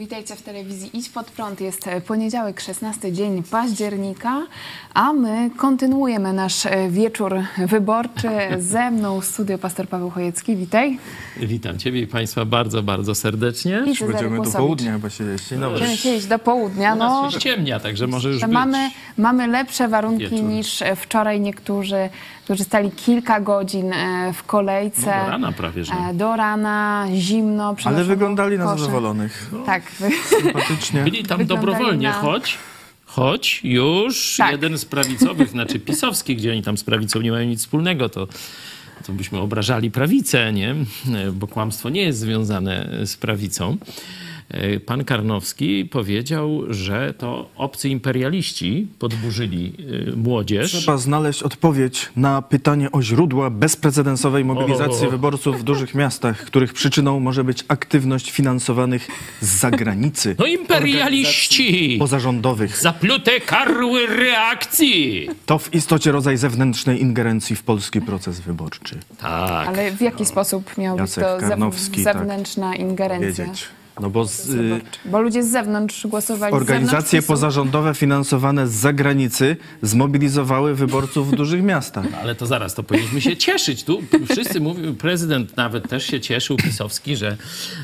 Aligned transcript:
Witajcie 0.00 0.36
w 0.36 0.42
telewizji 0.42 0.90
Idź 0.98 1.08
Pod 1.08 1.30
Prąd. 1.30 1.60
Jest 1.60 1.86
e, 1.86 2.00
poniedziałek, 2.00 2.60
16 2.60 3.12
dzień 3.12 3.42
października, 3.42 4.46
a 4.94 5.12
my 5.12 5.50
kontynuujemy 5.56 6.32
nasz 6.32 6.66
e, 6.66 6.88
wieczór 6.90 7.34
wyborczy. 7.66 8.28
Ze 8.58 8.90
mną 8.90 9.20
w 9.20 9.24
studio 9.24 9.58
pastor 9.58 9.88
Paweł 9.88 10.10
Chojecki. 10.10 10.56
Witaj. 10.56 10.98
Witam 11.36 11.78
Ciebie 11.78 12.00
i 12.00 12.06
Państwa 12.06 12.44
bardzo, 12.44 12.82
bardzo 12.82 13.14
serdecznie. 13.14 13.82
I 13.86 14.04
Będziemy 14.04 14.42
do 14.42 14.50
południa 14.50 14.92
chyba 14.92 15.10
siedzieć. 15.10 15.42
Dobry. 15.50 15.68
Będziemy 15.68 15.96
siedzieć 15.96 16.26
do 16.26 16.38
południa. 16.38 16.94
U 16.94 16.98
No, 16.98 17.22
nas 17.22 17.32
się 17.34 17.40
ściemnia, 17.40 17.80
także 17.80 18.06
może 18.06 18.28
już 18.28 18.40
być. 18.42 18.50
mamy, 18.50 18.90
mamy 19.18 19.46
lepsze 19.46 19.88
warunki 19.88 20.28
wieczór. 20.28 20.42
niż 20.42 20.82
e, 20.82 20.96
wczoraj 20.96 21.40
niektórzy, 21.40 22.08
którzy 22.50 22.64
stali 22.64 22.90
kilka 22.90 23.40
godzin 23.40 23.92
e, 23.92 24.32
w 24.32 24.42
kolejce. 24.44 25.06
No, 25.18 25.24
do 25.24 25.30
rana 25.30 25.52
prawie, 25.52 25.84
że. 25.84 25.92
E, 25.92 26.14
Do 26.14 26.36
rana, 26.36 27.06
zimno. 27.14 27.76
Ale 27.84 28.04
wyglądali 28.04 28.58
na 28.58 28.76
zadowolonych. 28.76 29.50
Tak. 29.66 29.82
Sympatycznie. 30.42 31.02
Byli 31.04 31.24
tam 31.24 31.38
wyglądali 31.38 31.48
dobrowolnie, 31.72 32.08
na- 32.08 32.12
choć, 32.12 32.58
choć 33.06 33.60
już 33.64 34.36
Tak. 34.36 34.52
jeden 34.52 34.78
z 34.78 34.84
prawicowych, 34.84 35.48
znaczy 35.48 35.78
pisowskich, 35.80 36.38
gdzie 36.38 36.50
oni 36.52 36.62
tam 36.62 36.78
z 36.78 36.84
prawicą 36.84 37.20
nie 37.20 37.30
mają 37.30 37.48
nic 37.48 37.60
wspólnego, 37.60 38.08
to, 38.08 38.26
to 39.06 39.12
byśmy 39.12 39.38
obrażali 39.38 39.90
prawicę, 39.90 40.52
nie? 40.52 40.74
Bo 41.32 41.46
kłamstwo 41.46 41.88
nie 41.90 42.02
jest 42.02 42.18
związane 42.18 42.88
z 43.04 43.16
prawicą. 43.16 43.76
E, 44.50 44.80
Pan 44.80 45.04
Karnowski 45.04 45.84
powiedział, 45.84 46.62
że 46.68 47.14
to 47.18 47.48
obcy 47.56 47.88
imperialiści 47.88 48.86
podburzyli 48.98 49.72
e, 50.12 50.16
młodzież. 50.16 50.72
Trzeba 50.72 50.96
znaleźć 50.96 51.42
odpowiedź 51.42 52.08
na 52.16 52.42
pytanie 52.42 52.92
o 52.92 53.02
źródła 53.02 53.50
bezprecedensowej 53.50 54.44
mobilizacji 54.44 55.06
O. 55.06 55.10
wyborców 55.10 55.60
w 55.60 55.62
dużych 55.62 55.94
miastach, 55.94 56.44
których 56.44 56.72
przyczyną 56.72 57.20
może 57.20 57.44
być 57.44 57.64
aktywność 57.68 58.30
finansowanych 58.30 59.08
z 59.40 59.48
zagranicy. 59.48 60.36
No 60.38 60.46
imperialiści! 60.46 61.96
Pozarządowych. 61.98 62.76
Zaplute 62.76 63.40
karły 63.40 64.06
reakcji! 64.06 65.28
To 65.46 65.58
w 65.58 65.74
istocie 65.74 66.12
rodzaj 66.12 66.36
zewnętrznej 66.36 67.02
ingerencji 67.02 67.56
w 67.56 67.62
polski 67.62 68.00
proces 68.00 68.40
wyborczy. 68.40 68.98
Tak. 69.18 69.68
Ale 69.68 69.92
w 69.92 70.00
jaki 70.00 70.26
sposób 70.26 70.78
miał 70.78 70.96
być 70.96 71.14
to 71.14 71.20
tak 71.20 71.40
zewnętrzna 72.04 72.76
ingerencja? 72.76 73.44
Wiedzieć. 73.44 73.68
No 74.00 74.10
bo 74.10 74.24
z, 74.24 74.48
y. 74.48 74.80
Bo 75.04 75.20
ludzie 75.20 75.42
z 75.42 75.50
zewnątrz 75.50 76.06
głosowali 76.06 76.52
z 76.52 76.56
organizacje 76.56 77.10
zewnątrz 77.10 77.26
pozarządowe 77.28 77.94
finansowane 77.94 78.68
z 78.68 78.72
zagranicy 78.72 79.56
zmobilizowały 79.82 80.74
wyborców 80.74 81.30
w 81.30 81.36
dużych 81.36 81.62
miastach. 81.62 82.06
Ale 82.22 82.34
to 82.34 82.46
zaraz, 82.46 82.74
to 82.74 82.82
powinniśmy 82.82 83.20
się 83.20 83.36
cieszyć. 83.36 83.84
Tu 83.84 84.02
wszyscy 84.30 84.60
mówią, 84.60 84.94
prezydent 84.94 85.56
nawet 85.56 85.88
też 85.88 86.06
się 86.06 86.20
cieszył, 86.20 86.56
Pisowski, 86.56 87.16
że, 87.16 87.36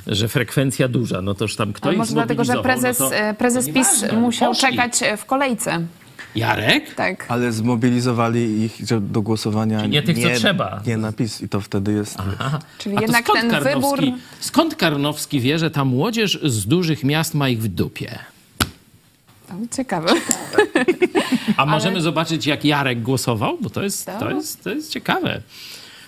że 0.07 0.29
frekwencja 0.29 0.89
duża. 0.89 1.23
No 1.23 1.35
toż 1.35 1.57
tam 1.57 1.73
kto 1.73 1.85
Ale 1.85 1.95
ich 1.95 1.99
może 1.99 2.13
dlatego, 2.13 2.45
że 2.45 2.53
zmobilizował, 2.53 2.83
prezes, 2.83 3.01
no 3.01 3.09
to, 3.09 3.17
e, 3.17 3.35
prezes 3.35 3.67
to 3.67 3.73
PiS 3.73 4.05
musiał 4.21 4.51
poszli. 4.51 4.69
czekać 4.69 5.03
e, 5.03 5.17
w 5.17 5.25
kolejce. 5.25 5.87
Jarek? 6.35 6.95
Tak. 6.95 7.25
Ale 7.29 7.53
zmobilizowali 7.53 8.63
ich 8.63 8.87
że 8.89 9.01
do 9.01 9.23
głosowania 9.23 9.79
Czyli 9.81 9.93
nie 9.93 10.03
tych, 10.03 10.19
co 10.23 10.29
trzeba. 10.37 10.81
Nie 10.87 10.97
napis 10.97 11.41
i 11.41 11.49
to 11.49 11.61
wtedy 11.61 11.93
jest. 11.93 12.17
Aha. 12.41 12.59
Czyli 12.79 12.97
A 12.97 13.01
jednak 13.01 13.25
skąd 13.25 13.41
ten 13.41 13.51
Karnowski, 13.51 14.07
wybór- 14.13 14.19
Skąd 14.41 14.75
Karnowski 14.75 15.41
wie, 15.41 15.59
że 15.59 15.71
ta 15.71 15.85
młodzież 15.85 16.39
z 16.45 16.67
dużych 16.67 17.05
miast 17.05 17.35
ma 17.35 17.49
ich 17.49 17.63
w 17.63 17.69
dupie? 17.69 18.19
To 19.49 19.55
ciekawe. 19.77 20.13
A 21.57 21.67
możemy 21.77 22.01
zobaczyć, 22.01 22.47
jak 22.47 22.65
Jarek 22.65 23.03
głosował? 23.03 23.59
Bo 23.61 23.71
to 23.71 23.83
jest, 23.83 24.07
to 24.07 24.19
To- 24.19 24.31
jest, 24.31 24.65
to 24.65 24.71
jest 24.71 24.91
ciekawe. 24.93 25.41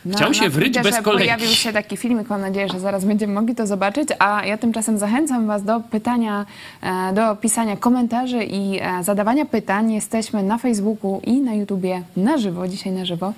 Na- 0.09 0.17
Chciał 0.17 0.35
się 0.35 0.45
na 0.45 0.51
wryć 0.51 0.75
Twitterze 0.75 0.91
bez 0.97 1.05
kolejki. 1.05 1.35
Pojawił 1.35 1.49
się 1.57 1.73
taki 1.73 1.97
filmik, 1.97 2.29
mam 2.31 2.41
nadzieję, 2.41 2.69
że 2.69 2.81
zaraz 2.81 3.05
będziemy 3.05 3.33
mogli 3.35 3.55
to 3.55 3.67
zobaczyć, 3.67 4.09
a 4.19 4.47
ja 4.47 4.59
tymczasem 4.59 4.99
zachęcam 4.99 5.47
Was 5.47 5.65
do 5.65 5.81
pytania, 5.81 6.47
e, 6.83 7.13
do 7.15 7.37
pisania 7.37 7.77
komentarzy 7.77 8.45
i 8.45 8.79
e, 8.81 9.05
zadawania 9.05 9.45
pytań. 9.47 9.93
Jesteśmy 9.93 10.43
na 10.43 10.59
Facebooku 10.59 11.21
i 11.25 11.41
na 11.41 11.55
YouTubie 11.55 12.03
na 12.17 12.39
żywo, 12.39 12.69
dzisiaj 12.69 12.93
na 12.93 13.05
żywo. 13.05 13.33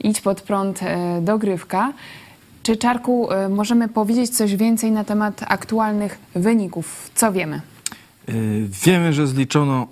Idź 0.00 0.20
pod 0.20 0.40
prąd 0.42 0.82
e, 0.82 1.20
dogrywka. 1.22 1.92
Czy 2.62 2.76
Czarku, 2.76 3.28
możemy 3.50 3.88
powiedzieć 3.88 4.30
coś 4.30 4.56
więcej 4.56 4.92
na 4.92 5.04
temat 5.04 5.40
aktualnych 5.48 6.18
wyników? 6.34 7.10
Co 7.14 7.32
wiemy? 7.32 7.60
Wiemy, 8.84 9.12
że 9.12 9.26
zliczono, 9.26 9.86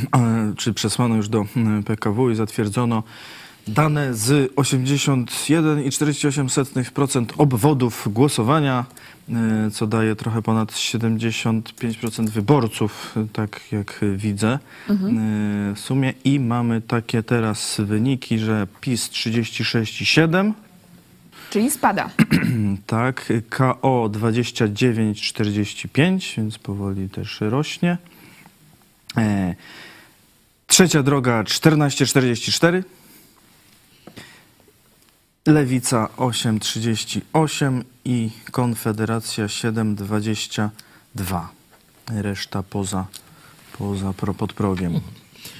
czy 0.56 0.74
przesłano 0.74 1.14
już 1.16 1.28
do 1.28 1.44
mm, 1.56 1.82
PKW 1.82 2.30
i 2.30 2.34
zatwierdzono 2.34 3.02
dane 3.68 4.14
z 4.14 4.54
81,48% 4.54 7.26
obwodów 7.38 8.08
głosowania, 8.12 8.84
y, 9.28 9.32
co 9.70 9.86
daje 9.86 10.16
trochę 10.16 10.42
ponad 10.42 10.72
75% 10.72 12.28
wyborców, 12.28 13.14
y, 13.16 13.28
tak 13.32 13.60
jak 13.72 14.00
widzę 14.16 14.54
y, 14.54 14.58
w 15.74 15.80
sumie. 15.80 16.14
I 16.24 16.40
mamy 16.40 16.80
takie 16.80 17.22
teraz 17.22 17.76
wyniki, 17.78 18.38
że 18.38 18.66
PiS 18.80 19.10
36,7%, 19.10 20.52
Czyli 21.50 21.70
spada. 21.70 22.10
tak, 22.86 23.32
KO 23.48 24.10
29,45, 24.12 26.36
więc 26.36 26.58
powoli 26.58 27.08
też 27.08 27.40
rośnie. 27.40 27.98
E, 29.16 29.54
trzecia 30.66 31.02
droga 31.02 31.42
14,44. 31.42 32.82
Lewica 35.48 36.08
8,38 36.16 37.82
i 38.04 38.30
Konfederacja 38.50 39.46
7,22. 39.46 41.40
Reszta 42.10 42.62
poza, 42.62 43.06
poza 43.78 44.12
pro, 44.12 44.34
pod 44.34 44.52
progiem. 44.52 45.00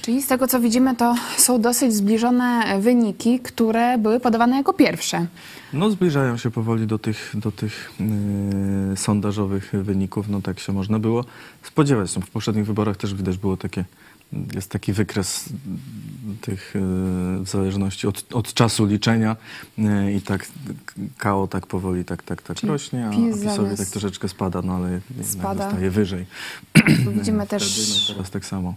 Czyli 0.03 0.23
z 0.23 0.27
tego, 0.27 0.49
co 0.49 0.61
widzimy, 0.61 0.97
to 0.97 1.15
są 1.37 1.61
dosyć 1.61 1.95
zbliżone 1.95 2.81
wyniki, 2.81 3.41
które 3.41 3.99
były 3.99 4.21
podawane 4.21 4.57
jako 4.57 4.73
pierwsze. 4.73 5.27
No 5.73 5.91
zbliżają 5.91 6.37
się 6.37 6.51
powoli 6.51 6.87
do 6.87 6.99
tych, 6.99 7.33
do 7.35 7.53
tych 7.53 7.93
yy, 8.91 8.97
sondażowych 8.97 9.73
wyników, 9.73 10.29
no 10.29 10.41
tak 10.41 10.61
się 10.61 10.73
można 10.73 10.99
było 10.99 11.25
spodziewać. 11.63 12.17
No, 12.17 12.23
w 12.23 12.31
poprzednich 12.31 12.67
wyborach 12.67 12.97
też 12.97 13.15
widać 13.15 13.39
było 13.39 13.57
takie, 13.57 13.85
jest 14.55 14.71
taki 14.71 14.93
wykres 14.93 15.45
tych 16.41 16.73
yy, 16.75 17.45
w 17.45 17.49
zależności 17.49 18.07
od, 18.07 18.25
od 18.33 18.55
czasu 18.55 18.85
liczenia 18.87 19.37
yy, 19.79 20.13
i 20.13 20.23
tak 20.23 20.47
KO 21.19 21.49
tak 21.51 21.67
powoli 21.67 22.05
tak, 22.05 22.23
tak, 22.23 22.43
tak 22.43 22.57
Czyli 22.57 22.73
rośnie, 22.73 23.07
a, 23.07 23.09
a 23.09 23.13
PiS 23.13 23.41
PiSowi 23.43 23.77
tak 23.77 23.87
troszeczkę 23.89 24.29
spada, 24.29 24.63
no 24.63 24.73
ale 24.75 25.01
Spada. 25.23 25.65
zostaje 25.65 25.91
wyżej. 25.91 26.27
Widzimy 27.17 27.47
Wtedy, 27.47 27.61
też, 27.65 28.09
no, 28.09 28.15
teraz 28.15 28.31
tak 28.31 28.45
samo. 28.47 28.75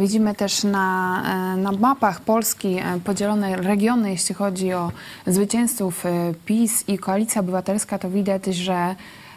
widzimy 0.00 0.34
też 0.34 0.64
na, 0.64 1.22
e, 1.54 1.56
na 1.56 1.72
mapach 1.72 2.20
Polski 2.20 2.68
e, 2.78 3.00
podzielone 3.04 3.56
regiony, 3.56 4.10
jeśli 4.10 4.34
chodzi 4.34 4.72
o 4.72 4.92
zwycięzców 5.26 6.06
e, 6.06 6.34
PiS 6.44 6.84
i 6.88 6.98
Koalicja 6.98 7.40
Obywatelska, 7.40 7.98
to 7.98 8.10
widać, 8.10 8.46
że 8.46 8.94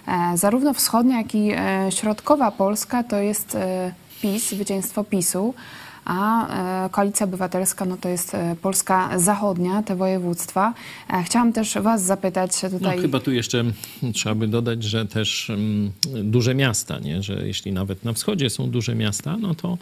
e, 0.07 0.37
zarówno 0.37 0.73
wschodnia, 0.73 1.17
jak 1.17 1.35
i 1.35 1.51
e, 1.51 1.87
środkowa 1.91 2.51
Polska 2.51 3.03
to 3.03 3.17
jest 3.17 3.55
e, 3.55 3.91
PiS, 4.21 4.49
zwycięstwo 4.49 5.03
PiSu, 5.03 5.53
a 6.07 6.47
e, 6.85 6.89
Koalicja 6.89 7.23
Obywatelska 7.25 7.85
no 7.85 7.97
to 7.97 8.09
jest 8.09 8.35
e, 8.35 8.55
Polska 8.61 9.19
Zachodnia, 9.19 9.83
te 9.83 9.95
województwa. 9.95 10.73
E, 11.13 11.23
Chciałam 11.23 11.53
też 11.53 11.77
was 11.77 12.03
zapytać 12.03 12.63
No, 12.63 12.69
tutaj... 12.69 12.99
chyba 12.99 13.19
tu 13.19 13.31
jeszcze 13.31 13.63
trzeba 14.13 14.35
by 14.35 14.47
dodać, 14.47 14.83
że 14.83 15.05
też 15.05 15.49
mm, 15.49 15.91
duże 16.23 16.55
miasta, 16.55 16.99
nie? 16.99 17.23
że 17.23 17.47
jeśli 17.47 17.71
nawet 17.71 18.05
na 18.05 18.13
wschodzie 18.13 18.49
są 18.49 18.69
duże 18.69 18.95
miasta, 18.95 19.37
no 19.37 19.55
to, 19.55 19.77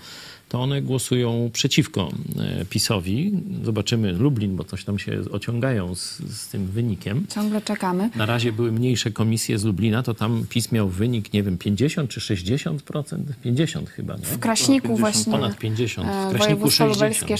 to 0.49 0.61
one 0.61 0.81
głosują 0.81 1.49
przeciwko 1.53 2.09
e, 2.61 2.65
PiSowi. 2.65 3.31
Zobaczymy 3.63 4.11
Lublin, 4.13 4.55
bo 4.55 4.63
coś 4.63 4.83
tam 4.83 4.99
się 4.99 5.21
ociągają 5.31 5.95
z, 5.95 6.17
z 6.19 6.47
tym 6.47 6.67
wynikiem. 6.67 7.25
Ciągle 7.35 7.61
czekamy. 7.61 8.09
Na 8.15 8.25
razie 8.25 8.51
były 8.51 8.71
mniejsze 8.71 9.11
komisje 9.11 9.57
z 9.59 9.63
Lublina, 9.63 10.03
to 10.03 10.13
tam 10.13 10.45
PiS 10.49 10.71
miał 10.71 10.89
wynik, 10.89 11.33
nie 11.33 11.43
wiem, 11.43 11.57
50 11.57 12.09
czy 12.09 12.19
60%? 12.19 13.17
50 13.43 13.89
chyba, 13.89 14.15
nie? 14.15 14.21
W 14.21 14.39
Kraśniku 14.39 14.87
50, 14.87 14.99
właśnie. 14.99 15.31
Ponad 15.31 15.57
50, 15.57 16.07
w 16.07 16.11
e, 16.11 16.13
Kraśniku 16.13 16.39
Województwo 16.39 16.93
60. 16.93 16.95
lubelskie 16.95 17.35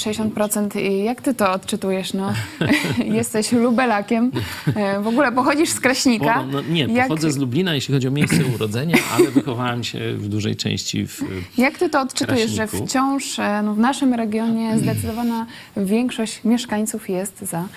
60%. 0.76 0.82
I 0.82 1.04
Jak 1.04 1.22
ty 1.22 1.34
to 1.34 1.52
odczytujesz? 1.52 2.14
No? 2.14 2.34
Jesteś 3.20 3.52
lubelakiem. 3.52 4.32
E, 4.76 5.02
W 5.02 5.08
ogóle 5.08 5.32
pochodzisz 5.32 5.70
z 5.70 5.80
Kraśnika. 5.80 6.44
Bo, 6.44 6.46
no, 6.52 6.62
nie, 6.62 6.82
jak, 6.82 7.08
pochodzę 7.08 7.32
z 7.32 7.38
Lublina, 7.38 7.76
jeśli 7.76 7.94
chodzi 7.94 8.08
o 8.08 8.12
miejsce 8.12 8.46
urodzenia, 8.56 8.98
ale 9.14 9.32
wychowałem 9.32 9.84
się 9.84 10.14
w 10.18 10.28
dużej 10.28 10.56
części 10.56 11.08
w... 11.08 11.22
jak 11.58 11.78
ty 11.78 11.90
to 11.90 12.02
odczytujesz, 12.02 12.52
że 12.52 12.58
Kraśniku. 12.68 12.86
Wciąż 12.96 13.40
e, 13.40 13.62
no, 13.64 13.74
w 13.74 13.78
naszym 13.78 14.14
regionie 14.14 14.80
zdecydowana 14.80 15.46
większość 15.78 16.44
mieszkańców 16.44 17.10
jest 17.10 17.40
za 17.40 17.68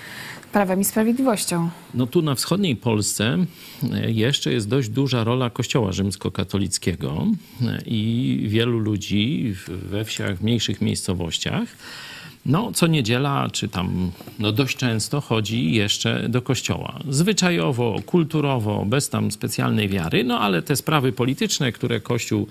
Prawem 0.51 0.81
i 0.81 0.85
Sprawiedliwością? 0.85 1.69
No 1.93 2.07
tu 2.07 2.21
na 2.21 2.35
wschodniej 2.35 2.75
Polsce 2.75 3.37
e, 3.93 4.11
jeszcze 4.11 4.53
jest 4.53 4.67
dość 4.67 4.89
duża 4.89 5.23
rola 5.23 5.49
Kościoła 5.49 5.91
rzymskokatolickiego 5.91 7.25
e, 7.61 7.81
i 7.85 8.45
wielu 8.47 8.79
ludzi 8.79 9.55
we 9.67 10.05
wsiach, 10.05 10.37
w 10.37 10.43
mniejszych 10.43 10.81
miejscowościach 10.81 11.69
no, 12.45 12.71
co 12.71 12.87
niedziela, 12.87 13.49
czy 13.51 13.67
tam 13.67 14.11
no, 14.39 14.51
dość 14.51 14.77
często 14.77 15.21
chodzi 15.21 15.71
jeszcze 15.71 16.29
do 16.29 16.41
kościoła. 16.41 16.99
Zwyczajowo, 17.09 17.95
kulturowo, 18.05 18.85
bez 18.85 19.09
tam 19.09 19.31
specjalnej 19.31 19.89
wiary, 19.89 20.23
no 20.23 20.39
ale 20.39 20.61
te 20.61 20.75
sprawy 20.75 21.11
polityczne, 21.11 21.71
które 21.71 21.99
Kościół 21.99 22.47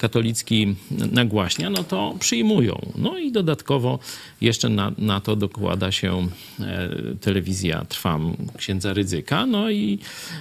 katolicki 0.00 0.74
nagłaśnia, 1.12 1.70
no 1.70 1.84
to 1.84 2.14
przyjmują. 2.20 2.80
No 2.96 3.18
i 3.18 3.32
dodatkowo 3.32 3.98
jeszcze 4.40 4.68
na, 4.68 4.92
na 4.98 5.20
to 5.20 5.36
dokłada 5.36 5.92
się 5.92 6.28
e, 6.60 6.90
telewizja 7.20 7.84
Trwam 7.84 8.36
księdza 8.56 8.92
Rydzyka, 8.92 9.46
no 9.46 9.70
i 9.70 9.98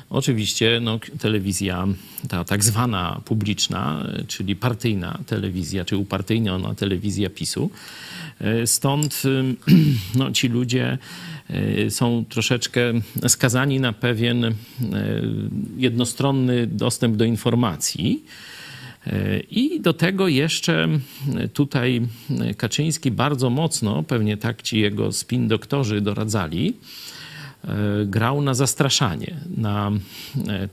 oczywiście 0.09 0.79
no, 0.81 0.99
telewizja 1.19 1.87
ta 2.29 2.43
tak 2.43 2.63
zwana 2.63 3.21
publiczna, 3.25 4.05
e, 4.13 4.23
czyli 4.23 4.55
partyjna 4.55 5.19
telewizja, 5.25 5.85
czy 5.85 5.97
upartyjniona 5.97 6.75
telewizja 6.75 7.29
PiSu. 7.29 7.69
E, 8.41 8.67
stąd 8.67 9.23
no, 10.15 10.31
ci 10.31 10.47
ludzie 10.47 10.97
są 11.89 12.25
troszeczkę 12.29 12.81
skazani 13.27 13.79
na 13.79 13.93
pewien 13.93 14.55
jednostronny 15.77 16.67
dostęp 16.67 17.15
do 17.15 17.25
informacji. 17.25 18.23
I 19.51 19.81
do 19.81 19.93
tego 19.93 20.27
jeszcze 20.27 20.87
tutaj 21.53 22.01
Kaczyński 22.57 23.11
bardzo 23.11 23.49
mocno, 23.49 24.03
pewnie 24.03 24.37
tak 24.37 24.61
ci 24.61 24.79
jego 24.79 25.11
spin 25.11 25.47
doktorzy 25.47 26.01
doradzali, 26.01 26.73
grał 28.05 28.41
na 28.41 28.53
zastraszanie, 28.53 29.35
na 29.57 29.91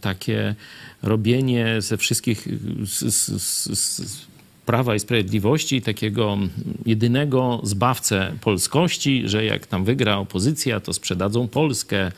takie 0.01 0.55
robienie 1.03 1.77
ze 1.79 1.97
wszystkich 1.97 2.49
z, 2.85 3.15
z, 3.15 3.79
z 3.79 4.27
Prawa 4.67 4.95
i 4.95 5.01
Sprawiedliwości 5.01 5.83
takiego 5.83 6.39
jedynego 6.87 7.61
zbawcę 7.63 8.33
polskości, 8.41 9.23
że 9.25 9.45
jak 9.45 9.67
tam 9.67 9.85
wygra 9.85 10.17
opozycja, 10.17 10.81
to 10.81 10.93
sprzedadzą 10.93 11.49
Polskę, 11.49 12.13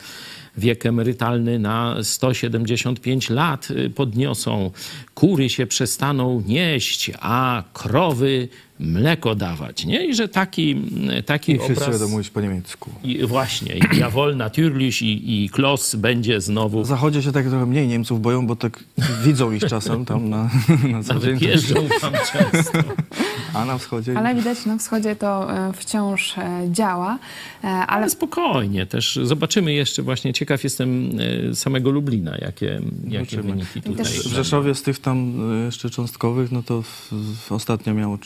wiek 0.56 0.86
emerytalny 0.86 1.58
na 1.58 1.96
175 2.02 3.30
lat 3.30 3.70
y, 3.70 3.90
podniosą, 3.90 4.70
kury 5.14 5.48
się 5.48 5.66
przestaną 5.66 6.42
nieść, 6.46 7.10
a 7.20 7.64
krowy 7.72 8.48
mleko 8.80 9.34
dawać, 9.34 9.84
nie? 9.84 10.06
I 10.06 10.14
że 10.14 10.28
taki, 10.28 10.82
taki 11.26 11.52
I 11.52 11.58
wszyscy 11.58 11.84
obraz... 11.84 11.98
będą 11.98 12.08
mówić 12.08 12.30
po 12.30 12.40
niemiecku. 12.40 12.90
I 13.04 13.26
właśnie, 13.26 13.74
i 13.74 13.98
Jawohl, 13.98 14.36
Natürlich 14.36 15.02
i, 15.02 15.44
i 15.44 15.50
Klos 15.50 15.94
będzie 15.94 16.40
znowu... 16.40 16.82
W 16.82 16.86
Zachodzie 16.86 17.22
się 17.22 17.32
tak 17.32 17.48
trochę 17.48 17.66
mniej 17.66 17.88
Niemców 17.88 18.22
boją, 18.22 18.46
bo 18.46 18.56
tak 18.56 18.84
widzą 19.24 19.52
ich 19.52 19.64
czasem 19.64 20.04
tam 20.04 20.28
na, 20.28 20.50
na 20.92 21.02
co 21.02 21.18
dzień. 21.18 21.38
Jeżdżą 21.40 21.74
tam 22.00 22.12
często. 22.12 22.78
A 23.54 23.64
na 23.64 23.78
wschodzie... 23.78 24.18
Ale 24.18 24.34
widać 24.34 24.66
na 24.66 24.78
wschodzie 24.78 25.16
to 25.16 25.56
e, 25.68 25.72
wciąż 25.72 26.38
e, 26.38 26.68
działa. 26.72 27.18
E, 27.64 27.66
Ale 27.68 27.86
Ale 27.86 28.10
spokojnie 28.10 28.86
też. 28.86 29.18
Zobaczymy 29.22 29.72
jeszcze 29.72 30.02
właśnie. 30.02 30.32
Ciekaw 30.32 30.64
jestem 30.64 31.10
samego 31.54 31.90
Lublina, 31.90 32.36
jakie, 32.38 32.80
jakie 33.08 33.36
Zobaczymy. 33.36 33.42
wyniki 33.42 33.82
tutaj 33.82 34.04
też- 34.04 34.28
W. 34.28 34.34
Rzeszowie 34.34 34.74
z 34.74 34.82
tych 34.82 34.98
tam 34.98 35.34
jeszcze 35.64 35.90
cząstkowych, 35.90 36.52
no 36.52 36.62
to 36.62 36.82
w, 36.82 37.12
w 37.46 37.52
ostatnio 37.52 37.94
miało 37.94 38.18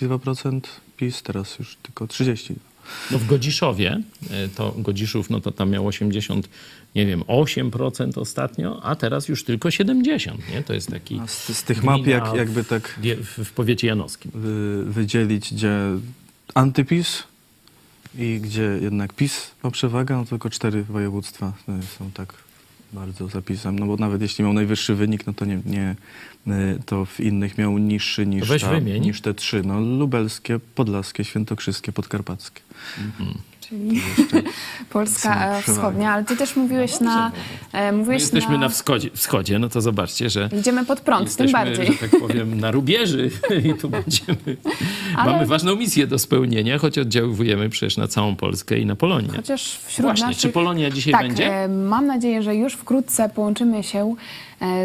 42% 0.00 0.60
PiS, 0.96 1.22
teraz 1.22 1.58
już 1.58 1.76
tylko 1.82 2.06
30%. 2.06 2.54
No 3.10 3.18
w 3.18 3.26
Godziszowie, 3.26 4.00
e, 4.30 4.48
to 4.48 4.74
Godziszów, 4.78 5.30
no 5.30 5.40
to 5.40 5.52
tam 5.52 5.70
miał 5.70 5.86
80, 5.86 6.48
nie 6.94 7.06
wiem, 7.06 7.22
8% 7.22 8.18
ostatnio, 8.18 8.82
a 8.82 8.96
teraz 8.96 9.28
już 9.28 9.44
tylko 9.44 9.70
70, 9.70 10.40
nie? 10.52 10.62
To 10.62 10.74
jest 10.74 10.90
taki 10.90 11.20
z, 11.26 11.56
z 11.56 11.62
tych 11.62 11.84
map 11.84 12.06
jak, 12.06 12.34
jakby 12.34 12.64
tak 12.64 13.00
w, 13.02 13.44
w 13.44 13.52
powiecie 13.52 13.86
janowskim. 13.86 14.30
wy, 14.34 14.84
wydzielić, 14.84 15.54
gdzie 15.54 15.78
antypis 16.54 17.22
i 18.18 18.40
gdzie 18.42 18.78
jednak 18.82 19.12
PiS 19.12 19.50
ma 19.62 19.70
przewagę, 19.70 20.16
no 20.16 20.24
tylko 20.24 20.50
cztery 20.50 20.84
województwa 20.84 21.52
y, 21.68 21.86
są 21.98 22.10
tak 22.10 22.45
bardzo 22.92 23.28
zapisem. 23.28 23.78
No 23.78 23.86
bo 23.86 23.96
nawet 23.96 24.22
jeśli 24.22 24.44
miał 24.44 24.52
najwyższy 24.52 24.94
wynik, 24.94 25.26
no 25.26 25.32
to 25.32 25.44
nie, 25.44 25.60
nie 25.66 25.96
y, 26.46 26.78
to 26.86 27.04
w 27.04 27.20
innych 27.20 27.58
miał 27.58 27.78
niższy 27.78 28.26
niż, 28.26 28.48
ta, 28.60 28.78
niż 28.78 29.20
te 29.20 29.34
trzy. 29.34 29.62
No 29.62 29.80
lubelskie, 29.80 30.60
podlaskie, 30.74 31.24
świętokrzyskie, 31.24 31.92
podkarpackie. 31.92 32.60
Czyli 33.68 34.00
Polska 34.92 35.56
e, 35.58 35.62
wschodnia, 35.62 36.12
ale 36.12 36.24
ty 36.24 36.36
też 36.36 36.56
mówiłeś 36.56 37.00
na... 37.00 37.32
e, 37.72 37.92
Mówiłeś 37.92 38.22
jesteśmy 38.22 38.52
na... 38.52 38.58
na 38.58 38.68
wschodzie, 38.68 39.10
wschodzie, 39.14 39.58
no 39.58 39.68
to 39.68 39.80
zobaczcie, 39.80 40.30
że 40.30 40.48
Idziemy 40.60 40.84
pod 40.84 41.00
prąd, 41.00 41.36
tym 41.36 41.46
jesteśmy, 41.46 41.52
bardziej. 41.52 41.86
że 41.86 42.08
tak 42.08 42.20
powiem, 42.20 42.60
na 42.60 42.70
rubieży 42.70 43.30
i 43.70 43.74
tu 43.74 43.88
będziemy... 43.88 44.38
Ale- 45.16 45.32
Mamy 45.32 45.46
ważną 45.46 45.76
misję 45.76 46.06
do 46.06 46.18
spełnienia, 46.18 46.78
choć 46.78 46.98
oddziaływujemy 46.98 47.68
przecież 47.68 47.96
na 47.96 48.08
całą 48.08 48.36
Polskę 48.36 48.78
i 48.78 48.86
na 48.86 48.96
Polonię. 48.96 49.28
Chociaż 49.36 49.78
wśród 49.86 50.06
Właśnie, 50.06 50.26
naszych... 50.26 50.40
czy 50.42 50.48
Polonia 50.48 50.90
dzisiaj 50.90 51.12
tak, 51.12 51.22
będzie? 51.22 51.54
e, 51.54 51.68
mam 51.68 52.06
nadzieję, 52.06 52.42
że 52.42 52.54
już 52.56 52.72
wkrótce 52.74 53.28
połączymy 53.28 53.82
się 53.82 54.14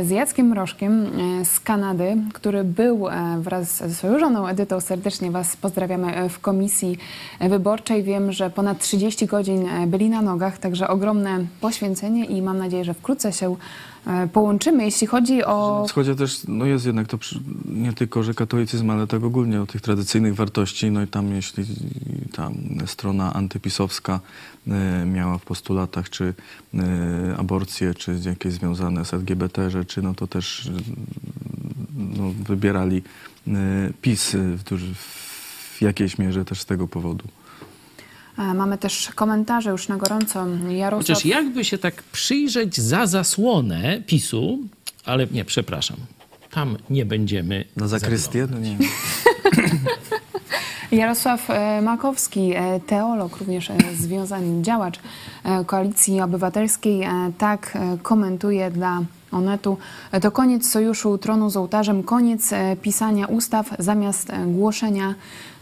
z 0.03 0.09
Jackiem 0.09 0.47
Mrożkiem 0.47 1.05
e, 1.41 1.45
z 1.45 1.59
Kanady, 1.59 2.17
który 2.33 2.63
był 2.63 3.09
e, 3.09 3.37
wraz 3.39 3.77
ze 3.77 3.95
swoją 3.95 4.19
żoną 4.19 4.47
Edytą. 4.47 4.81
Serdecznie 4.81 5.31
Was 5.31 5.57
pozdrawiamy 5.57 6.15
e, 6.15 6.29
w 6.29 6.39
komisji 6.39 6.97
wyborczej. 7.39 8.03
Wiem, 8.03 8.31
że 8.31 8.49
ponad 8.49 8.79
30 8.79 9.25
godzin 9.25 9.67
e, 9.67 9.87
byli 9.87 10.09
na 10.09 10.21
nogach, 10.21 10.57
także 10.57 10.87
ogromne 10.87 11.45
poświęcenie 11.61 12.25
i 12.25 12.41
mam 12.41 12.57
nadzieję, 12.57 12.85
że 12.85 12.93
wkrótce 12.93 13.33
się 13.33 13.51
e, 13.51 14.00
połączymy. 14.33 14.85
Jeśli 14.85 15.07
chodzi 15.07 15.43
o... 15.43 15.85
Wschodzie 15.87 16.15
też 16.15 16.41
no 16.47 16.65
jest 16.65 16.85
jednak 16.85 17.07
to 17.07 17.17
przy, 17.17 17.39
nie 17.65 17.93
tylko, 17.93 18.23
że 18.23 18.33
katolicyzm, 18.33 18.89
ale 18.89 19.07
tak 19.07 19.23
ogólnie 19.23 19.61
o 19.61 19.65
tych 19.65 19.81
tradycyjnych 19.81 20.35
wartości. 20.35 20.91
No 20.91 21.01
i 21.01 21.07
tam 21.07 21.35
jeśli 21.35 21.65
tam 22.33 22.53
strona 22.85 23.33
antypisowska 23.33 24.19
e, 24.67 25.05
miała 25.05 25.37
w 25.37 25.45
postulatach 25.45 26.09
czy 26.09 26.33
e, 26.73 27.37
aborcje, 27.37 27.93
czy 27.93 28.19
jakieś 28.25 28.53
związane 28.53 29.05
z 29.05 29.13
LGBT 29.13 29.69
rzeczy, 29.69 30.01
no 30.01 30.13
to 30.13 30.27
też 30.27 30.67
e, 30.67 30.71
no, 32.17 32.31
wybierali 32.47 33.01
e, 33.47 33.51
PiS 34.01 34.31
w, 34.35 34.63
w 35.77 35.81
jakiejś 35.81 36.17
mierze 36.17 36.45
też 36.45 36.61
z 36.61 36.65
tego 36.65 36.87
powodu. 36.87 37.27
E, 38.37 38.53
Mamy 38.53 38.77
też 38.77 39.09
komentarze 39.15 39.69
już 39.69 39.87
na 39.87 39.97
gorąco. 39.97 40.47
Jarosław... 40.69 41.07
Chociaż 41.07 41.25
jakby 41.25 41.65
się 41.65 41.77
tak 41.77 42.03
przyjrzeć 42.03 42.77
za 42.77 43.05
zasłonę 43.05 44.01
PiSu, 44.05 44.59
ale 45.05 45.27
nie, 45.31 45.45
przepraszam, 45.45 45.97
tam 46.51 46.77
nie 46.89 47.05
będziemy. 47.05 47.65
Na 47.77 47.87
zakrystię? 47.87 48.47
No 48.51 48.59
nie. 48.59 48.77
Jarosław 50.91 51.49
e, 51.49 51.81
Makowski, 51.81 52.53
e, 52.55 52.79
teolog, 52.79 53.37
również 53.37 53.71
związany 53.93 54.61
działacz 54.61 54.99
Koalicji 55.65 56.21
Obywatelskiej, 56.21 57.07
tak 57.37 57.77
komentuje 58.03 58.71
dla 58.71 59.01
Onetu. 59.31 59.77
To 60.21 60.31
koniec 60.31 60.69
sojuszu 60.69 61.17
tronu 61.17 61.49
z 61.49 61.57
ołtarzem, 61.57 62.03
koniec 62.03 62.53
e, 62.53 62.75
pisania 62.75 63.27
ustaw 63.27 63.69
zamiast 63.79 64.29
e, 64.29 64.45
głoszenia 64.45 65.15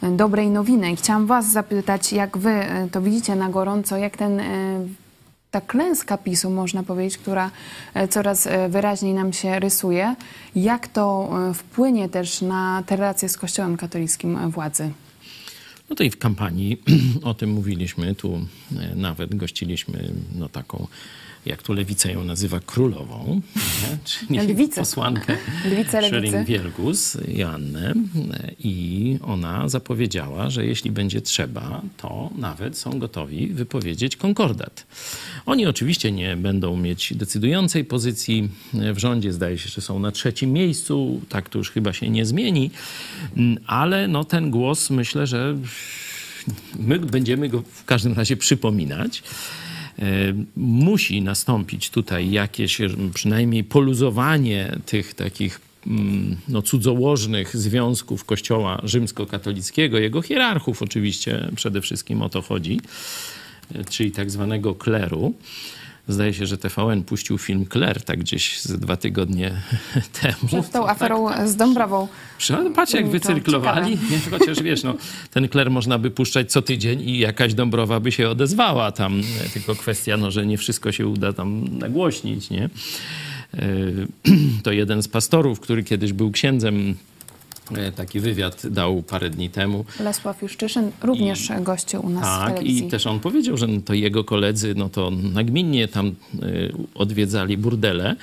e, 0.03 0.11
dobrej 0.11 0.49
nowiny. 0.49 0.95
Chciałam 0.95 1.25
Was 1.25 1.51
zapytać, 1.51 2.13
jak 2.13 2.37
Wy 2.37 2.65
to 2.91 3.01
widzicie 3.01 3.35
na 3.35 3.49
gorąco, 3.49 3.97
jak 3.97 4.17
ten 4.17 4.41
ta 5.51 5.61
klęska 5.61 6.17
PiSu, 6.17 6.49
można 6.49 6.83
powiedzieć, 6.83 7.17
która 7.17 7.51
coraz 8.09 8.47
wyraźniej 8.69 9.13
nam 9.13 9.33
się 9.33 9.59
rysuje, 9.59 10.15
jak 10.55 10.87
to 10.87 11.29
wpłynie 11.53 12.09
też 12.09 12.41
na 12.41 12.83
te 12.85 12.95
relacje 12.95 13.29
z 13.29 13.37
Kościołem 13.37 13.77
katolickim 13.77 14.51
władzy? 14.51 14.91
No 15.89 15.95
w 16.11 16.17
kampanii 16.17 16.81
o 17.23 17.33
tym 17.33 17.49
mówiliśmy. 17.49 18.15
Tu 18.15 18.39
nawet 18.95 19.35
gościliśmy 19.35 20.13
no, 20.35 20.49
taką, 20.49 20.87
jak 21.49 21.63
tu 21.63 21.73
lewica 21.73 22.11
ją 22.11 22.23
nazywa, 22.23 22.59
królową, 22.59 23.41
nie? 23.55 23.97
czyli 24.03 24.39
Lwicę. 24.53 24.81
posłankę. 24.81 25.37
Schering-Wielgus, 25.91 27.17
Joannę. 27.27 27.93
I 28.59 29.17
ona 29.21 29.69
zapowiedziała, 29.69 30.49
że 30.49 30.65
jeśli 30.65 30.91
będzie 30.91 31.21
trzeba, 31.21 31.81
to 31.97 32.29
nawet 32.37 32.77
są 32.77 32.99
gotowi 32.99 33.47
wypowiedzieć 33.47 34.15
konkordat. 34.15 34.85
Oni 35.45 35.65
oczywiście 35.65 36.11
nie 36.11 36.37
będą 36.37 36.77
mieć 36.77 37.13
decydującej 37.13 37.85
pozycji 37.85 38.49
w 38.73 38.97
rządzie. 38.97 39.33
Zdaje 39.33 39.57
się, 39.57 39.69
że 39.69 39.81
są 39.81 39.99
na 39.99 40.11
trzecim 40.11 40.53
miejscu. 40.53 41.21
Tak 41.29 41.49
to 41.49 41.57
już 41.57 41.71
chyba 41.71 41.93
się 41.93 42.09
nie 42.09 42.25
zmieni. 42.25 42.71
Ale 43.67 44.07
no, 44.07 44.23
ten 44.23 44.51
głos 44.51 44.89
myślę, 44.89 45.27
że 45.27 45.57
my 46.79 46.99
będziemy 46.99 47.49
go 47.49 47.63
w 47.73 47.85
każdym 47.85 48.13
razie 48.13 48.37
przypominać. 48.37 49.23
E, 49.99 50.33
Musi 50.55 51.21
nastąpić 51.21 51.89
tutaj 51.89 52.31
jakieś 52.31 52.81
e, 52.81 52.89
przynajmniej 53.13 53.63
poluzowanie 53.63 54.75
tych 54.85 55.13
takich 55.13 55.61
mm, 55.87 56.37
no, 56.47 56.61
cudzołożnych 56.61 57.57
związków 57.57 58.25
Kościoła 58.25 58.81
rzymskokatolickiego, 58.83 59.97
jego 59.97 60.21
hierarchów 60.21 60.81
oczywiście 60.81 61.49
przede 61.55 61.81
wszystkim 61.81 62.21
o 62.21 62.29
to 62.29 62.41
chodzi, 62.41 62.81
e, 63.75 63.85
czyli 63.85 64.11
tak 64.11 64.31
zwanego 64.31 64.75
kleru. 64.75 65.33
Zdaje 66.09 66.33
się, 66.33 66.45
że 66.45 66.57
TVN 66.57 67.03
puścił 67.03 67.37
film 67.37 67.65
Claire 67.73 68.01
tak 68.01 68.19
gdzieś 68.19 68.61
z 68.61 68.79
dwa 68.79 68.97
tygodnie 68.97 69.51
temu. 70.21 70.47
Przed 70.47 70.71
tą 70.71 70.79
To 70.79 70.89
aferą 70.89 71.29
tak, 71.29 71.49
z 71.49 71.55
Dąbrową. 71.55 72.07
Ale 72.57 72.71
Patrz, 72.71 72.93
jak 72.93 73.09
wycyrklowali. 73.09 73.97
Nie, 74.11 74.19
chociaż 74.39 74.63
wiesz, 74.63 74.83
no, 74.83 74.93
ten 75.31 75.47
kler 75.47 75.71
można 75.71 75.99
by 75.99 76.11
puszczać 76.11 76.51
co 76.51 76.61
tydzień 76.61 77.01
i 77.01 77.19
jakaś 77.19 77.53
Dąbrowa 77.53 77.99
by 77.99 78.11
się 78.11 78.29
odezwała 78.29 78.91
tam. 78.91 79.21
Tylko 79.53 79.75
kwestia, 79.75 80.17
no, 80.17 80.31
że 80.31 80.45
nie 80.45 80.57
wszystko 80.57 80.91
się 80.91 81.07
uda 81.07 81.33
tam 81.33 81.77
nagłośnić, 81.77 82.49
nie? 82.49 82.69
E, 83.53 83.59
To 84.63 84.71
jeden 84.71 85.03
z 85.03 85.07
pastorów, 85.07 85.59
który 85.59 85.83
kiedyś 85.83 86.13
był 86.13 86.31
księdzem, 86.31 86.95
taki 87.95 88.19
wywiad 88.19 88.67
dał 88.67 89.03
parę 89.03 89.29
dni 89.29 89.49
temu. 89.49 89.85
Lesław 89.99 90.41
Juszczyszyn 90.41 90.91
również 91.01 91.49
gościł 91.61 92.05
u 92.05 92.09
nas 92.09 92.23
w 92.23 92.25
Tak, 92.25 92.53
telewizji. 92.53 92.87
i 92.87 92.89
też 92.89 93.07
on 93.07 93.19
powiedział, 93.19 93.57
że 93.57 93.67
to 93.85 93.93
jego 93.93 94.23
koledzy 94.23 94.73
no 94.75 94.89
to 94.89 95.11
nagminnie 95.11 95.87
tam 95.87 96.07
y, 96.07 96.73
odwiedzali 96.95 97.57
burdele, 97.57 98.15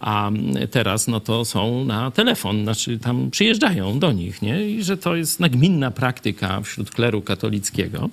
a 0.00 0.30
teraz 0.70 1.08
no 1.08 1.20
to 1.20 1.44
są 1.44 1.84
na 1.84 2.10
telefon, 2.10 2.62
znaczy 2.62 2.98
tam 2.98 3.30
przyjeżdżają 3.30 3.98
do 3.98 4.12
nich, 4.12 4.42
nie? 4.42 4.68
I 4.70 4.82
że 4.82 4.96
to 4.96 5.16
jest 5.16 5.40
nagminna 5.40 5.90
praktyka 5.90 6.60
wśród 6.60 6.90
kleru 6.90 7.22
katolickiego. 7.22 8.10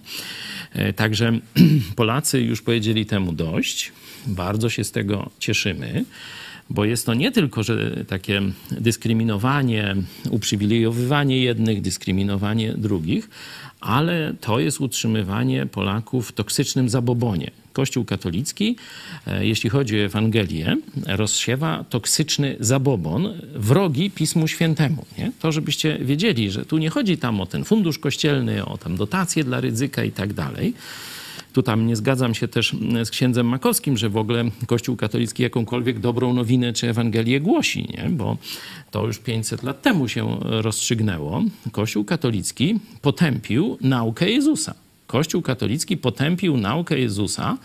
E, 0.74 0.94
Także 0.94 1.40
Polacy 1.96 2.42
już 2.42 2.62
powiedzieli 2.62 3.06
temu 3.06 3.32
dość. 3.34 3.92
Bardzo 4.28 4.70
się 4.70 4.84
z 4.84 4.92
tego 4.92 5.30
cieszymy 5.40 6.06
bo 6.74 6.86
jest 6.86 7.06
to 7.06 7.14
nie 7.14 7.32
tylko, 7.32 7.64
że 7.64 8.06
takie 8.08 8.42
dyskryminowanie, 8.72 9.96
uprzywilejowywanie 10.30 11.38
jednych, 11.38 11.82
dyskryminowanie 11.82 12.74
drugich, 12.74 13.30
ale 13.82 14.34
to 14.42 14.60
jest 14.60 14.82
utrzymywanie 14.82 15.66
Polaków 15.66 16.30
w 16.30 16.32
toksycznym 16.32 16.90
zabobonie. 16.90 17.52
Kościół 17.74 18.06
katolicki, 18.06 18.76
e, 19.28 19.46
jeśli 19.46 19.70
chodzi 19.70 20.00
o 20.00 20.04
Ewangelię, 20.04 20.78
rozsiewa 21.08 21.86
toksyczny 21.90 22.56
zabobon, 22.60 23.34
wrogi 23.56 24.12
Pismu 24.12 24.48
Świętemu. 24.48 25.06
Nie? 25.18 25.32
To, 25.40 25.52
żebyście 25.52 25.98
wiedzieli, 26.00 26.52
że 26.52 26.66
tu 26.66 26.78
nie 26.78 26.90
chodzi 26.90 27.18
tam 27.18 27.42
o 27.42 27.46
ten 27.46 27.64
fundusz 27.64 28.00
kościelny, 28.00 28.66
o 28.66 28.78
tam 28.78 28.96
dotacje 28.96 29.44
dla 29.44 29.60
ryzyka 29.60 30.04
i 30.04 30.12
tak 30.12 30.34
dalej, 30.34 30.74
tu 31.54 31.64
tam 31.64 31.88
nie 31.88 31.96
zgadzam 31.96 32.36
się 32.36 32.48
też 32.48 32.76
z 33.04 33.10
księdzem 33.10 33.48
Makowskim, 33.48 33.98
że 33.98 34.10
w 34.10 34.18
ogóle 34.18 34.44
Kościół 34.68 34.96
katolicki 34.96 35.44
jakąkolwiek 35.44 36.00
dobrą 36.00 36.34
nowinę 36.34 36.74
czy 36.74 36.90
Ewangelię 36.90 37.42
głosi, 37.42 37.88
nie? 37.98 38.10
bo 38.10 38.38
to 38.92 39.08
już 39.08 39.20
500 39.20 39.64
lat 39.64 39.82
temu 39.82 40.08
się 40.08 40.38
rozstrzygnęło. 40.42 41.44
Kościół 41.72 42.06
katolicki 42.06 42.80
potępił 43.02 43.78
naukę 43.82 44.30
Jezusa. 44.30 44.74
Kościół 45.08 45.42
katolicki 45.42 45.98
potępił 45.98 46.58
naukę 46.58 47.00
Jezusa 47.00 47.58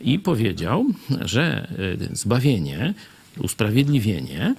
i 0.00 0.18
powiedział, 0.18 0.86
że 1.20 1.68
y, 2.12 2.16
zbawienie, 2.16 2.94
usprawiedliwienie 3.38 4.54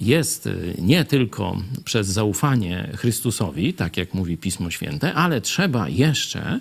jest 0.00 0.46
y, 0.46 0.74
nie 0.78 1.04
tylko 1.04 1.56
przez 1.84 2.06
zaufanie 2.06 2.90
Chrystusowi, 2.96 3.74
tak 3.74 3.96
jak 3.96 4.14
mówi 4.14 4.36
Pismo 4.36 4.70
Święte, 4.70 5.14
ale 5.14 5.40
trzeba 5.40 5.88
jeszcze 5.88 6.60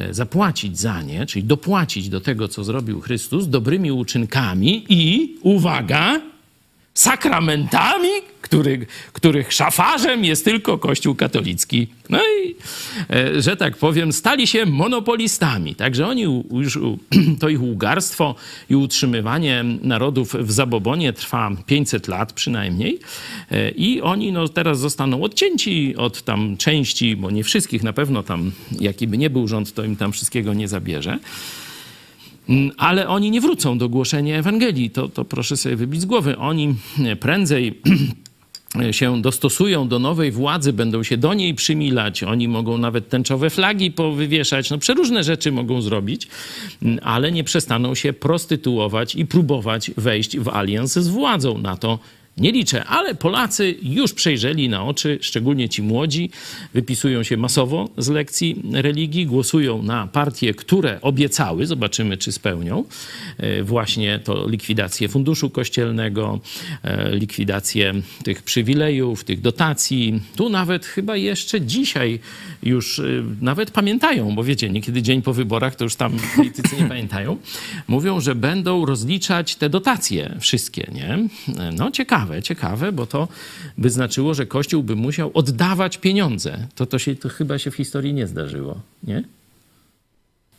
y, 0.00 0.14
zapłacić 0.14 0.78
za 0.78 1.02
nie, 1.02 1.26
czyli 1.26 1.44
dopłacić 1.44 2.08
do 2.08 2.20
tego, 2.20 2.48
co 2.48 2.64
zrobił 2.64 3.00
Chrystus, 3.00 3.48
dobrymi 3.48 3.92
uczynkami 3.92 4.84
i, 4.88 5.34
uwaga, 5.42 6.20
sakramentami, 6.94 8.08
który, 8.50 8.86
których 9.12 9.52
szafarzem 9.52 10.24
jest 10.24 10.44
tylko 10.44 10.78
Kościół 10.78 11.14
katolicki. 11.14 11.88
No 12.08 12.18
i, 12.18 12.54
e, 13.10 13.42
że 13.42 13.56
tak 13.56 13.76
powiem, 13.76 14.12
stali 14.12 14.46
się 14.46 14.66
monopolistami. 14.66 15.74
Także 15.74 16.06
oni 16.06 16.22
już, 16.50 16.78
to 17.40 17.48
ich 17.48 17.62
ługarstwo 17.62 18.34
i 18.70 18.76
utrzymywanie 18.76 19.64
narodów 19.82 20.34
w 20.34 20.52
zabobonie 20.52 21.12
trwa 21.12 21.50
500 21.66 22.08
lat 22.08 22.32
przynajmniej. 22.32 22.98
E, 23.50 23.70
I 23.70 24.00
oni 24.00 24.32
no, 24.32 24.48
teraz 24.48 24.78
zostaną 24.78 25.22
odcięci 25.22 25.96
od 25.96 26.22
tam 26.22 26.56
części, 26.56 27.16
bo 27.16 27.30
nie 27.30 27.44
wszystkich 27.44 27.82
na 27.82 27.92
pewno 27.92 28.22
tam, 28.22 28.52
jaki 28.80 29.06
by 29.06 29.18
nie 29.18 29.30
był 29.30 29.48
rząd, 29.48 29.74
to 29.74 29.84
im 29.84 29.96
tam 29.96 30.12
wszystkiego 30.12 30.54
nie 30.54 30.68
zabierze. 30.68 31.18
Mm, 32.48 32.70
Ale 32.76 33.08
oni 33.08 33.30
nie 33.30 33.40
wrócą 33.40 33.78
do 33.78 33.88
głoszenia 33.88 34.38
Ewangelii. 34.38 34.90
To, 34.90 35.08
to 35.08 35.24
proszę 35.24 35.56
sobie 35.56 35.76
wybić 35.76 36.00
z 36.00 36.04
głowy. 36.04 36.38
Oni 36.38 36.74
e, 37.04 37.16
prędzej 37.16 37.74
się 38.90 39.22
dostosują 39.22 39.88
do 39.88 39.98
nowej 39.98 40.30
władzy, 40.32 40.72
będą 40.72 41.02
się 41.02 41.16
do 41.16 41.34
niej 41.34 41.54
przymilać. 41.54 42.22
Oni 42.22 42.48
mogą 42.48 42.78
nawet 42.78 43.08
tęczowe 43.08 43.50
flagi 43.50 43.90
powywieszać. 43.90 44.70
No 44.70 44.78
przeróżne 44.78 45.24
rzeczy 45.24 45.52
mogą 45.52 45.82
zrobić, 45.82 46.28
ale 47.02 47.32
nie 47.32 47.44
przestaną 47.44 47.94
się 47.94 48.12
prostytuować 48.12 49.14
i 49.14 49.26
próbować 49.26 49.90
wejść 49.96 50.38
w 50.38 50.48
alians 50.48 50.92
z 50.92 51.08
władzą. 51.08 51.58
Na 51.58 51.76
to 51.76 51.98
nie 52.40 52.52
liczę, 52.52 52.84
ale 52.84 53.14
Polacy 53.14 53.74
już 53.82 54.14
przejrzeli 54.14 54.68
na 54.68 54.84
oczy, 54.84 55.18
szczególnie 55.20 55.68
ci 55.68 55.82
młodzi, 55.82 56.30
wypisują 56.74 57.22
się 57.22 57.36
masowo 57.36 57.88
z 57.98 58.08
lekcji 58.08 58.62
religii, 58.72 59.26
głosują 59.26 59.82
na 59.82 60.06
partie, 60.06 60.54
które 60.54 61.00
obiecały, 61.00 61.66
zobaczymy 61.66 62.16
czy 62.16 62.32
spełnią, 62.32 62.84
e, 63.38 63.62
właśnie 63.62 64.18
to 64.18 64.48
likwidację 64.48 65.08
funduszu 65.08 65.50
kościelnego, 65.50 66.40
e, 66.82 67.16
likwidację 67.16 67.94
tych 68.24 68.42
przywilejów, 68.42 69.24
tych 69.24 69.40
dotacji. 69.40 70.20
Tu 70.36 70.48
nawet 70.48 70.86
chyba 70.86 71.16
jeszcze 71.16 71.60
dzisiaj 71.60 72.18
już 72.62 72.98
e, 72.98 73.02
nawet 73.40 73.70
pamiętają, 73.70 74.34
bo 74.34 74.44
wiecie, 74.44 74.70
niekiedy 74.70 75.02
dzień 75.02 75.22
po 75.22 75.32
wyborach 75.32 75.76
to 75.76 75.84
już 75.84 75.96
tam 75.96 76.12
politycy 76.36 76.76
nie 76.76 76.88
pamiętają, 76.94 77.36
mówią, 77.88 78.20
że 78.20 78.34
będą 78.34 78.86
rozliczać 78.86 79.56
te 79.56 79.70
dotacje 79.70 80.36
wszystkie, 80.40 80.90
nie? 80.94 81.28
No 81.72 81.90
ciekawe, 81.90 82.29
ciekawe, 82.42 82.92
bo 82.92 83.06
to 83.06 83.28
by 83.78 83.90
znaczyło, 83.90 84.34
że 84.34 84.46
Kościół 84.46 84.82
by 84.82 84.96
musiał 84.96 85.30
oddawać 85.34 85.98
pieniądze. 85.98 86.66
To, 86.74 86.86
to, 86.86 86.98
się, 86.98 87.16
to 87.16 87.28
chyba 87.28 87.58
się 87.58 87.70
w 87.70 87.76
historii 87.76 88.14
nie 88.14 88.26
zdarzyło, 88.26 88.80
nie? 89.02 89.24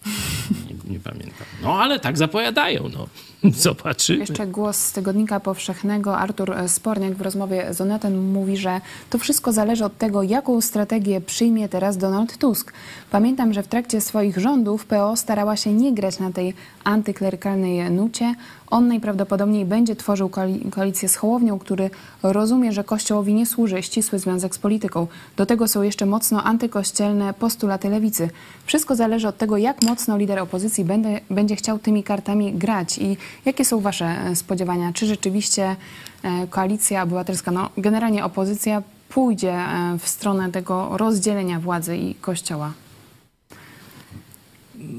Nie, 0.92 1.00
pamiętam. 1.00 1.48
No 1.64 1.82
ale 1.82 2.00
tak 2.00 2.18
zapowiadają, 2.18 2.84
no. 2.94 3.08
Zobaczymy. 3.50 4.20
Jeszcze 4.20 4.48
głos 4.48 4.78
z 4.78 4.92
Tygodnika 4.92 5.40
Powszechnego. 5.40 6.18
Artur 6.18 6.56
Sporniak 6.68 7.14
w 7.14 7.22
rozmowie 7.22 7.74
z 7.74 7.82
Onetem 7.82 8.32
mówi, 8.32 8.58
że 8.58 8.82
to 9.10 9.18
wszystko 9.18 9.54
zależy 9.54 9.86
od 9.86 9.98
tego, 9.98 10.24
jaką 10.24 10.62
strategię 10.62 11.22
przyjmie 11.22 11.70
teraz 11.70 11.98
Donald 11.98 12.38
Tusk. 12.38 12.74
Pamiętam, 13.12 13.54
że 13.54 13.64
w 13.64 13.68
trakcie 13.68 14.02
swoich 14.02 14.38
rządów 14.38 14.86
PO 14.86 15.16
starała 15.16 15.56
się 15.56 15.74
nie 15.74 15.94
grać 15.94 16.20
na 16.20 16.32
tej 16.32 16.54
antyklerykalnej 16.84 17.92
nucie. 17.92 18.36
On 18.70 18.88
najprawdopodobniej 18.88 19.66
będzie 19.66 19.96
tworzył 19.96 20.30
koali- 20.30 20.70
koalicję 20.70 21.10
z 21.10 21.16
Hołownią, 21.16 21.60
który 21.60 21.90
rozumie, 22.24 22.72
że 22.72 22.84
Kościołowi 22.84 23.34
nie 23.34 23.46
służy 23.46 23.84
ścisły 23.84 24.20
związek 24.20 24.56
z 24.56 24.60
polityką. 24.60 25.08
Do 25.38 25.46
tego 25.46 25.68
są 25.68 25.82
jeszcze 25.82 26.06
mocno 26.06 26.44
antykościelne 26.44 27.34
postulaty 27.34 27.90
lewicy. 27.90 28.30
Wszystko 28.66 28.96
zależy 28.96 29.28
od 29.28 29.38
tego, 29.38 29.58
jak 29.58 29.82
mocno 29.82 30.18
lider 30.18 30.40
opozycji 30.40 30.81
będzie, 30.86 31.22
będzie 31.30 31.56
chciał 31.56 31.80
tymi 31.80 32.04
kartami 32.04 32.54
grać 32.54 32.98
i 32.98 33.18
jakie 33.46 33.66
są 33.66 33.80
wasze 33.82 34.06
e, 34.06 34.36
spodziewania? 34.36 34.94
Czy 34.94 35.06
rzeczywiście 35.06 35.76
e, 36.24 36.48
koalicja 36.48 37.04
obywatelska, 37.04 37.52
no 37.52 37.70
generalnie 37.78 38.26
opozycja 38.26 38.84
pójdzie 39.10 39.54
e, 39.54 39.98
w 40.00 40.08
stronę 40.08 40.52
tego 40.52 40.98
rozdzielenia 40.98 41.60
władzy 41.60 41.98
i 41.98 42.16
Kościoła? 42.16 42.74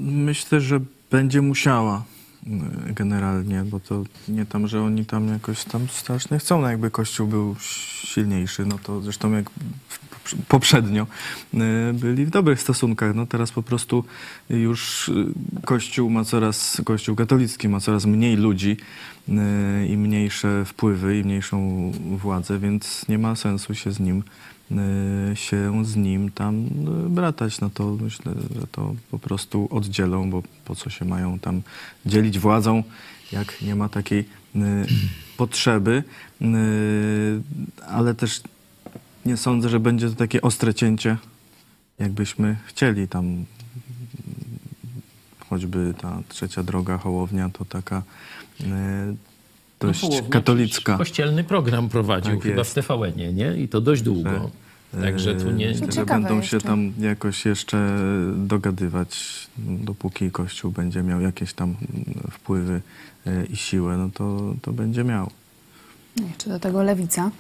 Myślę, 0.01 0.61
że 0.61 0.81
będzie 1.11 1.43
musiała 1.43 2.03
generalnie, 2.87 3.63
bo 3.65 3.81
to 3.81 4.03
nie 4.29 4.47
tam, 4.47 4.69
że 4.69 4.83
oni 4.83 5.07
tam 5.07 5.29
jakoś 5.29 5.65
tam 5.65 5.89
strasznie 5.89 6.39
chcą, 6.39 6.61
no 6.61 6.71
jakby 6.71 6.91
Kościół 6.91 7.27
był 7.27 7.57
silniejszy, 8.05 8.67
no 8.67 8.79
to 8.83 9.01
zresztą 9.01 9.33
jak 9.33 9.51
w- 9.89 10.02
poprzednio 10.49 11.07
y, 11.55 11.59
byli 11.93 12.27
w 12.27 12.31
dobrych 12.31 12.61
stosunkach, 12.61 13.15
no 13.15 13.27
teraz 13.27 13.53
po 13.53 13.63
prostu 13.63 14.05
już 14.51 15.09
y, 15.09 15.13
Kościół 15.65 16.11
ma 16.11 16.25
coraz, 16.25 16.83
Kościół 16.85 17.17
katolicki 17.17 17.69
ma 17.69 17.81
coraz 17.81 18.07
mniej 18.07 18.37
ludzi 18.37 18.77
y, 19.29 19.87
i 19.87 19.97
mniejsze 19.97 20.65
wpływy 20.65 21.19
i 21.19 21.25
mniejszą 21.25 21.91
władzę, 22.17 22.59
więc 22.59 23.09
nie 23.09 23.19
ma 23.19 23.37
sensu 23.37 23.75
się 23.75 23.93
z 23.93 24.01
nim 24.01 24.23
się 25.35 25.85
z 25.85 25.97
nim 25.97 26.31
tam 26.31 26.69
bratać, 27.09 27.61
no 27.61 27.71
to 27.71 27.97
myślę, 28.01 28.33
że 28.61 28.67
to 28.67 28.95
po 29.11 29.19
prostu 29.19 29.69
oddzielą, 29.71 30.31
bo 30.31 30.43
po 30.65 30.75
co 30.75 30.91
się 30.91 31.05
mają 31.05 31.39
tam 31.39 31.63
dzielić 32.07 32.39
władzą, 32.39 32.83
jak 33.33 33.63
nie 33.63 33.77
ma 33.77 33.89
takiej 33.89 34.25
potrzeby, 35.37 36.05
ale 37.89 38.15
też 38.15 38.41
nie 39.27 39.37
sądzę, 39.37 39.69
że 39.69 39.81
będzie 39.81 40.09
to 40.11 40.15
takie 40.17 40.43
ostre 40.43 40.75
cięcie, 40.75 41.17
jakbyśmy 41.99 42.57
chcieli 42.67 43.09
tam 43.09 43.45
choćby 45.49 45.95
ta 46.01 46.23
trzecia 46.29 46.63
droga 46.63 46.99
Hołownia 46.99 47.49
to 47.53 47.65
taka 47.65 48.03
y, 48.61 48.65
dość 49.81 50.03
No, 50.03 50.09
katolicka. 50.31 50.99
Kościelny 50.99 51.45
program 51.45 51.89
prowadził 51.89 52.35
Tak 52.35 52.43
chyba 52.43 52.59
jest. 52.59 52.71
w 52.71 52.75
TVN-ie, 52.75 53.33
nie? 53.33 53.57
I 53.57 53.69
to 53.69 53.81
dość 53.81 54.03
długo. 54.03 54.31
Że- 54.95 55.01
Także 55.03 55.35
tu 55.35 55.51
nie... 55.51 55.71
e, 55.71 55.75
To 55.75 55.93
że 55.93 56.07
będą 56.07 56.29
się 56.43 56.57
jeszcze. 56.57 56.61
tam 56.61 56.93
jakoś 57.01 57.45
jeszcze 57.47 57.99
dogadywać, 58.37 59.19
dopóki 59.59 60.31
Kościół 60.31 60.71
będzie 60.73 61.03
miał 61.03 61.21
jakieś 61.21 61.53
tam 61.55 61.77
wpływy 62.31 62.81
e, 63.27 63.45
i 63.47 63.57
siłę, 63.57 63.97
no 63.97 64.11
to, 64.15 64.55
to 64.63 64.73
będzie 64.73 65.05
miał. 65.05 65.31
Jeszcze 66.29 66.51
do 66.51 66.59
tego 66.61 66.83
lewica. 66.83 67.31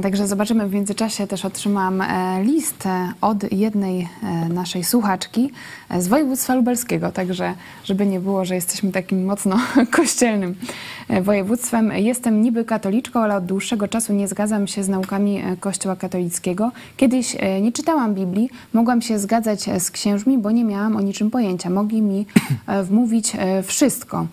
Także 0.00 0.26
zobaczymy. 0.26 0.68
W 0.68 0.74
międzyczasie 0.74 1.26
też 1.26 1.44
otrzymałam 1.44 2.00
e, 2.00 2.44
list 2.44 2.86
e, 2.86 3.12
od 3.20 3.52
jednej 3.52 4.08
e, 4.22 4.48
naszej 4.48 4.84
słuchaczki 4.84 5.50
z 5.98 6.08
województwa 6.08 6.54
lubelskiego. 6.54 7.12
Także, 7.12 7.54
żeby 7.84 8.06
nie 8.06 8.20
było, 8.20 8.44
że 8.44 8.54
jesteśmy 8.54 8.92
takim 8.92 9.24
mocno 9.24 9.58
kościelnym 9.96 10.54
województwem. 11.22 11.92
Jestem 11.92 12.42
niby 12.42 12.64
katoliczką, 12.64 13.20
ale 13.20 13.36
od 13.36 13.44
dłuższego 13.44 13.88
czasu 13.88 14.12
nie 14.12 14.28
zgadzam 14.28 14.66
się 14.66 14.84
z 14.84 14.88
naukami 14.88 15.42
Kościoła 15.60 15.96
katolickiego. 15.96 16.72
Kiedyś 16.96 17.36
nie 17.62 17.72
czytałam 17.72 18.14
Biblii, 18.14 18.50
mogłam 18.72 19.02
się 19.02 19.18
zgadzać 19.18 19.64
z 19.78 19.90
księżmi, 19.90 20.38
bo 20.38 20.50
nie 20.50 20.64
miałam 20.64 20.96
o 20.96 21.00
niczym 21.00 21.30
pojęcia. 21.30 21.70
Mogli 21.70 22.02
mi 22.02 22.26
wmówić 22.82 23.32
wszystko. 23.64 24.26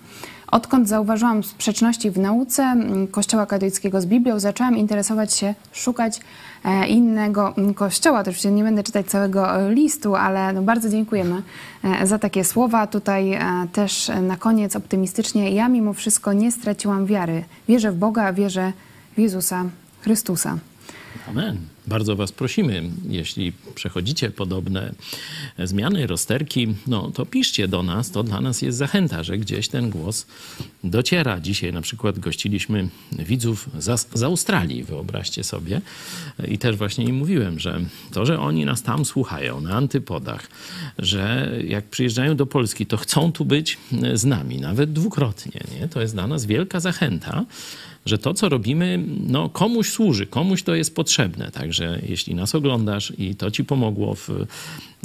Odkąd 0.51 0.87
zauważyłam 0.87 1.43
sprzeczności 1.43 2.11
w 2.11 2.17
nauce 2.17 2.75
Kościoła 3.11 3.45
katolickiego 3.45 4.01
z 4.01 4.05
Biblią, 4.05 4.39
zaczęłam 4.39 4.77
interesować 4.77 5.33
się, 5.33 5.55
szukać 5.71 6.19
e, 6.65 6.87
innego 6.87 7.53
kościoła. 7.75 8.23
To 8.23 8.29
oczywiście 8.29 8.51
nie 8.51 8.63
będę 8.63 8.83
czytać 8.83 9.05
całego 9.05 9.55
e, 9.55 9.73
listu, 9.73 10.15
ale 10.15 10.53
no 10.53 10.61
bardzo 10.61 10.89
dziękujemy 10.89 11.41
e, 11.83 12.07
za 12.07 12.19
takie 12.19 12.43
słowa. 12.43 12.87
Tutaj 12.87 13.39
też 13.73 14.11
na 14.21 14.37
koniec 14.37 14.75
optymistycznie. 14.75 15.51
Ja 15.51 15.69
mimo 15.69 15.93
wszystko 15.93 16.33
nie 16.33 16.51
straciłam 16.51 17.05
wiary. 17.05 17.43
Wierzę 17.67 17.91
w 17.91 17.95
Boga, 17.95 18.33
wierzę 18.33 18.73
w 19.17 19.19
Jezusa 19.19 19.65
Chrystusa. 20.01 20.57
Amen. 21.29 21.57
Bardzo 21.89 22.15
Was 22.15 22.31
prosimy, 22.31 22.83
jeśli 23.09 23.53
przechodzicie 23.75 24.31
podobne 24.31 24.93
zmiany, 25.57 26.07
rozterki, 26.07 26.67
no 26.87 27.11
to 27.11 27.25
piszcie 27.25 27.67
do 27.67 27.83
nas, 27.83 28.11
to 28.11 28.23
dla 28.23 28.41
nas 28.41 28.61
jest 28.61 28.77
zachęta, 28.77 29.23
że 29.23 29.37
gdzieś 29.37 29.67
ten 29.67 29.89
głos 29.89 30.27
dociera. 30.83 31.39
Dzisiaj 31.39 31.73
na 31.73 31.81
przykład 31.81 32.19
gościliśmy 32.19 32.89
widzów 33.11 33.69
z, 33.79 34.07
z 34.13 34.23
Australii, 34.23 34.83
wyobraźcie 34.83 35.43
sobie. 35.43 35.81
I 36.47 36.57
też 36.57 36.75
właśnie 36.75 37.05
im 37.05 37.15
mówiłem, 37.15 37.59
że 37.59 37.81
to, 38.11 38.25
że 38.25 38.39
oni 38.39 38.65
nas 38.65 38.81
tam 38.81 39.05
słuchają 39.05 39.61
na 39.61 39.75
antypodach, 39.75 40.47
że 40.97 41.51
jak 41.67 41.85
przyjeżdżają 41.85 42.35
do 42.35 42.45
Polski, 42.45 42.85
to 42.85 42.97
chcą 42.97 43.31
tu 43.31 43.45
być 43.45 43.77
z 44.13 44.25
nami, 44.25 44.59
nawet 44.59 44.93
dwukrotnie. 44.93 45.61
Nie? 45.79 45.87
To 45.87 46.01
jest 46.01 46.13
dla 46.13 46.27
nas 46.27 46.45
wielka 46.45 46.79
zachęta 46.79 47.45
że 48.05 48.17
to, 48.17 48.33
co 48.33 48.49
robimy, 48.49 49.03
no, 49.27 49.49
komuś 49.49 49.89
służy, 49.89 50.25
komuś 50.25 50.63
to 50.63 50.75
jest 50.75 50.95
potrzebne. 50.95 51.51
Także 51.51 51.99
jeśli 52.09 52.35
nas 52.35 52.55
oglądasz 52.55 53.13
i 53.17 53.35
to 53.35 53.51
ci 53.51 53.63
pomogło 53.63 54.15
w 54.15 54.29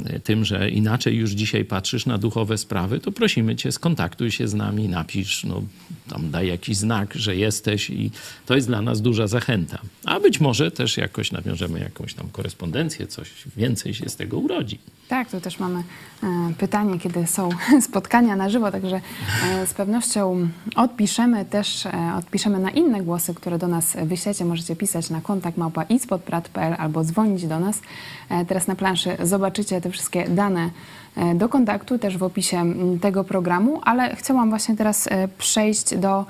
e, 0.05 0.19
tym, 0.19 0.45
że 0.45 0.69
inaczej 0.69 1.15
już 1.15 1.31
dzisiaj 1.31 1.65
patrzysz 1.65 2.05
na 2.05 2.17
duchowe 2.17 2.57
sprawy, 2.57 2.99
to 2.99 3.11
prosimy 3.11 3.55
cię, 3.55 3.71
skontaktuj 3.71 4.31
się 4.31 4.47
z 4.47 4.53
nami, 4.53 4.89
napisz, 4.89 5.43
no, 5.43 5.61
tam 6.09 6.31
daj 6.31 6.47
jakiś 6.47 6.77
znak, 6.77 7.13
że 7.13 7.35
jesteś 7.35 7.89
i 7.89 8.11
to 8.45 8.55
jest 8.55 8.67
dla 8.67 8.81
nas 8.81 9.01
duża 9.01 9.27
zachęta. 9.27 9.79
A 10.05 10.19
być 10.19 10.39
może 10.39 10.71
też 10.71 10.97
jakoś 10.97 11.31
nawiążemy 11.31 11.79
jakąś 11.79 12.13
tam 12.13 12.29
korespondencję, 12.29 13.07
coś 13.07 13.31
więcej 13.57 13.93
się 13.93 14.09
z 14.09 14.15
tego 14.15 14.37
urodzi. 14.37 14.79
Tak, 15.07 15.31
tu 15.31 15.41
też 15.41 15.59
mamy 15.59 15.83
e, 16.23 16.53
pytanie, 16.57 16.99
kiedy 16.99 17.27
są 17.27 17.49
spotkania 17.89 18.35
na 18.35 18.49
żywo, 18.49 18.71
także 18.71 19.01
e, 19.43 19.67
z 19.67 19.73
pewnością 19.73 20.49
odpiszemy 20.75 21.45
też, 21.45 21.83
odpiszemy 22.17 22.59
na 22.59 22.69
inne 22.69 22.84
głosy, 23.03 23.33
które 23.33 23.57
do 23.57 23.67
nas 23.67 23.97
wyślecie. 24.03 24.45
Możecie 24.45 24.75
pisać 24.75 25.09
na 25.09 25.21
kontakt 25.21 25.57
małpa 25.57 25.83
ispodprat.pl 25.83 26.75
albo 26.77 27.03
dzwonić 27.03 27.47
do 27.47 27.59
nas. 27.59 27.81
E, 28.29 28.45
teraz 28.45 28.67
na 28.67 28.75
planszy 28.75 29.17
zobaczycie 29.23 29.81
te 29.81 29.89
wszystkie 29.89 30.29
dane 30.29 30.69
e, 31.15 31.35
do 31.35 31.49
kontaktu, 31.49 31.99
też 31.99 32.17
w 32.17 32.23
opisie 32.23 32.63
tego 33.01 33.23
programu, 33.23 33.81
ale 33.83 34.15
chciałam 34.15 34.49
właśnie 34.49 34.75
teraz 34.75 35.07
e, 35.07 35.27
przejść 35.27 35.97
do 35.97 36.25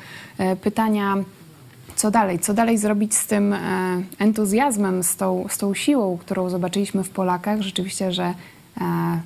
pytania 0.62 1.16
co 1.96 2.12
dalej? 2.12 2.40
Co 2.40 2.54
dalej 2.54 2.78
zrobić 2.78 3.16
z 3.16 3.28
tym 3.28 3.56
entuzjazmem, 4.20 5.04
z 5.04 5.16
tą, 5.16 5.46
z 5.50 5.58
tą 5.58 5.74
siłą, 5.74 6.18
którą 6.18 6.50
zobaczyliśmy 6.50 7.04
w 7.04 7.10
Polakach? 7.10 7.62
Rzeczywiście, 7.62 8.12
że 8.12 8.34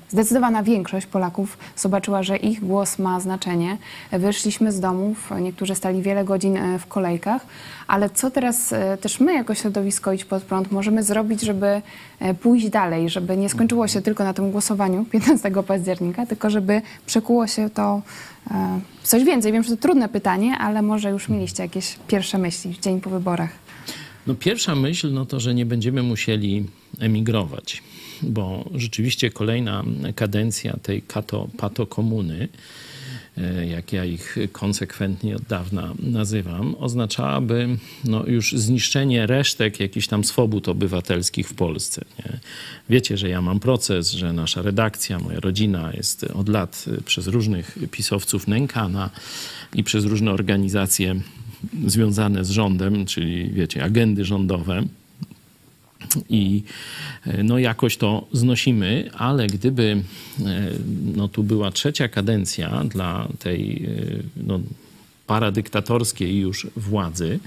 zdecydowana 0.10 0.64
większość 0.64 1.08
Polaków 1.08 1.58
zobaczyła, 1.78 2.24
że 2.24 2.38
ich 2.38 2.60
głos 2.60 3.00
ma 3.00 3.20
znaczenie. 3.20 3.78
Wyszliśmy 4.12 4.72
z 4.72 4.80
domów, 4.80 5.32
niektórzy 5.42 5.76
stali 5.76 6.02
wiele 6.02 6.26
godzin 6.26 6.58
e, 6.58 6.80
w 6.80 6.88
kolejkach, 6.88 7.46
ale 7.88 8.10
co 8.10 8.32
teraz 8.32 8.74
e, 8.74 8.98
też 8.98 9.20
my 9.20 9.34
jako 9.34 9.56
środowisko 9.56 10.14
Idź 10.14 10.26
Pod 10.26 10.44
Prąd 10.44 10.72
możemy 10.72 11.04
zrobić, 11.04 11.42
żeby 11.42 11.82
e, 12.20 12.34
pójść 12.34 12.70
dalej, 12.70 13.10
żeby 13.10 13.38
nie 13.38 13.50
skończyło 13.50 13.88
się 13.88 14.02
tylko 14.02 14.24
na 14.24 14.34
tym 14.34 14.52
głosowaniu 14.52 15.06
15 15.12 15.52
października, 15.68 16.26
tylko 16.26 16.50
żeby 16.50 16.82
przekuło 17.06 17.48
się 17.48 17.70
to 17.70 18.02
e, 18.52 18.80
coś 19.04 19.24
więcej. 19.24 19.52
Wiem, 19.52 19.64
że 19.64 19.70
to 19.70 19.82
trudne 19.82 20.10
pytanie, 20.10 20.58
ale 20.58 20.82
może 20.82 21.10
już 21.10 21.30
mieliście 21.30 21.64
jakieś 21.64 21.96
pierwsze 22.08 22.38
myśli 22.38 22.74
w 22.74 22.80
dzień 22.80 23.02
po 23.02 23.10
wyborach. 23.10 23.50
No 24.28 24.36
pierwsza 24.36 24.76
myśl, 24.76 25.12
no 25.14 25.26
to, 25.26 25.40
że 25.40 25.54
nie 25.54 25.66
będziemy 25.66 26.04
musieli 26.04 26.66
emigrować, 27.00 27.84
bo 28.22 28.70
rzeczywiście 28.76 29.30
kolejna 29.30 29.84
kadencja 30.16 30.78
tej 30.84 31.02
kato, 31.02 31.48
pato 31.58 31.88
komuny, 31.88 32.48
e, 33.38 33.66
jak 33.66 33.94
ja 33.94 34.06
ich 34.06 34.38
konsekwentnie 34.52 35.36
od 35.36 35.44
dawna 35.44 35.94
nazywam, 36.00 36.76
oznaczałaby 36.80 37.78
no, 38.06 38.26
już 38.26 38.52
zniszczenie 38.52 39.28
resztek 39.28 39.80
jakichś 39.80 40.08
tam 40.08 40.24
swobód 40.24 40.70
obywatelskich 40.70 41.50
w 41.50 41.54
Polsce. 41.54 42.06
Nie? 42.20 42.40
Wiecie, 42.90 43.18
że 43.18 43.30
ja 43.30 43.42
mam 43.42 43.60
proces, 43.60 44.12
że 44.12 44.34
nasza 44.34 44.62
redakcja, 44.62 45.20
moja 45.20 45.40
rodzina 45.40 45.92
jest 45.94 46.24
od 46.24 46.50
lat 46.50 46.86
przez 47.06 47.28
różnych 47.28 47.78
pisowców 47.92 48.48
nękana 48.48 49.10
i 49.76 49.84
przez 49.84 50.06
różne 50.06 50.32
organizacje 50.32 51.22
związane 51.86 52.46
z 52.46 52.50
rządem, 52.50 53.06
czyli 53.06 53.50
wiecie, 53.50 53.84
agendy 53.84 54.26
rządowe. 54.26 54.84
I 56.30 56.64
e, 57.28 57.44
no 57.44 57.58
jakoś 57.60 57.98
to 57.98 58.28
znosimy, 58.34 59.10
ale 59.18 59.48
gdyby 59.48 60.04
e, 60.40 60.70
no, 61.16 61.28
tu 61.28 61.44
była 61.44 61.72
trzecia 61.72 62.08
kadencja 62.08 62.84
dla 62.84 63.28
tej 63.40 63.86
e, 63.86 64.44
no, 64.48 64.60
paradyktatorskiej 65.28 66.38
już 66.40 66.68
władzy, 66.76 67.40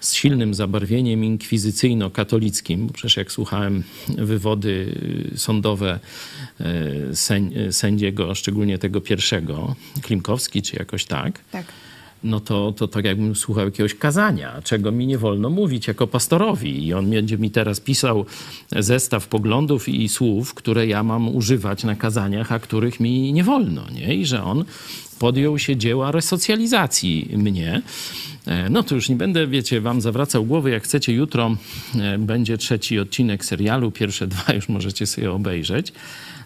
z 0.00 0.14
silnym 0.14 0.54
zabarwieniem 0.54 1.24
inkwizycyjno-katolickim, 1.24 2.88
przecież 2.92 3.16
jak 3.16 3.32
słuchałem 3.32 3.82
wywody 4.08 4.94
sądowe 5.36 6.00
sęd- 7.12 7.72
sędziego, 7.72 8.34
szczególnie 8.34 8.78
tego 8.78 9.00
pierwszego, 9.00 9.74
Klimkowski 10.02 10.62
czy 10.62 10.76
jakoś 10.76 11.04
tak, 11.04 11.40
Tak. 11.50 11.66
No 12.24 12.40
to, 12.40 12.72
to 12.72 12.88
tak 12.88 13.04
jakbym 13.04 13.34
słuchał 13.34 13.64
jakiegoś 13.64 13.94
kazania, 13.94 14.62
czego 14.64 14.92
mi 14.92 15.06
nie 15.06 15.18
wolno 15.18 15.50
mówić 15.50 15.88
jako 15.88 16.06
pastorowi. 16.06 16.86
I 16.86 16.94
on 16.94 17.10
będzie 17.10 17.38
mi 17.38 17.50
teraz 17.50 17.80
pisał 17.80 18.26
zestaw 18.76 19.26
poglądów 19.28 19.88
i 19.88 20.08
słów, 20.08 20.54
które 20.54 20.86
ja 20.86 21.02
mam 21.02 21.36
używać 21.36 21.84
na 21.84 21.94
kazaniach, 21.96 22.52
a 22.52 22.58
których 22.58 23.00
mi 23.00 23.32
nie 23.32 23.44
wolno. 23.44 23.82
Nie? 23.90 24.14
I 24.14 24.26
że 24.26 24.44
on 24.44 24.64
podjął 25.18 25.58
się 25.58 25.76
dzieła 25.76 26.10
resocjalizacji 26.12 27.30
mnie. 27.36 27.82
E, 28.46 28.70
No 28.70 28.82
to 28.82 28.94
już 28.94 29.08
nie 29.08 29.16
będę, 29.16 29.46
wiecie, 29.46 29.80
wam 29.80 30.00
zawracał 30.00 30.44
głowy. 30.44 30.70
Jak 30.70 30.82
chcecie, 30.82 31.12
jutro 31.12 31.56
e, 32.00 32.18
będzie 32.18 32.58
trzeci 32.58 32.98
odcinek 32.98 33.44
serialu. 33.44 33.90
Pierwsze 33.90 34.26
dwa 34.26 34.52
już 34.52 34.68
możecie 34.68 35.06
sobie 35.06 35.32
obejrzeć. 35.32 35.92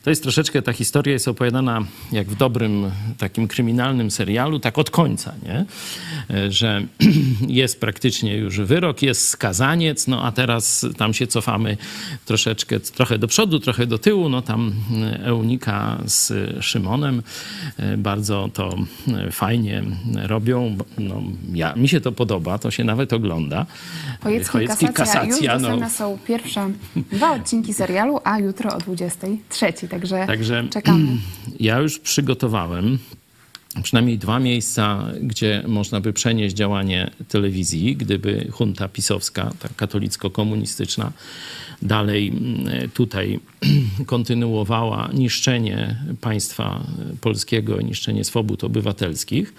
To 0.07 0.11
jest 0.11 0.23
troszeczkę, 0.23 0.63
ta 0.63 0.73
historia 0.73 1.13
jest 1.13 1.29
opowiadana 1.29 1.85
jak 2.13 2.27
w 2.27 2.37
dobrym 2.37 2.91
takim 3.19 3.49
kryminalnym 3.49 4.11
serialu, 4.11 4.59
tak 4.59 4.79
od 4.79 4.91
końca, 4.91 5.35
nie? 5.43 5.65
E, 6.37 6.53
Że 6.53 6.83
jest 7.63 7.81
praktycznie 7.81 8.37
już 8.37 8.61
wyrok, 8.61 9.03
jest 9.03 9.29
skazaniec, 9.29 10.07
no 10.07 10.25
a 10.25 10.33
teraz 10.33 10.87
tam 10.97 11.15
się 11.15 11.27
cofamy 11.27 11.77
troszeczkę, 12.25 12.81
trochę 12.81 13.19
do 13.19 13.29
przodu, 13.29 13.61
trochę 13.61 13.87
do 13.87 13.99
tyłu, 13.99 14.29
no 14.29 14.43
tam 14.43 14.73
Eunika 15.23 15.99
z 16.05 16.33
Szymonem 16.65 17.23
e, 17.77 17.97
bardzo 17.97 18.51
to 18.53 18.77
e, 19.09 19.31
fajnie 19.31 19.83
robią. 20.15 20.77
No, 20.99 21.23
ja, 21.55 21.75
mi 21.77 21.89
się 21.89 22.01
to 22.01 22.13
podoba, 22.13 22.59
to 22.59 22.71
się 22.71 22.85
nawet 22.85 23.13
ogląda. 23.13 23.67
Chojecki, 24.23 24.89
kasacja. 24.95 25.55
Już 25.55 25.63
no. 25.63 25.91
są 25.91 26.19
pierwsze 26.27 26.71
dwa 27.13 27.33
odcinki 27.33 27.75
serialu, 27.75 28.21
a 28.25 28.39
jutro 28.39 28.75
o 28.75 28.79
23. 28.79 29.73
Także, 29.97 30.27
Także 30.27 30.67
czekamy. 30.71 31.09
ja 31.61 31.79
już 31.79 31.99
przygotowałem 31.99 32.99
przynajmniej 33.83 34.19
dwa 34.19 34.39
miejsca, 34.39 35.07
gdzie 35.21 35.63
można 35.67 36.01
by 36.01 36.13
przenieść 36.13 36.57
działanie 36.57 37.11
telewizji, 37.29 37.97
gdyby 37.97 38.51
junta 38.61 38.89
pisowska, 38.89 39.53
ta 39.59 39.69
katolicko-komunistyczna, 39.77 41.13
dalej 41.83 42.29
mm, 42.29 42.91
tutaj 42.91 43.41
kontynuowała 44.07 45.11
niszczenie 45.15 45.97
państwa 46.21 46.87
polskiego, 47.21 47.81
niszczenie 47.81 48.25
swobód 48.25 48.65
obywatelskich. 48.65 49.55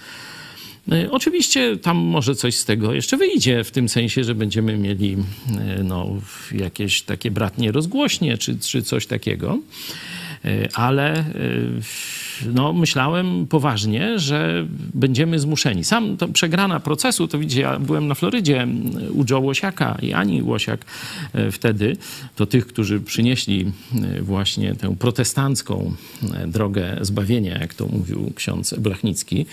E, 0.92 1.12
Oczywiście 1.12 1.78
tam 1.78 1.98
może 1.98 2.36
coś 2.36 2.56
z 2.56 2.66
tego 2.66 2.94
jeszcze 2.94 3.18
wyjdzie, 3.18 3.64
w 3.64 3.72
tym 3.72 3.90
sensie, 3.90 4.24
że 4.24 4.36
będziemy 4.36 4.78
mieli 4.78 5.18
e, 5.60 5.84
no, 5.84 6.10
jakieś 6.52 7.02
takie 7.02 7.32
bratnie 7.32 7.72
rozgłośnie 7.72 8.38
czy, 8.38 8.60
czy 8.60 8.82
coś 8.84 9.08
takiego. 9.08 9.60
E, 10.48 10.70
Ale 10.76 11.26
e, 11.36 11.82
no, 12.46 12.74
myślałem 12.74 13.48
poważnie, 13.48 14.20
że 14.20 14.68
będziemy 14.94 15.40
zmuszeni. 15.40 15.84
Sam 15.84 16.18
to 16.18 16.28
przegrana 16.28 16.80
procesu, 16.80 17.28
to 17.28 17.40
widzicie, 17.40 17.62
ja 17.62 17.80
byłem 17.80 18.08
na 18.08 18.16
Florydzie 18.16 18.68
u 19.14 19.24
Joe 19.30 19.40
Łosiaka 19.40 19.98
i 20.02 20.14
Ani 20.14 20.44
Łosiak 20.44 20.86
e, 21.34 21.52
wtedy, 21.52 21.98
to 22.36 22.46
tych, 22.46 22.68
którzy 22.68 23.00
przynieśli 23.00 23.72
e, 24.18 24.22
właśnie 24.22 24.76
tę 24.76 24.96
protestancką 25.00 25.94
e, 26.34 26.48
drogę 26.48 26.98
zbawienia, 27.02 27.58
jak 27.60 27.74
to 27.74 27.88
mówił 27.88 28.32
ksiądz 28.36 28.74
Blachnicki, 28.74 29.46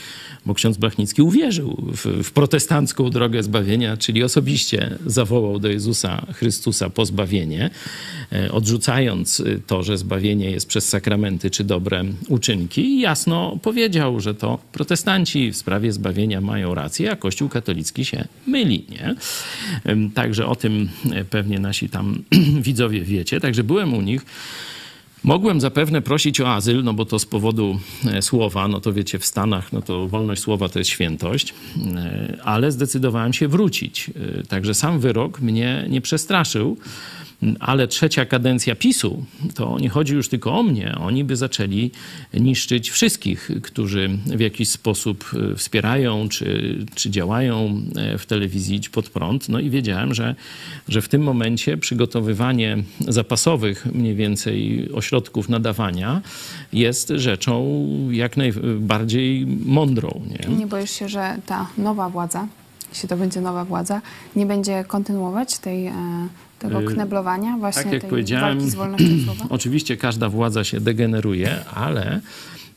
bo 0.46 0.54
ksiądz 0.54 0.76
Blachnicki 0.76 1.22
uwierzył 1.22 1.92
w, 1.96 2.06
w 2.24 2.32
protestancką 2.32 3.10
drogę 3.10 3.42
zbawienia, 3.42 3.96
czyli 3.96 4.22
osobiście 4.22 4.98
zawołał 5.06 5.58
do 5.58 5.68
Jezusa 5.68 6.26
Chrystusa 6.32 6.90
po 6.90 7.06
zbawienie, 7.06 7.70
odrzucając 8.50 9.42
to, 9.66 9.82
że 9.82 9.98
zbawienie 9.98 10.50
jest 10.50 10.66
przez 10.66 10.88
sakramenty 10.88 11.50
czy 11.50 11.64
dobre 11.64 12.04
uczynki 12.28 12.73
i 12.78 13.00
jasno 13.00 13.58
powiedział, 13.62 14.20
że 14.20 14.34
to 14.34 14.58
protestanci 14.72 15.52
w 15.52 15.56
sprawie 15.56 15.92
zbawienia 15.92 16.40
mają 16.40 16.74
rację, 16.74 17.10
a 17.10 17.16
Kościół 17.16 17.48
katolicki 17.48 18.04
się 18.04 18.24
myli. 18.46 18.86
Nie? 18.90 19.14
Także 20.14 20.46
o 20.46 20.56
tym 20.56 20.88
e, 21.12 21.24
pewnie 21.24 21.58
nasi 21.58 21.88
tam 21.88 22.22
widzowie 22.66 23.00
wiecie. 23.00 23.40
Także 23.40 23.64
byłem 23.64 23.94
u 23.94 24.00
nich. 24.00 24.26
Mogłem 25.24 25.60
zapewne 25.60 26.02
prosić 26.02 26.40
o 26.40 26.54
azyl, 26.54 26.84
no 26.84 26.94
bo 26.94 27.04
to 27.04 27.18
z 27.18 27.26
powodu 27.26 27.80
e, 28.12 28.22
słowa, 28.22 28.68
no 28.68 28.80
to 28.80 28.92
wiecie, 28.92 29.18
w 29.18 29.24
Stanach, 29.24 29.72
no 29.72 29.82
to 29.82 30.08
wolność 30.08 30.42
słowa 30.42 30.68
to 30.68 30.78
jest 30.78 30.90
świętość, 30.90 31.54
e, 31.96 32.38
ale 32.44 32.72
zdecydowałem 32.72 33.32
się 33.32 33.48
wrócić. 33.48 34.10
Także 34.48 34.74
sam 34.74 35.00
wyrok 35.00 35.40
mnie 35.40 35.86
nie 35.88 36.00
przestraszył, 36.00 36.76
ale 37.60 37.88
trzecia 37.88 38.24
kadencja 38.24 38.74
PiSu, 38.74 39.24
to 39.54 39.78
nie 39.78 39.88
chodzi 39.88 40.14
już 40.14 40.28
tylko 40.28 40.52
o 40.52 40.62
mnie. 40.62 40.94
Oni 41.00 41.24
by 41.24 41.36
zaczęli 41.36 41.90
niszczyć 42.34 42.90
wszystkich, 42.90 43.50
którzy 43.62 44.18
w 44.26 44.40
jakiś 44.40 44.68
sposób 44.68 45.30
e, 45.52 45.56
wspierają 45.56 46.28
czy, 46.28 46.78
czy 46.94 47.10
działają 47.10 47.82
e, 47.96 48.18
w 48.18 48.26
telewizji 48.26 48.76
Idź 48.76 48.88
Pod 48.88 49.08
Prąd. 49.08 49.48
No 49.48 49.60
i 49.60 49.70
wiedziałem, 49.70 50.14
że, 50.14 50.34
że 50.88 51.02
w 51.02 51.08
tym 51.08 51.22
momencie 51.22 51.76
przygotowywanie 51.76 52.76
zapasowych 53.08 53.86
mniej 53.94 54.14
więcej 54.14 54.88
ośrodków 54.92 55.48
nadawania 55.48 56.22
jest 56.72 57.08
rzeczą 57.08 57.88
jak 58.10 58.36
najbardziej 58.36 59.46
mądrą. 59.46 60.22
Nie? 60.30 60.56
Nie 60.56 60.66
boisz 60.66 60.90
się, 60.90 61.08
że 61.08 61.36
ta 61.46 61.68
nowa 61.78 62.08
władza, 62.08 62.46
jeśli 62.92 63.08
to 63.08 63.16
będzie 63.16 63.40
nowa 63.40 63.64
władza, 63.64 64.02
nie 64.36 64.46
będzie 64.46 64.84
kontynuować 64.84 65.58
tej, 65.58 65.86
e, 65.86 65.92
tego 66.68 66.80
Y, 66.80 66.94
kneblowania, 66.94 67.56
właśnie 67.58 67.84
tak 67.84 67.92
jak 67.92 68.06
powiedziałem, 68.06 68.58
walki 68.58 68.70
z 68.70 68.74
wolnością 68.74 69.06
słowa? 69.24 69.44
Oczywiście 69.50 69.96
każda 69.96 70.28
władza 70.28 70.64
się 70.64 70.80
degeneruje, 70.80 71.64
ale 71.74 72.20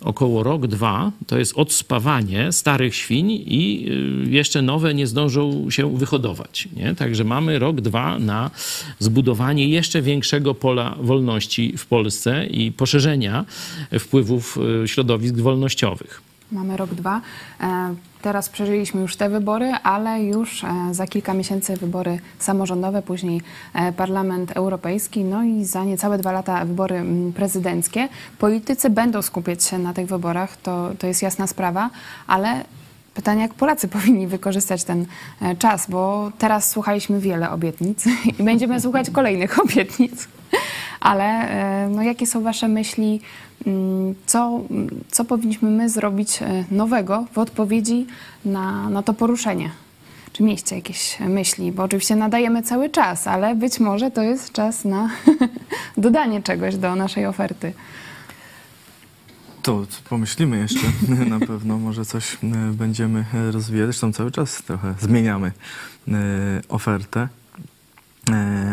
około 0.02 0.44
rok, 0.44 0.68
dwa 0.68 1.12
to 1.28 1.38
jest 1.38 1.54
odspawanie 1.56 2.52
starych 2.52 2.96
świń 2.96 3.32
i 3.32 3.90
y, 4.28 4.30
jeszcze 4.30 4.62
nowe 4.62 4.94
nie 4.94 5.08
zdążą 5.08 5.72
się 5.72 5.98
wyhodować. 5.98 6.68
Nie? 6.76 6.96
Także 6.96 7.24
mamy 7.24 7.60
rok, 7.60 7.82
dwa 7.82 8.20
na 8.20 8.52
zbudowanie 9.00 9.70
jeszcze 9.70 10.02
większego 10.02 10.54
pola 10.56 10.96
wolności 11.02 11.78
w 11.78 11.86
Polsce 11.86 12.46
i 12.46 12.72
poszerzenia 12.72 13.46
wpływów 14.00 14.58
y, 14.84 14.88
środowisk 14.88 15.36
wolnościowych. 15.36 16.22
Mamy 16.52 16.78
rok, 16.78 16.94
dwa. 16.94 17.22
Teraz 18.22 18.50
przeżyliśmy 18.50 19.02
już 19.02 19.16
te 19.16 19.30
wybory, 19.30 19.72
ale 19.84 20.24
już 20.24 20.64
e, 20.64 20.68
za 20.92 21.08
kilka 21.08 21.34
miesięcy 21.34 21.78
wybory 21.78 22.20
samorządowe, 22.40 23.02
później 23.02 23.42
e, 23.74 23.92
Parlament 23.92 24.52
Europejski, 24.52 25.24
no 25.24 25.44
i 25.44 25.66
za 25.66 25.84
niecałe 25.84 26.18
dwa 26.18 26.32
lata 26.32 26.66
wybory 26.66 26.96
mm, 26.96 27.34
prezydenckie. 27.34 28.10
Politycy 28.40 28.90
będą 28.90 29.22
skupiać 29.22 29.64
się 29.64 29.80
na 29.80 29.94
tych 29.94 30.08
wyborach, 30.08 30.58
to, 30.58 30.92
to 31.00 31.08
jest 31.08 31.22
jasna 31.22 31.48
sprawa, 31.48 31.90
ale 32.28 32.64
pytanie, 33.14 33.42
jak 33.42 33.54
Polacy 33.54 33.88
powinni 33.98 34.28
wykorzystać 34.28 34.84
ten 34.84 35.06
e, 35.42 35.56
czas, 35.56 35.90
bo 35.90 36.32
teraz 36.38 36.70
słuchaliśmy 36.70 37.20
wiele 37.20 37.52
obietnic 37.52 38.06
i 38.40 38.44
będziemy 38.44 38.82
słuchać 38.82 39.10
kolejnych 39.10 39.60
obietnic. 39.66 40.28
Ale 41.00 41.50
no, 41.90 42.02
jakie 42.02 42.28
są 42.28 42.44
Wasze 42.44 42.68
myśli, 42.68 43.22
co, 44.26 44.62
co 45.12 45.26
powinniśmy 45.26 45.70
my 45.70 45.90
zrobić 45.90 46.42
e, 46.42 46.66
nowego 46.72 47.26
w 47.34 47.38
odpowiedzi 47.38 48.08
na, 48.46 48.90
na 48.90 49.04
to 49.04 49.14
poruszenie? 49.14 49.70
Czy 50.34 50.44
mieliście 50.44 50.76
jakieś 50.76 51.20
myśli? 51.20 51.72
Bo 51.72 51.84
oczywiście 51.84 52.16
nadajemy 52.16 52.64
cały 52.64 52.90
czas, 52.90 53.28
ale 53.28 53.56
być 53.56 53.80
może 53.80 54.12
to 54.12 54.22
jest 54.22 54.52
czas 54.52 54.86
na 54.86 55.10
dodanie 55.98 56.44
czegoś 56.44 56.76
do 56.76 56.96
naszej 56.96 57.26
oferty. 57.26 57.74
To 59.62 59.86
pomyślimy 60.10 60.58
jeszcze 60.58 60.88
na 61.36 61.40
pewno, 61.40 61.78
może 61.78 62.06
coś 62.06 62.34
e, 62.34 62.38
będziemy 62.74 63.26
rozwijać. 63.52 63.88
Zresztą 63.88 64.14
cały 64.14 64.32
czas 64.32 64.64
trochę 64.64 64.94
zmieniamy 65.00 65.52
e, 66.08 66.12
ofertę, 66.70 67.28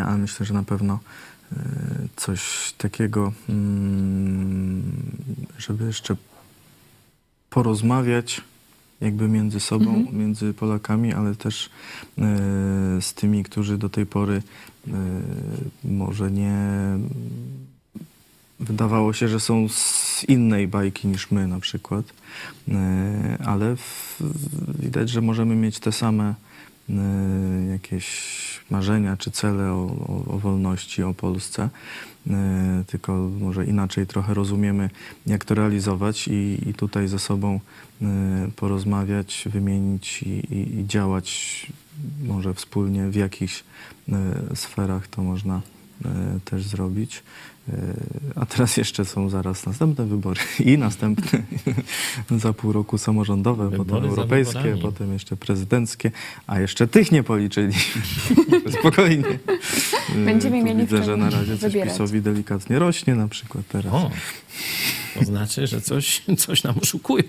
ale 0.06 0.16
myślę, 0.18 0.46
że 0.46 0.54
na 0.54 0.62
pewno 0.62 0.98
coś 2.16 2.72
takiego, 2.78 3.32
mm, 3.48 4.82
żeby 5.58 5.84
jeszcze 5.84 6.16
porozmawiać 7.50 8.40
jakby 9.00 9.28
między 9.28 9.60
sobą, 9.60 9.94
Mhm. 9.94 10.18
między 10.18 10.54
Polakami, 10.54 11.12
ale 11.12 11.34
też 11.34 11.70
e, 12.18 12.22
z 13.00 13.14
tymi, 13.14 13.44
którzy 13.44 13.78
do 13.78 13.88
tej 13.88 14.06
pory 14.06 14.42
e, 14.88 14.90
może 15.84 16.30
nie 16.30 16.58
wydawało 18.60 19.12
się, 19.12 19.28
że 19.28 19.40
są 19.40 19.68
z 19.68 20.24
innej 20.28 20.68
bajki 20.68 21.08
niż 21.08 21.30
my 21.30 21.48
na 21.48 21.60
przykład, 21.60 22.04
E, 22.68 23.38
ale 23.44 23.76
w, 23.76 24.22
widać, 24.78 25.10
że 25.10 25.20
możemy 25.20 25.56
mieć 25.56 25.78
te 25.78 25.92
same 25.92 26.24
e, 26.24 26.34
jakieś 27.70 28.06
marzenia 28.70 29.16
czy 29.16 29.30
cele 29.30 29.72
o, 29.72 29.84
o, 30.08 30.34
o 30.34 30.38
wolności, 30.38 31.02
o 31.02 31.14
Polsce, 31.14 31.68
e, 32.30 32.84
tylko 32.86 33.12
może 33.40 33.66
inaczej 33.66 34.06
trochę 34.06 34.34
rozumiemy, 34.34 34.90
jak 35.26 35.44
to 35.44 35.54
realizować 35.54 36.28
i, 36.28 36.58
i 36.68 36.74
tutaj 36.74 37.08
ze 37.08 37.18
sobą 37.18 37.60
e, 38.02 38.06
porozmawiać, 38.56 39.48
wymienić 39.52 40.22
i, 40.22 40.54
i, 40.54 40.78
i 40.78 40.86
działać 40.86 41.66
może 42.24 42.54
wspólnie 42.54 43.08
w 43.08 43.14
jakichś 43.14 43.64
e, 44.08 44.56
sferach 44.56 45.08
to 45.08 45.22
można 45.22 45.60
e, 46.04 46.38
też 46.44 46.62
zrobić. 46.62 47.22
E, 47.68 47.76
A 48.34 48.46
teraz 48.46 48.76
jeszcze 48.76 49.04
są 49.04 49.28
zaraz 49.30 49.66
następne 49.66 50.06
wybory 50.06 50.40
i 50.60 50.78
następne 50.78 51.42
za 52.44 52.52
pół 52.52 52.72
roku 52.72 52.98
samorządowe, 52.98 53.70
Wybory 53.70 53.90
potem 53.90 54.04
europejskie, 54.10 54.76
potem 54.82 55.12
jeszcze 55.12 55.36
prezydenckie, 55.36 56.10
a 56.46 56.60
jeszcze 56.60 56.86
tych 56.88 57.12
nie 57.12 57.22
policzyli. 57.22 57.74
Spokojnie. 58.80 59.38
E, 60.14 60.24
Będziemy 60.24 60.58
tu 60.58 60.64
mieli 60.66 60.80
Widzę, 60.80 61.04
że 61.04 61.16
na 61.16 61.30
razie 61.30 61.52
coś 61.58 61.72
wybierać. 61.72 61.92
PiSowi 61.92 62.22
delikatnie 62.22 62.78
rośnie 62.78 63.14
na 63.14 63.28
przykład 63.28 63.64
teraz. 63.68 63.94
O, 63.94 64.10
to 65.18 65.24
znaczy, 65.24 65.66
że 65.66 65.80
coś, 65.80 66.22
coś 66.38 66.62
nam 66.64 66.74
oszukują. 66.82 67.24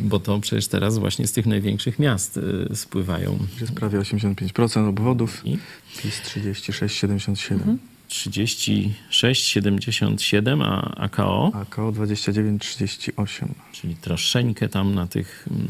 Bo 0.00 0.20
to 0.20 0.40
przecież 0.40 0.68
teraz 0.68 0.98
właśnie 0.98 1.26
z 1.26 1.32
tych 1.32 1.46
największych 1.46 1.98
miast 1.98 2.36
y, 2.36 2.76
spływają 2.76 3.38
Jest 3.60 3.72
prawie 3.72 3.98
85% 3.98 4.88
obwodów, 4.88 5.46
i 5.46 5.58
PiS 6.02 6.20
36,77, 6.20 7.52
Mhm. 7.52 7.78
36,77, 8.12 10.62
a 10.64 10.94
AKO, 10.96 11.50
a 11.54 11.64
koło 11.64 11.92
29,38. 11.92 13.46
czyli 13.72 13.96
troszeczkę 13.96 14.68
tam 14.68 14.94
na 14.94 15.06
tych 15.06 15.48
mm, 15.50 15.66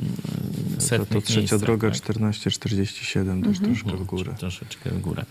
To, 0.75 0.81
setnych 0.81 1.25
to 1.25 1.31
trzecia 1.33 1.59
droga 1.59 1.91
tak? 1.91 1.99
14,47, 1.99 3.45
też 3.45 3.59
troszkę 3.59 3.85
w 3.91 3.91
Mhm, 3.91 4.05
górę. 4.07 4.35
Troszeczkę 4.39 4.91
w 4.91 5.01
górę. 5.01 5.25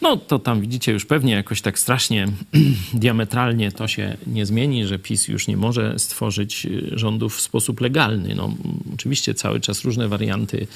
No 0.00 0.16
to 0.16 0.38
tam 0.38 0.60
widzicie 0.60 0.92
już 0.92 1.06
pewnie 1.06 1.32
jakoś 1.32 1.62
tak 1.62 1.78
strasznie 1.78 2.26
diametralnie 2.94 3.72
to 3.72 3.88
się 3.88 4.16
nie 4.26 4.46
zmieni, 4.46 4.86
że 4.86 4.98
PiS 4.98 5.28
już 5.28 5.48
nie 5.48 5.56
może 5.56 5.98
stworzyć 5.98 6.66
y, 6.66 6.90
rządów 6.98 7.36
w 7.36 7.40
sposób 7.40 7.80
legalny. 7.80 8.34
No, 8.34 8.54
oczywiście 8.94 9.34
cały 9.34 9.60
czas 9.60 9.84
różne 9.84 10.08
warianty 10.08 10.66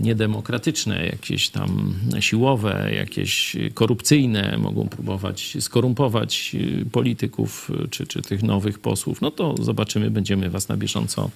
niedemokratyczne, 0.00 1.06
jakieś 1.06 1.48
tam 1.48 1.94
siłowe, 2.20 2.90
jakieś 2.94 3.56
korupcyjne 3.74 4.58
mogą 4.58 4.88
próbować 4.88 5.56
skorumpować 5.60 6.56
y, 6.82 6.86
polityków 6.92 7.70
y, 7.84 7.88
czy, 7.88 8.06
czy 8.06 8.22
tych 8.22 8.42
nowych 8.42 8.78
posłów. 8.78 9.20
No 9.20 9.30
to 9.30 9.54
zobaczymy, 9.62 10.10
będziemy 10.10 10.50
was 10.50 10.68
na 10.68 10.76
bieżąco 10.76 11.30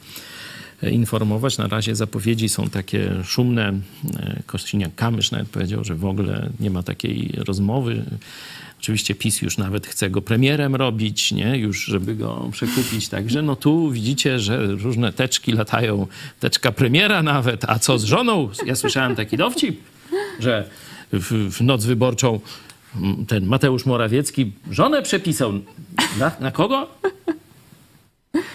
informować. 0.82 1.58
Na 1.58 1.66
razie 1.66 1.94
zapowiedzi 1.96 2.48
są 2.48 2.70
takie 2.70 3.10
szumne. 3.24 3.72
Kościniak-Kamysz 4.46 5.32
nawet 5.32 5.48
powiedział, 5.48 5.84
że 5.84 5.94
w 5.94 6.04
ogóle 6.04 6.50
nie 6.60 6.70
ma 6.70 6.82
takiej 6.82 7.32
rozmowy. 7.36 8.04
Oczywiście 8.80 9.14
PiS 9.14 9.42
już 9.42 9.58
nawet 9.58 9.86
chce 9.86 10.10
go 10.10 10.22
premierem 10.22 10.74
robić, 10.74 11.32
nie? 11.32 11.58
już 11.58 11.84
żeby 11.84 12.14
go 12.14 12.48
przekupić. 12.52 13.08
Także 13.08 13.42
no 13.42 13.56
tu 13.56 13.90
widzicie, 13.90 14.40
że 14.40 14.66
różne 14.66 15.12
teczki 15.12 15.52
latają, 15.52 16.06
teczka 16.40 16.72
premiera 16.72 17.22
nawet, 17.22 17.64
a 17.64 17.78
co 17.78 17.98
z 17.98 18.04
żoną? 18.04 18.48
Ja 18.66 18.74
słyszałem 18.74 19.16
taki 19.16 19.36
dowcip, 19.36 19.80
że 20.40 20.68
w, 21.12 21.54
w 21.56 21.60
noc 21.60 21.84
wyborczą 21.84 22.40
ten 23.28 23.46
Mateusz 23.46 23.86
Morawiecki 23.86 24.52
żonę 24.70 25.02
przepisał. 25.02 25.52
Na, 26.18 26.32
na 26.40 26.50
kogo? 26.50 26.88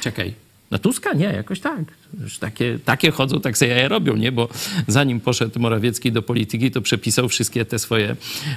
Czekaj. 0.01 0.33
Na 0.71 0.79
Tuska? 0.79 1.13
Nie, 1.13 1.25
jakoś 1.25 1.59
tak. 1.59 1.79
Już 2.21 2.37
takie, 2.37 2.79
takie 2.85 3.11
chodzą, 3.11 3.41
tak 3.41 3.57
sobie 3.57 3.71
jaja 3.71 3.87
robią, 3.87 4.15
nie? 4.15 4.31
Bo 4.31 4.49
zanim 4.87 5.19
poszedł 5.19 5.59
Morawiecki 5.59 6.11
do 6.11 6.21
polityki, 6.21 6.71
to 6.71 6.81
przepisał 6.81 7.29
wszystkie 7.29 7.65
te 7.65 7.79
swoje 7.79 8.15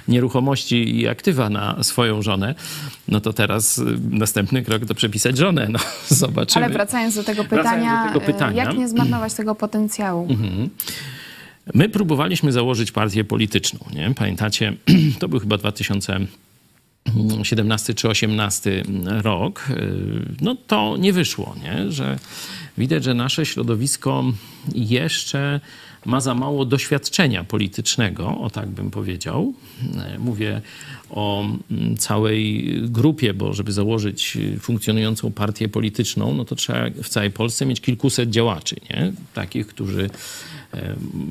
nieruchomości 0.08 1.00
i 1.00 1.08
aktywa 1.08 1.50
na 1.50 1.82
swoją 1.82 2.22
żonę. 2.22 2.54
No 3.08 3.20
to 3.20 3.32
teraz 3.32 3.78
y, 3.78 3.84
następny 4.10 4.62
krok 4.62 4.84
to 4.84 4.94
przepisać 4.94 5.38
żonę. 5.38 5.68
No, 5.70 5.78
zobaczymy. 6.08 6.64
Ale 6.64 6.74
wracając 6.74 7.14
do 7.14 7.24
tego 7.24 7.44
pytania, 7.44 8.02
do 8.02 8.08
tego 8.12 8.26
pytania. 8.26 8.64
jak 8.64 8.78
nie 8.78 8.88
zmarnować 8.88 9.34
tego 9.34 9.54
potencjału? 9.54 10.26
Mhm. 10.30 10.70
My 11.74 11.88
próbowaliśmy 11.88 12.52
założyć 12.52 12.92
partię 12.92 13.24
polityczną. 13.24 13.80
Nie? 13.94 14.14
Pamiętacie, 14.14 14.72
to 15.20 15.28
był 15.28 15.40
chyba 15.40 15.58
2017 17.06 17.94
czy 17.94 18.08
18 18.08 18.82
rok. 19.06 19.66
No 20.40 20.56
to 20.66 20.96
nie 20.96 21.12
wyszło, 21.12 21.56
nie? 21.62 21.92
że 21.92 22.18
widać, 22.78 23.04
że 23.04 23.14
nasze 23.14 23.46
środowisko 23.46 24.24
jeszcze 24.74 25.60
ma 26.06 26.20
za 26.20 26.34
mało 26.34 26.64
doświadczenia 26.64 27.44
politycznego, 27.44 28.38
o 28.40 28.50
tak 28.50 28.68
bym 28.68 28.90
powiedział. 28.90 29.54
Mówię 30.18 30.60
o 31.10 31.44
całej 31.98 32.74
grupie, 32.82 33.34
bo 33.34 33.52
żeby 33.52 33.72
założyć 33.72 34.38
funkcjonującą 34.60 35.32
partię 35.32 35.68
polityczną, 35.68 36.34
no 36.34 36.44
to 36.44 36.54
trzeba 36.54 36.90
w 37.02 37.08
całej 37.08 37.30
Polsce 37.30 37.66
mieć 37.66 37.80
kilkuset 37.80 38.30
działaczy, 38.30 38.76
nie? 38.90 39.12
takich, 39.34 39.66
którzy 39.66 40.10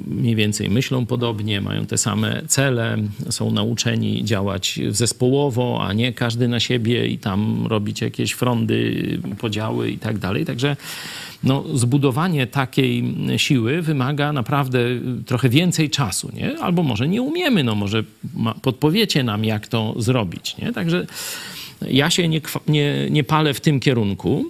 mniej 0.07 0.35
więcej 0.35 0.69
myślą 0.69 1.05
podobnie, 1.05 1.61
mają 1.61 1.85
te 1.85 1.97
same 1.97 2.41
cele, 2.47 2.97
są 3.29 3.51
nauczeni 3.51 4.23
działać 4.23 4.79
zespołowo, 4.89 5.79
a 5.87 5.93
nie 5.93 6.13
każdy 6.13 6.47
na 6.47 6.59
siebie 6.59 7.07
i 7.07 7.17
tam 7.17 7.67
robić 7.67 8.01
jakieś 8.01 8.31
frondy, 8.31 9.19
podziały 9.37 9.91
i 9.91 9.97
tak 9.97 10.17
dalej. 10.17 10.45
Także 10.45 10.77
no, 11.43 11.63
zbudowanie 11.73 12.47
takiej 12.47 13.03
siły 13.37 13.81
wymaga 13.81 14.33
naprawdę 14.33 14.79
trochę 15.25 15.49
więcej 15.49 15.89
czasu, 15.89 16.31
nie? 16.33 16.59
Albo 16.59 16.83
może 16.83 17.07
nie 17.07 17.21
umiemy, 17.21 17.63
no 17.63 17.75
może 17.75 18.03
podpowiecie 18.61 19.23
nam, 19.23 19.45
jak 19.45 19.67
to 19.67 19.93
zrobić, 19.97 20.57
nie? 20.57 20.73
Także 20.73 21.05
ja 21.81 22.09
się 22.09 22.27
nie, 22.27 22.41
nie, 22.67 23.07
nie 23.09 23.23
palę 23.23 23.53
w 23.53 23.61
tym 23.61 23.79
kierunku, 23.79 24.45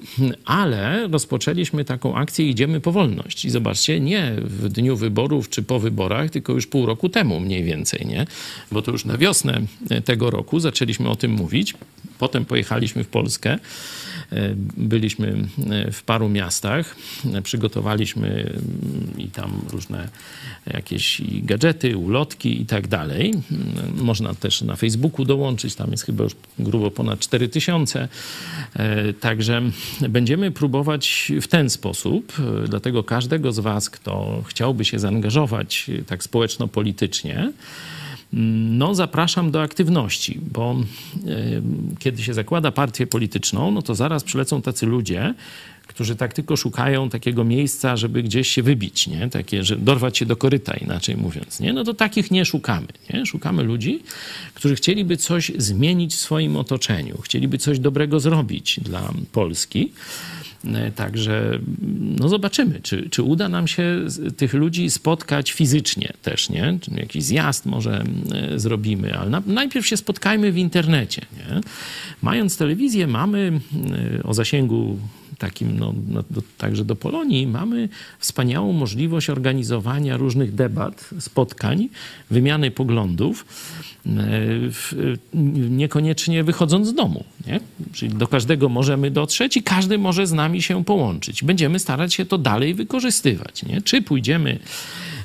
ale 0.46 1.08
rozpoczęliśmy 1.08 1.86
taką 1.86 2.16
akcję 2.16 2.50
Idziemy 2.50 2.82
po 2.82 2.92
wolność. 2.92 3.46
I 3.46 3.50
zobaczcie, 3.50 4.00
nie 4.00 4.32
w 4.38 4.70
dniu 4.70 4.98
wyborów 4.98 5.50
czy 5.50 5.64
po 5.64 5.80
wyborach, 5.80 6.30
tylko 6.30 6.54
już 6.54 6.68
pół 6.68 6.86
roku 6.86 7.10
temu 7.10 7.40
mniej 7.40 7.64
więcej, 7.64 8.06
nie? 8.06 8.28
Bo 8.72 8.82
to 8.82 8.92
już 8.92 9.06
na 9.06 9.18
wiosnę 9.18 9.62
tego 10.06 10.30
roku 10.30 10.60
zaczęliśmy 10.60 11.10
o 11.10 11.16
tym 11.16 11.32
mówić. 11.32 11.74
Potem 12.20 12.46
pojechaliśmy 12.46 13.04
w 13.04 13.08
Polskę. 13.08 13.60
E, 14.32 14.56
byliśmy 14.78 15.48
w 15.92 16.04
paru 16.04 16.30
miastach, 16.30 16.96
przygotowaliśmy 17.44 18.28
mm, 18.28 19.14
i 19.18 19.28
tam 19.28 19.62
różne 19.72 20.10
jakieś 20.74 21.22
gadżety, 21.44 21.98
ulotki 21.98 22.62
i 22.62 22.66
tak 22.66 22.88
dalej. 22.88 23.34
Można 23.96 24.34
też 24.34 24.62
na 24.62 24.76
Facebooku 24.76 25.26
dołączyć, 25.26 25.76
tam 25.76 25.92
jest 25.92 26.04
chyba 26.04 26.24
już 26.24 26.36
grubo 26.60 26.92
ponad 26.92 27.20
4000. 27.20 28.08
E, 28.74 29.14
także 29.14 29.62
będziemy 30.10 30.52
próbować 30.52 31.32
w 31.42 31.48
ten 31.48 31.70
sposób, 31.70 32.34
e, 32.64 32.68
dlatego 32.68 33.04
każdego 33.04 33.52
z 33.52 33.60
Was, 33.60 33.90
kto 33.90 34.44
chciałby 34.48 34.86
się 34.86 35.00
zaangażować 35.00 35.92
tak 36.08 36.24
społeczno-politycznie, 36.24 37.52
no 38.34 38.96
zapraszam 38.96 39.52
do 39.52 39.62
aktywności, 39.62 40.40
bo 40.52 40.76
y, 41.28 41.62
kiedy 42.00 42.24
się 42.24 42.34
zakłada 42.34 42.72
partię 42.72 43.08
polityczną, 43.08 43.72
no 43.72 43.82
to 43.82 43.96
zaraz 43.96 44.24
przylecą 44.24 44.62
tacy 44.62 44.86
ludzie, 44.86 45.34
którzy 45.88 46.16
tak 46.16 46.34
tylko 46.34 46.58
szukają 46.58 47.10
takiego 47.10 47.44
miejsca, 47.44 47.98
żeby 47.98 48.24
gdzieś 48.24 48.48
się 48.48 48.64
wybić, 48.64 49.08
nie? 49.08 49.30
Takie, 49.30 49.64
że 49.64 49.76
dorwać 49.76 50.18
się 50.18 50.26
do 50.26 50.36
koryta, 50.36 50.74
inaczej 50.74 51.18
mówiąc, 51.18 51.60
nie? 51.60 51.74
No 51.74 51.84
to 51.84 51.94
takich 51.94 52.32
nie 52.32 52.46
szukamy, 52.46 52.88
nie? 53.14 53.26
Szukamy 53.26 53.64
ludzi, 53.64 54.04
którzy 54.54 54.76
chcieliby 54.76 55.18
coś 55.18 55.52
zmienić 55.58 56.14
w 56.14 56.20
swoim 56.20 56.58
otoczeniu, 56.58 57.18
chcieliby 57.22 57.58
coś 57.58 57.80
dobrego 57.80 58.20
zrobić 58.20 58.80
dla 58.84 59.14
Polski. 59.32 59.92
E, 60.74 60.92
także 60.92 61.60
no 62.20 62.30
zobaczymy, 62.30 62.80
czy, 62.84 63.10
czy 63.10 63.24
uda 63.24 63.50
nam 63.50 63.68
się 63.68 64.06
tych 64.38 64.54
ludzi 64.54 64.90
spotkać 64.90 65.52
fizycznie 65.52 66.14
też, 66.22 66.50
nie? 66.50 66.80
Jakiś 66.96 67.24
zjazd 67.24 67.66
może 67.66 68.04
e, 68.34 68.60
zrobimy, 68.60 69.18
ale 69.18 69.30
na, 69.30 69.42
najpierw 69.46 69.88
się 69.88 69.98
spotkajmy 69.98 70.52
w 70.52 70.58
internecie, 70.58 71.22
nie? 71.34 71.62
Mając 72.22 72.58
telewizję, 72.58 73.08
mamy 73.08 73.60
e, 74.20 74.24
o 74.24 74.34
zasięgu 74.34 75.00
takim, 75.38 75.80
no, 75.80 75.94
no, 76.08 76.24
do, 76.32 76.42
także 76.58 76.86
do 76.86 76.96
Polonii, 76.96 77.48
mamy 77.48 77.90
wspaniałą 78.20 78.74
możliwość 78.74 79.30
organizowania 79.30 80.18
różnych 80.18 80.56
debat, 80.56 81.10
spotkań, 81.20 81.90
wymiany 82.30 82.72
poglądów, 82.72 83.46
niekoniecznie 85.70 86.44
wychodząc 86.44 86.88
z 86.88 86.94
domu. 86.94 87.24
Nie? 87.48 87.60
Czyli 87.94 88.14
do 88.16 88.28
każdego 88.28 88.70
możemy 88.70 89.12
dotrzeć 89.12 89.58
i 89.58 89.64
każdy 89.64 89.98
może 89.98 90.28
z 90.28 90.32
nami 90.32 90.62
się 90.62 90.84
połączyć. 90.84 91.44
Będziemy 91.44 91.80
starać 91.80 92.14
się 92.14 92.26
to 92.26 92.38
dalej 92.38 92.74
wykorzystywać. 92.74 93.64
Nie? 93.64 93.82
Czy 93.82 94.02
pójdziemy 94.02 94.60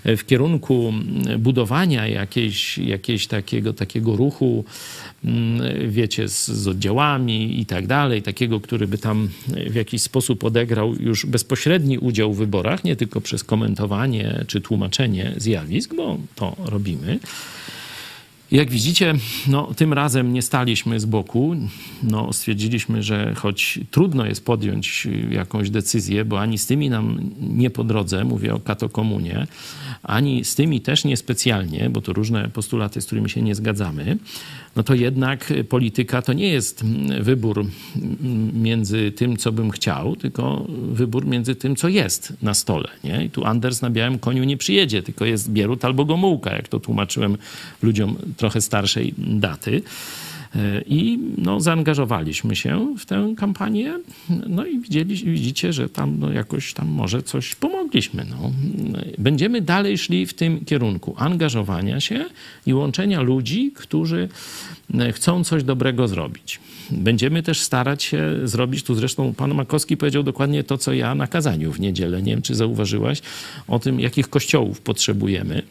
w 0.05 0.27
kierunku 0.27 0.93
budowania 1.39 2.07
jakiejś, 2.07 2.79
jakiejś 2.79 3.27
takiego, 3.27 3.73
takiego 3.73 4.17
ruchu, 4.17 4.65
mm, 5.25 5.91
wiecie, 5.91 6.29
z, 6.29 6.49
z, 6.49 6.69
oddziałami 6.69 7.61
i 7.61 7.67
tak 7.67 7.87
dalej, 7.87 8.23
takiego, 8.23 8.61
który 8.61 8.89
by 8.89 8.99
tam 8.99 9.29
w 9.71 9.75
jakiś 9.75 10.03
sposób 10.03 10.45
odegrał 10.45 10.95
już 10.95 11.27
bezpośredni 11.27 11.99
udział 11.99 12.33
w 12.33 12.37
wyborach, 12.37 12.85
nie 12.85 12.97
tylko 12.97 13.21
przez 13.21 13.45
komentowanie 13.45 14.45
czy 14.47 14.61
tłumaczenie 14.61 15.33
zjawisk, 15.37 15.95
bo 15.95 16.19
to 16.35 16.57
robimy 16.65 17.19
jak 18.53 18.71
widzicie, 18.71 19.15
no, 19.47 19.75
tym 19.75 19.93
razem 19.93 20.33
nie 20.33 20.43
staliśmy 20.43 21.01
z 21.01 21.05
boku. 21.05 21.57
No, 22.03 22.33
stwierdziliśmy, 22.33 23.03
że 23.03 23.35
choć 23.35 23.81
trudno 23.91 24.27
jest 24.27 24.45
podjąć 24.45 25.09
jakąś 25.31 25.71
decyzję, 25.71 26.25
bo 26.25 26.41
ani 26.41 26.59
z 26.59 26.67
tymi 26.67 26.91
nam 26.91 27.31
nie 27.41 27.71
po 27.71 27.85
drodze, 27.85 28.25
mówię 28.25 28.55
o 28.55 28.61
katokomunie, 28.61 29.47
ani 30.03 30.45
z 30.45 30.55
tymi 30.55 30.81
też 30.81 31.05
niespecjalnie, 31.05 31.91
bo 31.91 32.01
to 32.01 32.13
różne 32.13 32.49
postulaty, 32.49 33.01
z 33.01 33.07
którymi 33.07 33.31
się 33.31 33.43
nie 33.43 33.55
zgadzamy, 33.55 34.19
no 34.77 34.83
to 34.83 34.95
jednak 34.95 35.53
polityka 35.69 36.23
to 36.23 36.33
nie 36.33 36.49
jest 36.49 36.85
wybór 37.21 37.67
między 38.53 39.13
tym, 39.13 39.37
co 39.37 39.53
bym 39.53 39.71
chciał, 39.71 40.17
tylko 40.17 40.67
wybór 40.69 41.27
między 41.27 41.55
tym, 41.55 41.77
co 41.77 41.89
jest 41.89 42.33
na 42.43 42.55
stole. 42.55 42.89
Nie? 43.05 43.25
I 43.25 43.31
tu 43.31 43.45
Anders 43.45 43.83
na 43.83 43.91
białym 43.91 44.19
koniu 44.19 44.45
nie 44.45 44.57
przyjedzie, 44.57 45.03
tylko 45.03 45.25
jest 45.25 45.51
Bierut 45.51 45.85
albo 45.85 46.05
Gomułka, 46.05 46.53
jak 46.53 46.69
to 46.69 46.81
tłumaczyłem 46.81 47.37
ludziom 47.83 48.17
trochę 48.37 48.61
starszej 48.61 49.15
daty. 49.19 49.83
I 50.87 51.19
no, 51.39 51.61
zaangażowaliśmy 51.61 52.57
się 52.57 52.95
w 52.99 53.07
tę 53.07 53.35
kampanię, 53.37 53.99
no 54.47 54.67
i 54.67 54.79
widzieli, 54.79 55.17
widzicie, 55.17 55.73
że 55.73 55.89
tam 55.89 56.19
no, 56.19 56.33
jakoś 56.33 56.75
tam 56.75 56.89
może 56.89 57.23
coś 57.23 57.55
pomogliśmy. 57.55 58.27
No. 58.31 58.53
Będziemy 59.19 59.61
dalej 59.61 59.99
szli 59.99 60.27
w 60.27 60.35
tym 60.35 60.65
kierunku 60.65 61.15
angażowania 61.19 62.01
się 62.01 62.25
i 62.67 62.75
łączenia 62.75 63.21
ludzi, 63.21 63.73
którzy 63.75 64.29
chcą 65.13 65.45
coś 65.45 65.65
dobrego 65.65 66.09
zrobić. 66.09 66.61
Będziemy 66.91 67.43
też 67.43 67.61
starać 67.61 68.03
się 68.03 68.23
zrobić, 68.45 68.83
tu 68.83 68.95
zresztą 68.95 69.35
pan 69.35 69.55
Makowski 69.55 69.97
powiedział 69.97 70.23
dokładnie 70.23 70.65
to, 70.65 70.79
co 70.79 70.93
ja 70.93 71.15
na 71.15 71.27
kazaniu 71.27 71.73
w 71.73 71.81
niedzielę. 71.81 72.23
Nie 72.23 72.33
wiem, 72.33 72.43
czy 72.43 72.55
zauważyłaś 72.55 73.23
o 73.69 73.79
tym, 73.79 74.01
jakich 74.01 74.31
kościołów 74.31 74.81
potrzebujemy, 74.81 75.63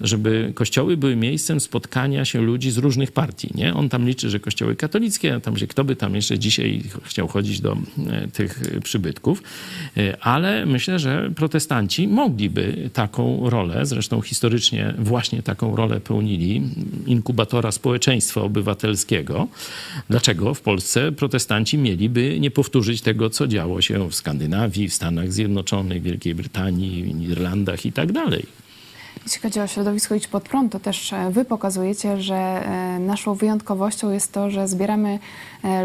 żeby 0.00 0.52
kościoły 0.54 0.96
były 0.96 1.16
miejscem 1.16 1.60
spotkania 1.60 2.24
się 2.24 2.40
ludzi 2.40 2.70
z 2.70 2.78
różnych 2.78 3.12
partii. 3.12 3.48
Nie? 3.54 3.74
On 3.74 3.88
tam 3.88 4.06
liczy, 4.12 4.30
że 4.30 4.40
kościoły 4.40 4.76
katolickie, 4.76 5.40
tam 5.42 5.56
się 5.56 5.66
kto 5.66 5.84
by 5.84 5.96
tam 5.96 6.14
jeszcze 6.14 6.38
dzisiaj 6.38 6.82
chciał 7.04 7.28
chodzić 7.28 7.60
do 7.60 7.72
e, 7.72 8.28
tych 8.28 8.60
przybytków. 8.84 9.42
E, 9.96 10.16
ale 10.20 10.66
myślę, 10.66 10.98
że 10.98 11.30
protestanci 11.36 12.08
mogliby 12.08 12.90
taką 12.92 13.50
rolę, 13.50 13.86
zresztą 13.86 14.20
historycznie 14.20 14.94
właśnie 14.98 15.42
taką 15.42 15.76
rolę 15.76 16.00
pełnili, 16.00 16.62
inkubatora 17.06 17.72
społeczeństwa 17.72 18.40
obywatelskiego. 18.40 19.48
Dlaczego 20.10 20.54
w 20.54 20.60
Polsce 20.60 21.12
protestanci 21.12 21.78
mieliby 21.78 22.40
nie 22.40 22.50
powtórzyć 22.50 23.00
tego, 23.02 23.30
co 23.30 23.46
działo 23.46 23.80
się 23.82 24.10
w 24.10 24.14
Skandynawii, 24.14 24.88
w 24.88 24.94
Stanach 24.94 25.32
Zjednoczonych, 25.32 26.02
Wielkiej 26.02 26.34
Brytanii, 26.34 27.14
w 27.14 27.30
Irlandach 27.30 27.86
i 27.86 27.92
tak 27.92 28.12
dalej? 28.12 28.61
Jeśli 29.24 29.40
chodzi 29.40 29.60
o 29.60 29.66
środowisko 29.66 30.14
Idź 30.14 30.26
Pod 30.26 30.48
Prąd, 30.48 30.72
to 30.72 30.80
też 30.80 31.12
e, 31.12 31.30
wy 31.30 31.44
pokazujecie, 31.44 32.20
że 32.20 32.34
e, 32.34 32.98
naszą 32.98 33.34
wyjątkowością 33.34 34.10
jest 34.10 34.32
to, 34.32 34.50
że 34.50 34.68
zbieramy 34.68 35.18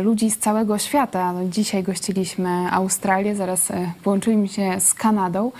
ludzi 0.04 0.32
z 0.32 0.38
całego 0.38 0.78
świata. 0.78 1.34
No, 1.34 1.50
dzisiaj 1.50 1.84
gościliśmy 1.84 2.72
Australię, 2.72 3.36
zaraz 3.36 3.72
połączyliśmy 4.04 4.48
się 4.48 4.80
z 4.80 4.94
Kanadą. 4.94 5.52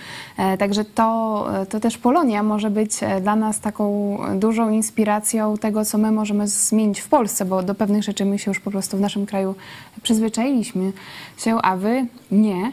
Także 0.58 0.84
to, 0.84 1.46
to 1.70 1.80
też 1.80 1.98
Polonia 1.98 2.42
może 2.42 2.70
być 2.70 2.92
dla 3.20 3.36
nas 3.36 3.60
taką 3.60 4.18
dużą 4.34 4.70
inspiracją 4.70 5.56
tego, 5.56 5.84
co 5.84 5.98
my 5.98 6.12
możemy 6.12 6.48
zmienić 6.48 7.00
w 7.00 7.08
Polsce, 7.08 7.44
bo 7.44 7.62
do 7.62 7.74
pewnych 7.74 8.02
rzeczy 8.02 8.24
my 8.24 8.38
się 8.38 8.50
już 8.50 8.60
po 8.60 8.70
prostu 8.70 8.96
w 8.96 9.00
naszym 9.00 9.26
kraju 9.26 9.54
przyzwyczailiśmy 10.02 10.92
się, 11.38 11.58
a 11.62 11.76
wy 11.76 12.06
nie. 12.30 12.72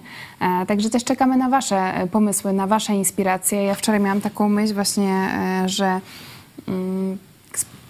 Także 0.68 0.90
też 0.90 1.04
czekamy 1.04 1.38
na 1.38 1.50
wasze 1.50 2.08
pomysły, 2.12 2.54
na 2.54 2.68
wasze 2.68 2.96
inspiracje. 2.96 3.64
Ja 3.64 3.76
wczoraj 3.76 4.02
miałam 4.02 4.22
taką 4.22 4.50
myśl 4.50 4.74
właśnie 4.74 5.12
e, 5.12 5.70
że 5.70 6.00
mm, 6.68 7.18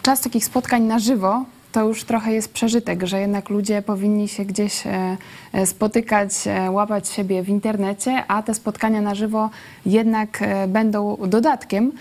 czas 0.03 0.21
takich 0.21 0.45
spotkań 0.45 0.83
na 0.83 0.99
żywo 0.99 1.45
to 1.75 1.87
już 1.87 2.03
trochę 2.03 2.33
jest 2.33 2.53
przeżytek, 2.53 3.05
że 3.07 3.19
jednak 3.19 3.49
ludzie 3.49 3.81
powinni 3.81 4.27
się 4.27 4.45
gdzieś 4.45 4.87
e, 4.87 5.17
e, 5.53 5.65
spotykać, 5.65 6.31
łapać 6.69 7.09
siebie 7.09 7.43
w 7.43 7.49
internecie, 7.49 8.23
a 8.27 8.43
te 8.43 8.53
spotkania 8.53 9.01
na 9.01 9.15
żywo 9.15 9.49
jednak 9.85 10.43
będą 10.67 11.17
dodatkiem. 11.27 11.91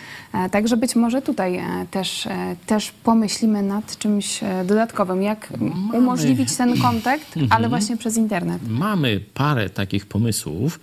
Także 0.51 0.77
być 0.77 0.97
może 0.97 1.23
tutaj 1.23 1.61
też, 1.91 2.29
też 2.67 2.93
pomyślimy 2.93 3.63
nad 3.63 3.99
czymś 3.99 4.41
dodatkowym, 4.65 5.23
jak 5.23 5.53
Mamy. 5.61 5.99
umożliwić 5.99 6.57
ten 6.57 6.79
kontakt, 6.79 7.37
ale 7.37 7.45
mhm. 7.45 7.69
właśnie 7.69 7.97
przez 7.97 8.17
internet. 8.17 8.63
Mamy 8.69 9.21
parę 9.35 9.71
takich 9.71 10.07
pomysłów. 10.07 10.81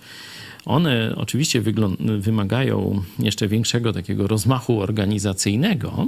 One 0.64 1.14
oczywiście 1.16 1.62
wymagają 2.18 3.02
jeszcze 3.18 3.48
większego 3.48 3.92
takiego 3.92 4.26
rozmachu 4.26 4.80
organizacyjnego, 4.80 6.06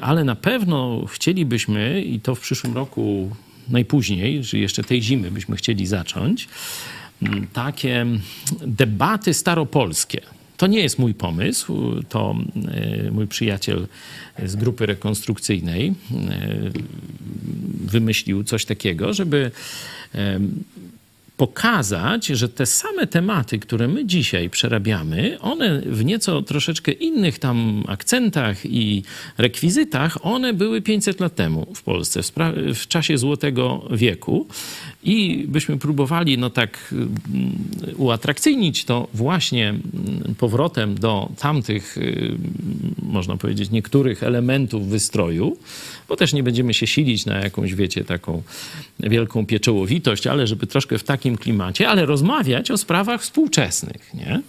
ale 0.00 0.24
na 0.24 0.36
pewno 0.36 1.06
chcielibyśmy, 1.06 2.02
i 2.02 2.20
to 2.20 2.34
w 2.34 2.40
przyszłym 2.40 2.74
roku 2.74 3.30
najpóźniej, 3.68 4.42
czy 4.44 4.58
jeszcze 4.58 4.84
tej 4.84 5.02
zimy 5.02 5.30
byśmy 5.30 5.56
chcieli 5.56 5.86
zacząć, 5.86 6.48
mm, 7.22 7.46
takie 7.52 8.06
debaty 8.66 9.34
staropolskie. 9.34 10.20
To 10.56 10.66
nie 10.66 10.80
jest 10.80 10.98
mój 10.98 11.14
pomysł, 11.14 12.02
to 12.08 12.36
y, 13.06 13.10
mój 13.10 13.26
przyjaciel 13.26 13.86
z 14.46 14.56
grupy 14.56 14.86
rekonstrukcyjnej 14.86 15.88
y, 15.88 15.94
wymyślił 17.84 18.44
coś 18.44 18.64
takiego, 18.64 19.12
żeby 19.12 19.50
pokazać, 21.40 22.26
że 22.26 22.48
te 22.48 22.66
same 22.66 23.06
tematy, 23.06 23.58
które 23.58 23.88
my 23.88 24.06
dzisiaj 24.06 24.50
przerabiamy, 24.50 25.38
one 25.40 25.80
w 25.80 26.04
nieco 26.04 26.42
troszeczkę 26.42 26.92
innych 26.92 27.38
tam 27.38 27.84
akcentach 27.88 28.66
i 28.66 29.02
rekwizytach, 29.38 30.18
one 30.22 30.52
były 30.52 30.82
500 30.82 31.20
lat 31.20 31.34
temu 31.34 31.66
w 31.74 31.82
Polsce, 31.82 32.22
w, 32.22 32.32
w 32.74 32.86
czasie 32.88 33.18
Złotego 33.18 33.88
Wieku. 33.90 34.46
I 35.02 35.44
byśmy 35.48 35.78
próbowali 35.78 36.38
no 36.38 36.50
tak 36.50 36.78
mm, 36.92 37.10
uatrakcyjnić 37.96 38.84
to 38.84 39.08
właśnie 39.14 39.68
mm, 39.68 40.34
powrotem 40.38 40.94
do 40.94 41.30
tamtych, 41.38 41.98
y, 41.98 42.36
można 43.02 43.36
powiedzieć, 43.36 43.70
niektórych 43.70 44.22
elementów 44.22 44.88
wystroju, 44.88 45.56
bo 46.08 46.16
też 46.16 46.32
nie 46.32 46.42
będziemy 46.42 46.74
się 46.74 46.86
silić 46.86 47.26
na 47.26 47.38
jakąś, 47.38 47.74
wiecie, 47.74 48.04
taką 48.04 48.42
wielką 48.98 49.46
pieczołowitość, 49.46 50.26
ale 50.26 50.46
żeby 50.46 50.66
troszkę 50.66 50.98
w 50.98 51.04
takim 51.30 51.38
klimacie, 51.38 51.88
ale 51.88 52.06
rozmawiać 52.06 52.70
o 52.70 52.76
sprawach 52.76 53.22
współczesnych, 53.22 54.14
nie? 54.14 54.42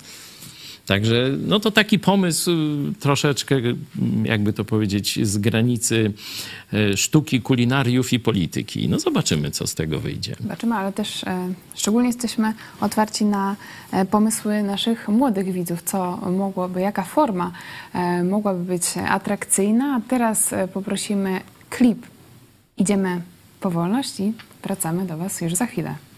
Także 0.85 1.29
no 1.47 1.59
to 1.59 1.71
taki 1.71 1.99
pomysł 1.99 2.51
y, 2.51 2.93
troszeczkę, 2.99 3.55
y, 3.55 3.75
jakby 4.23 4.53
to 4.53 4.65
powiedzieć, 4.65 5.19
z 5.23 5.37
granicy 5.37 6.13
y, 6.73 6.97
sztuki, 6.97 7.41
kulinariów 7.41 8.13
i 8.13 8.19
polityki. 8.19 8.89
No 8.89 8.99
zobaczymy, 8.99 9.51
co 9.51 9.67
z 9.67 9.75
tego 9.75 9.99
wyjdzie. 9.99 10.35
Zobaczymy, 10.41 10.75
ale 10.75 10.93
też 10.93 11.23
e, 11.23 11.53
szczególnie 11.75 12.09
jesteśmy 12.09 12.53
otwarci 12.81 13.25
na 13.25 13.55
e, 13.91 14.05
pomysły 14.05 14.63
naszych 14.63 15.07
młodych 15.07 15.51
widzów, 15.51 15.81
co 15.81 16.17
mogłoby, 16.17 16.81
jaka 16.81 17.03
forma 17.03 17.51
e, 17.93 18.23
mogłaby 18.23 18.63
być 18.63 18.83
atrakcyjna. 19.09 19.95
A 19.95 20.09
teraz 20.09 20.53
poprosimy 20.73 21.41
klip. 21.69 22.07
Idziemy 22.77 23.21
po 23.59 23.71
wolności. 23.71 24.33
Wracamy 24.63 25.05
do 25.05 25.17
Was 25.17 25.41
już 25.41 25.53
za 25.53 25.65
chwilę. 25.65 26.10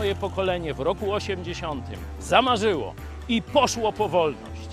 Moje 0.00 0.14
pokolenie 0.14 0.74
w 0.74 0.80
roku 0.80 1.12
80 1.12 1.84
zamarzyło 2.20 2.94
i 3.28 3.42
poszło 3.42 3.92
po 3.92 4.08
wolność. 4.08 4.69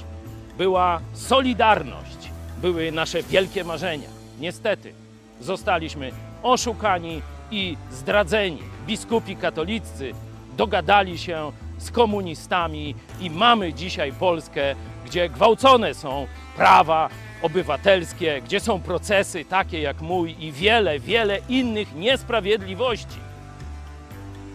Była 0.57 1.01
solidarność, 1.13 2.31
były 2.61 2.91
nasze 2.91 3.23
wielkie 3.23 3.63
marzenia. 3.63 4.09
Niestety 4.39 4.93
zostaliśmy 5.41 6.11
oszukani 6.43 7.21
i 7.51 7.77
zdradzeni. 7.91 8.61
Biskupi 8.87 9.35
katolicy 9.35 10.11
dogadali 10.57 11.17
się 11.17 11.51
z 11.77 11.91
komunistami 11.91 12.95
i 13.21 13.29
mamy 13.29 13.73
dzisiaj 13.73 14.13
Polskę, 14.13 14.75
gdzie 15.05 15.29
gwałcone 15.29 15.93
są 15.93 16.27
prawa 16.55 17.09
obywatelskie, 17.41 18.41
gdzie 18.41 18.59
są 18.59 18.81
procesy 18.81 19.45
takie 19.45 19.81
jak 19.81 20.01
mój 20.01 20.35
i 20.39 20.51
wiele, 20.51 20.99
wiele 20.99 21.39
innych 21.49 21.95
niesprawiedliwości 21.95 23.27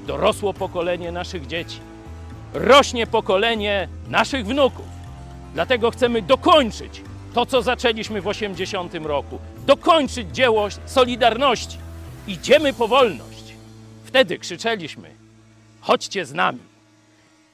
dorosło 0.06 0.54
pokolenie 0.54 1.12
naszych 1.12 1.46
dzieci, 1.46 1.80
rośnie 2.54 3.06
pokolenie 3.06 3.88
naszych 4.08 4.46
wnuków. 4.46 4.91
Dlatego 5.54 5.90
chcemy 5.90 6.22
dokończyć 6.22 7.02
to, 7.34 7.46
co 7.46 7.62
zaczęliśmy 7.62 8.20
w 8.20 8.28
80 8.28 8.94
roku, 8.94 9.38
dokończyć 9.66 10.34
dzieło 10.34 10.68
Solidarności. 10.86 11.78
Idziemy 12.26 12.72
po 12.72 12.88
wolność. 12.88 13.54
Wtedy 14.04 14.38
krzyczeliśmy: 14.38 15.10
chodźcie 15.80 16.26
z 16.26 16.32
nami. 16.32 16.60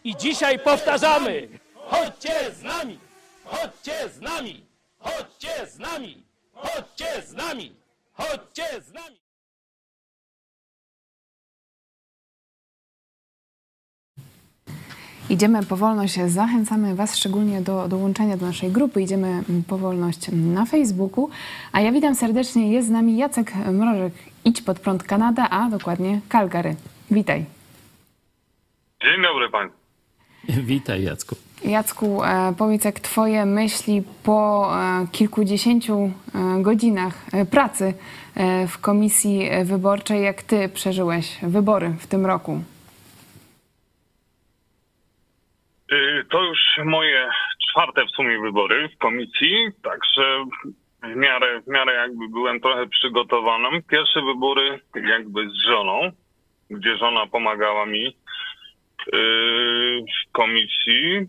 I 0.05 0.17
dzisiaj 0.17 0.59
powtarzamy: 0.59 1.49
chodźcie 1.75 2.35
z 2.61 2.63
nami, 2.63 2.99
chodźcie 3.45 4.09
z 4.15 4.21
nami, 4.21 4.65
chodźcie 4.99 5.67
z 5.67 5.79
nami, 5.79 6.23
chodźcie 6.55 7.23
z 7.27 7.33
nami, 7.33 7.73
chodźcie 8.13 8.83
z 8.83 8.93
nami. 8.93 9.28
Idziemy 15.31 15.63
powolność, 15.63 16.21
zachęcamy 16.27 16.95
Was 16.95 17.17
szczególnie 17.17 17.61
do 17.61 17.89
dołączenia 17.89 18.37
do 18.37 18.47
naszej 18.47 18.71
grupy. 18.71 19.03
Idziemy 19.03 19.43
powolność 19.69 20.31
na 20.33 20.65
Facebooku. 20.65 21.31
A 21.73 21.81
ja 21.81 21.93
witam 21.93 22.15
serdecznie, 22.15 22.73
jest 22.73 22.89
z 22.89 22.91
nami 22.91 23.17
Jacek 23.17 23.53
Mrożek, 23.73 24.13
Idź 24.45 24.63
pod 24.63 24.81
prąd 24.81 25.03
Kanada, 25.03 25.51
a 25.51 25.71
dokładnie 25.71 26.21
Calgary. 26.29 26.77
Witaj. 27.11 27.45
Dzień 29.03 29.23
dobry 29.23 29.51
Pan. 29.51 29.71
Witaj 30.49 31.03
Jacku. 31.03 31.37
Jacku, 31.65 32.25
e, 32.25 32.55
powiedz 32.59 32.85
jak 32.85 33.01
Twoje 33.01 33.47
myśli 33.47 34.03
po 34.23 34.71
e, 34.77 35.07
kilkudziesięciu 35.13 35.99
e, 35.99 36.11
godzinach 36.63 37.25
pracy 37.51 37.95
w 38.69 38.79
komisji 38.79 39.51
wyborczej, 39.65 40.23
jak 40.23 40.43
Ty 40.43 40.69
przeżyłeś 40.69 41.39
wybory 41.43 41.95
w 41.99 42.07
tym 42.07 42.27
roku? 42.27 42.53
Y, 42.55 42.61
to 46.31 46.43
już 46.43 46.59
moje 46.85 47.29
czwarte 47.71 48.05
w 48.07 48.11
sumie 48.11 48.41
wybory 48.41 48.89
w 48.89 48.99
komisji, 48.99 49.69
także 49.83 50.45
w 51.03 51.17
miarę, 51.17 51.61
w 51.61 51.67
miarę 51.67 51.95
jakby 51.95 52.29
byłem 52.29 52.61
trochę 52.61 52.87
przygotowany. 52.87 53.83
Pierwsze 53.83 54.23
wybory 54.23 54.81
jakby 54.95 55.51
z 55.51 55.55
żoną, 55.55 56.11
gdzie 56.71 56.97
żona 56.97 57.27
pomagała 57.27 57.87
mi 57.87 58.05
yy, 59.13 60.03
w 60.03 60.33
komisji. 60.33 61.27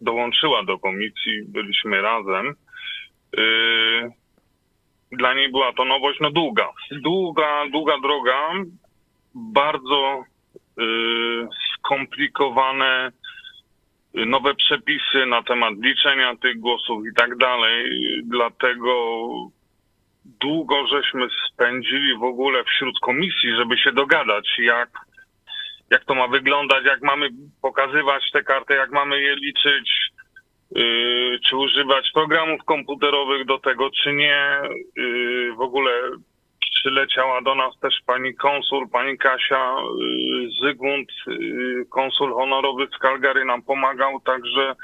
Dołączyła 0.00 0.64
do 0.64 0.78
komisji, 0.78 1.42
byliśmy 1.48 2.02
razem. 2.02 2.54
Yy, 3.36 4.10
dla 5.12 5.34
niej 5.34 5.50
była 5.50 5.72
to 5.72 5.84
nowość, 5.84 6.20
no 6.20 6.30
długa. 6.30 6.68
Długa, 6.90 7.64
długa 7.72 7.98
droga, 8.02 8.52
bardzo 9.34 10.24
skomplikowane 11.78 13.08
y, 13.08 13.21
nowe 14.14 14.54
przepisy 14.54 15.26
na 15.26 15.42
temat 15.42 15.74
liczenia 15.82 16.36
tych 16.36 16.60
głosów 16.60 17.06
i 17.06 17.14
tak 17.14 17.36
dalej. 17.36 17.90
Dlatego 18.24 18.92
długo 20.40 20.86
żeśmy 20.86 21.26
spędzili 21.52 22.18
w 22.18 22.22
ogóle 22.22 22.64
wśród 22.64 23.00
komisji, 23.00 23.56
żeby 23.56 23.78
się 23.78 23.92
dogadać, 23.92 24.48
jak, 24.58 24.90
jak 25.90 26.04
to 26.04 26.14
ma 26.14 26.28
wyglądać, 26.28 26.84
jak 26.84 27.02
mamy 27.02 27.28
pokazywać 27.62 28.30
te 28.32 28.42
karty, 28.42 28.74
jak 28.74 28.90
mamy 28.90 29.20
je 29.20 29.36
liczyć, 29.36 29.90
yy, 30.70 31.38
czy 31.48 31.56
używać 31.56 32.10
programów 32.14 32.64
komputerowych 32.64 33.46
do 33.46 33.58
tego, 33.58 33.90
czy 33.90 34.12
nie. 34.12 34.60
Yy, 34.96 35.54
w 35.54 35.60
ogóle 35.60 35.90
przyleciała 36.82 37.42
do 37.42 37.54
nas 37.54 37.78
też 37.78 37.94
pani 38.06 38.34
konsul, 38.34 38.88
pani 38.88 39.18
Kasia 39.18 39.76
yy, 39.98 40.50
Zygmunt, 40.62 41.08
yy, 41.26 41.86
konsul 41.90 42.34
honorowy 42.34 42.86
z 42.86 42.98
Calgary 42.98 43.44
nam 43.44 43.62
pomagał, 43.62 44.20
także 44.20 44.74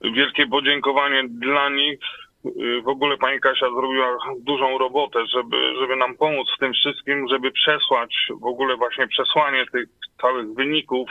wielkie 0.00 0.46
podziękowanie 0.46 1.22
dla 1.28 1.68
nich. 1.68 2.00
Yy, 2.44 2.82
W 2.82 2.88
ogóle 2.88 3.16
pani 3.16 3.40
Kasia 3.40 3.66
zrobiła 3.70 4.18
dużą 4.40 4.78
robotę, 4.78 5.26
żeby, 5.26 5.56
żeby 5.80 5.96
nam 5.96 6.16
pomóc 6.16 6.48
w 6.56 6.60
tym 6.60 6.72
wszystkim, 6.72 7.28
żeby 7.28 7.50
przesłać 7.50 8.26
w 8.40 8.44
ogóle 8.44 8.76
właśnie 8.76 9.06
przesłanie 9.08 9.64
tych 9.72 9.88
całych 10.20 10.54
wyników 10.54 11.08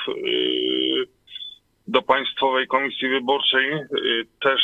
do 1.87 2.01
Państwowej 2.01 2.67
Komisji 2.67 3.09
Wyborczej. 3.09 3.71
Też 4.41 4.61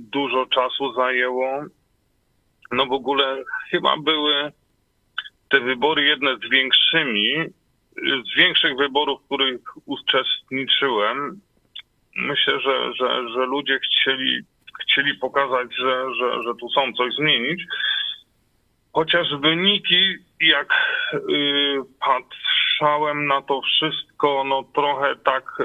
dużo 0.00 0.46
czasu 0.46 0.92
zajęło. 0.92 1.64
No 2.72 2.86
w 2.86 2.92
ogóle 2.92 3.42
chyba 3.70 3.96
były 3.96 4.52
te 5.48 5.60
wybory 5.60 6.04
jedne 6.04 6.36
z 6.36 6.50
większymi, 6.50 7.34
z 7.96 8.36
większych 8.36 8.76
wyborów, 8.76 9.20
w 9.22 9.26
których 9.26 9.60
uczestniczyłem. 9.86 11.40
Myślę, 12.16 12.60
że, 12.60 12.92
że, 12.94 13.28
że 13.28 13.46
ludzie 13.46 13.78
chcieli, 13.78 14.40
chcieli 14.82 15.14
pokazać, 15.14 15.68
że, 15.78 16.14
że, 16.14 16.42
że 16.42 16.54
tu 16.60 16.68
są 16.68 16.92
coś 16.92 17.14
zmienić. 17.14 17.62
Chociaż 18.92 19.26
wyniki, 19.40 20.14
jak 20.40 20.72
y, 21.14 21.76
patrzałem 22.00 23.26
na 23.26 23.42
to 23.42 23.60
wszystko, 23.60 24.44
no 24.44 24.62
trochę 24.74 25.16
tak 25.16 25.60
y, 25.60 25.64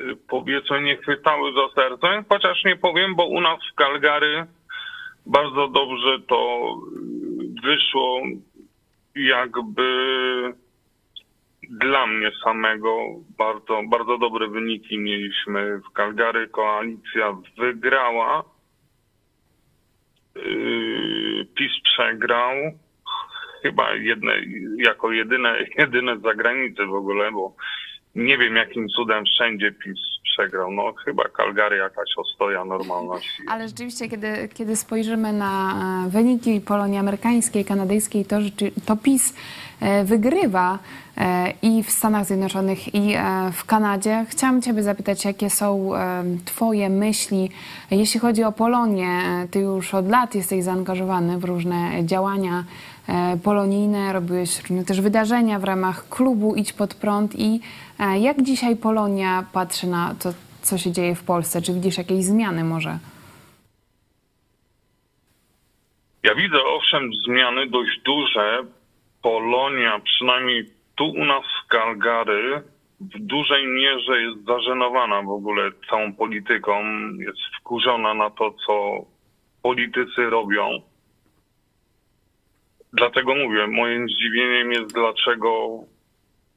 y, 0.00 0.16
powiedzmy 0.28 0.80
nie 0.80 0.96
chwytały 0.96 1.52
za 1.52 1.82
serce. 1.82 2.24
Chociaż 2.28 2.64
nie 2.64 2.76
powiem, 2.76 3.14
bo 3.14 3.26
u 3.26 3.40
nas 3.40 3.58
w 3.72 3.74
Calgary 3.74 4.46
bardzo 5.26 5.68
dobrze 5.68 6.20
to 6.28 6.74
wyszło 7.62 8.22
jakby 9.14 9.86
dla 11.70 12.06
mnie 12.06 12.30
samego 12.44 12.96
bardzo, 13.38 13.82
bardzo 13.88 14.18
dobre 14.18 14.48
wyniki 14.48 14.98
mieliśmy 14.98 15.80
w 15.80 15.96
Calgary. 15.96 16.48
Koalicja 16.48 17.36
wygrała. 17.58 18.44
Yy, 20.34 21.46
PiS 21.54 21.72
przegrał. 21.84 22.54
Chyba 23.62 23.94
jedne, 23.94 24.32
jako 24.76 25.12
jedyne, 25.12 25.58
jedyne 25.78 26.18
z 26.18 26.22
zagranicy 26.22 26.86
w 26.86 26.94
ogóle, 26.94 27.32
bo 27.32 27.56
nie 28.16 28.38
wiem 28.38 28.56
jakim 28.56 28.88
cudem 28.88 29.24
wszędzie 29.24 29.72
PiS 29.72 29.98
przegrał. 30.22 30.70
No 30.70 30.92
chyba 31.04 31.24
Calgary 31.36 31.76
jakaś 31.76 32.08
ostoja 32.16 32.64
normalności. 32.64 33.42
Ale 33.48 33.68
rzeczywiście, 33.68 34.08
kiedy, 34.08 34.48
kiedy 34.54 34.76
spojrzymy 34.76 35.32
na 35.32 35.74
e, 36.06 36.10
wyniki 36.10 36.60
Polonii 36.60 36.98
amerykańskiej, 36.98 37.64
kanadyjskiej, 37.64 38.24
to, 38.24 38.36
to 38.86 38.96
PiS 38.96 39.34
e, 39.80 40.04
wygrywa 40.04 40.78
e, 41.16 41.52
i 41.62 41.82
w 41.82 41.90
Stanach 41.90 42.24
Zjednoczonych, 42.24 42.94
i 42.94 43.14
w 43.52 43.64
Kanadzie. 43.64 44.24
Chciałam 44.28 44.62
Ciebie 44.62 44.82
zapytać, 44.82 45.24
jakie 45.24 45.50
są 45.50 45.90
Twoje 46.44 46.88
myśli, 46.90 47.50
jeśli 47.90 48.20
chodzi 48.20 48.44
o 48.44 48.52
Polonię. 48.52 49.08
Ty 49.50 49.58
już 49.58 49.94
od 49.94 50.08
lat 50.08 50.34
jesteś 50.34 50.64
zaangażowany 50.64 51.38
w 51.38 51.44
różne 51.44 52.04
działania 52.04 52.64
polonijne, 53.44 54.12
robiłeś 54.12 54.60
różne 54.60 54.84
też 54.84 55.00
wydarzenia 55.00 55.58
w 55.58 55.64
ramach 55.64 56.08
klubu 56.08 56.54
Idź 56.54 56.72
Pod 56.72 56.94
Prąd 56.94 57.34
i 57.38 57.60
e, 58.00 58.18
jak 58.18 58.42
dzisiaj 58.42 58.76
Polonia 58.76 59.44
patrzy 59.52 59.86
na 59.86 60.14
to, 60.22 60.28
co 60.62 60.78
się 60.78 60.92
dzieje 60.92 61.14
w 61.14 61.24
Polsce? 61.24 61.62
Czy 61.62 61.72
widzisz 61.72 61.98
jakieś 61.98 62.24
zmiany 62.24 62.64
może? 62.64 62.98
Ja 66.22 66.34
widzę 66.34 66.64
owszem 66.64 67.10
zmiany 67.26 67.66
dość 67.66 68.00
duże. 68.04 68.64
Polonia, 69.22 70.00
przynajmniej 70.04 70.66
tu 70.94 71.04
u 71.04 71.24
nas 71.24 71.44
w 71.44 71.72
Calgary, 71.72 72.62
w 73.00 73.18
dużej 73.18 73.66
mierze 73.66 74.22
jest 74.22 74.44
zażenowana 74.44 75.22
w 75.22 75.30
ogóle 75.30 75.70
całą 75.90 76.12
polityką. 76.12 76.72
Jest 77.18 77.38
wkurzona 77.60 78.14
na 78.14 78.30
to, 78.30 78.54
co 78.66 79.04
politycy 79.62 80.30
robią. 80.30 80.82
Dlatego 82.96 83.34
mówię, 83.34 83.66
moim 83.66 84.08
zdziwieniem 84.08 84.72
jest, 84.72 84.94
dlaczego 84.94 85.80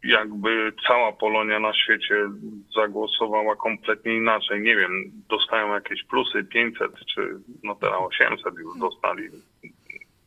jakby 0.03 0.73
cała 0.87 1.11
Polonia 1.11 1.59
na 1.59 1.73
świecie 1.73 2.15
zagłosowała 2.75 3.55
kompletnie 3.55 4.15
inaczej. 4.15 4.61
Nie 4.61 4.75
wiem, 4.75 5.11
dostają 5.29 5.73
jakieś 5.73 6.03
plusy 6.03 6.43
500 6.43 6.91
czy 7.15 7.21
no 7.63 7.75
teraz 7.75 7.99
800 7.99 8.53
już 8.57 8.79
dostali. 8.79 9.23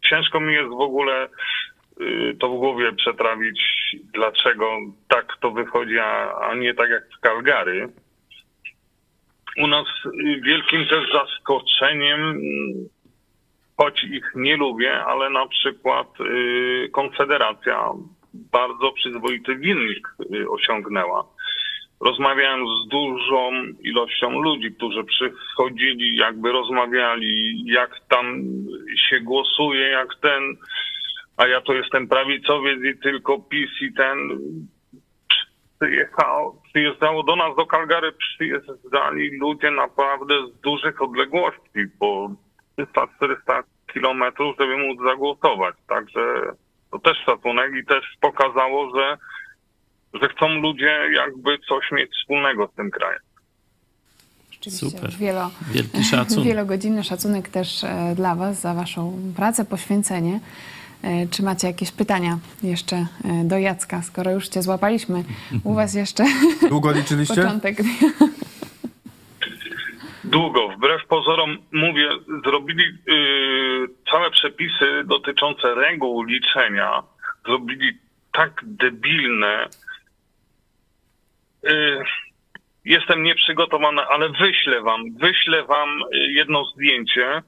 Ciężko 0.09 0.41
mi 0.41 0.55
jest 0.55 0.69
w 0.69 0.81
ogóle 0.81 1.29
y, 2.01 2.37
to 2.41 2.49
w 2.49 2.59
głowie 2.59 2.93
przetrawić, 2.93 3.61
dlaczego 4.15 4.79
tak 5.09 5.37
to 5.41 5.51
wychodzi, 5.51 5.99
a, 5.99 6.55
nie 6.55 6.75
tak 6.75 6.91
jak 6.91 7.03
w 7.09 7.21
Calgary. 7.21 7.89
U 9.59 9.67
nas 9.67 9.87
y, 10.07 10.41
wielkim 10.41 10.87
też 10.87 11.13
zaskoczeniem, 11.13 12.41
choć 13.77 14.05
ich 14.05 14.33
nie 14.35 14.57
lubię, 14.57 15.05
ale 15.05 15.31
na 15.31 15.47
przykład 15.47 16.21
y, 16.21 16.89
Konfederacja 16.93 17.91
bardzo 18.35 18.93
przyzwoity 18.93 19.55
wynik 19.55 20.09
y, 20.35 20.51
osiągnęła. 20.51 21.25
Rozmawiałem 22.01 22.61
z 22.67 22.89
dużą 22.89 23.53
ilością 23.81 24.31
ludzi, 24.31 24.73
którzy 24.73 25.05
przychodzili, 25.05 26.17
jakby 26.17 26.53
rozmawiali, 26.53 27.63
jak 27.67 27.91
tam 28.09 28.43
się 29.09 29.21
głosuje, 29.21 29.89
jak 29.89 30.09
ten, 30.23 30.57
a 31.37 31.47
ja 31.47 31.61
to 31.61 31.75
jestem 31.75 32.09
prawicowiec 32.09 32.79
i 32.85 32.99
tylko 32.99 33.39
PiS 33.39 33.71
i 33.81 33.93
ten 33.95 34.39
przyjechał, 35.83 36.61
przyjeżdżało 36.65 37.23
do 37.23 37.37
nas 37.37 37.57
do 37.57 37.67
Calgary, 37.67 38.13
przyjeżdżali 38.13 39.39
ludzie 39.39 39.71
naprawdę 39.71 40.35
z 40.47 40.61
dużych 40.61 41.03
odległości, 41.03 41.81
po 41.99 42.31
300-400 42.79 43.63
kilometrów, 43.93 44.57
żeby 44.61 44.77
móc 44.77 44.99
zagłosować. 45.05 45.75
Także 45.87 46.21
to 46.91 46.99
też 46.99 47.19
szacunek 47.27 47.73
i 47.83 47.87
też 47.87 48.05
pokazało, 48.21 48.97
że, 48.97 49.17
że 50.15 50.29
chcą 50.29 50.49
ludzie 50.49 50.99
jakby 51.15 51.59
coś 51.59 51.93
mieć 51.93 52.11
wspólnego 52.11 52.67
z 52.73 52.77
tym 52.77 52.91
krajem. 52.91 53.21
Rzeczywiście 54.51 54.91
Super. 54.91 55.11
Wielo, 55.19 55.51
Wielki 55.71 56.05
szacun. 56.11 56.45
Wielogodzinny 56.45 57.05
szacunek 57.05 57.49
też 57.49 57.85
e, 57.85 58.13
dla 58.17 58.35
Was 58.35 58.61
za 58.61 58.75
Waszą 58.75 59.19
pracę, 59.37 59.65
poświęcenie. 59.65 60.41
E, 61.03 61.27
Czy 61.27 61.43
macie 61.43 61.67
jakieś 61.67 61.91
pytania 61.93 62.39
jeszcze 62.63 62.97
e, 62.97 63.45
do 63.45 63.59
Jacka, 63.59 64.03
skoro 64.03 64.31
już 64.31 64.49
Cię 64.49 64.63
złapaliśmy? 64.63 65.25
U 65.65 65.75
Was 65.75 65.95
jeszcze 65.95 66.25
Długo 66.69 66.93
liczyliście? 66.93 67.35
początek. 67.43 67.77
Długo, 70.25 70.69
wbrew 70.69 71.07
pozorom, 71.07 71.59
mówię, 71.73 72.09
zrobili 72.45 72.85
yy, 73.07 73.89
całe 74.11 74.31
przepisy 74.31 75.05
dotyczące 75.05 75.75
reguł 75.75 76.23
liczenia, 76.23 77.03
zrobili 77.47 77.99
tak 78.33 78.61
debilne. 78.65 79.69
Yy, 81.63 82.05
jestem 82.85 83.23
nieprzygotowany, 83.23 84.03
ale 84.03 84.29
wyślę 84.29 84.83
wam, 84.83 85.01
wyślę 85.17 85.65
wam 85.65 85.89
y, 86.03 86.33
jedno 86.33 86.65
zdjęcie 86.65 87.43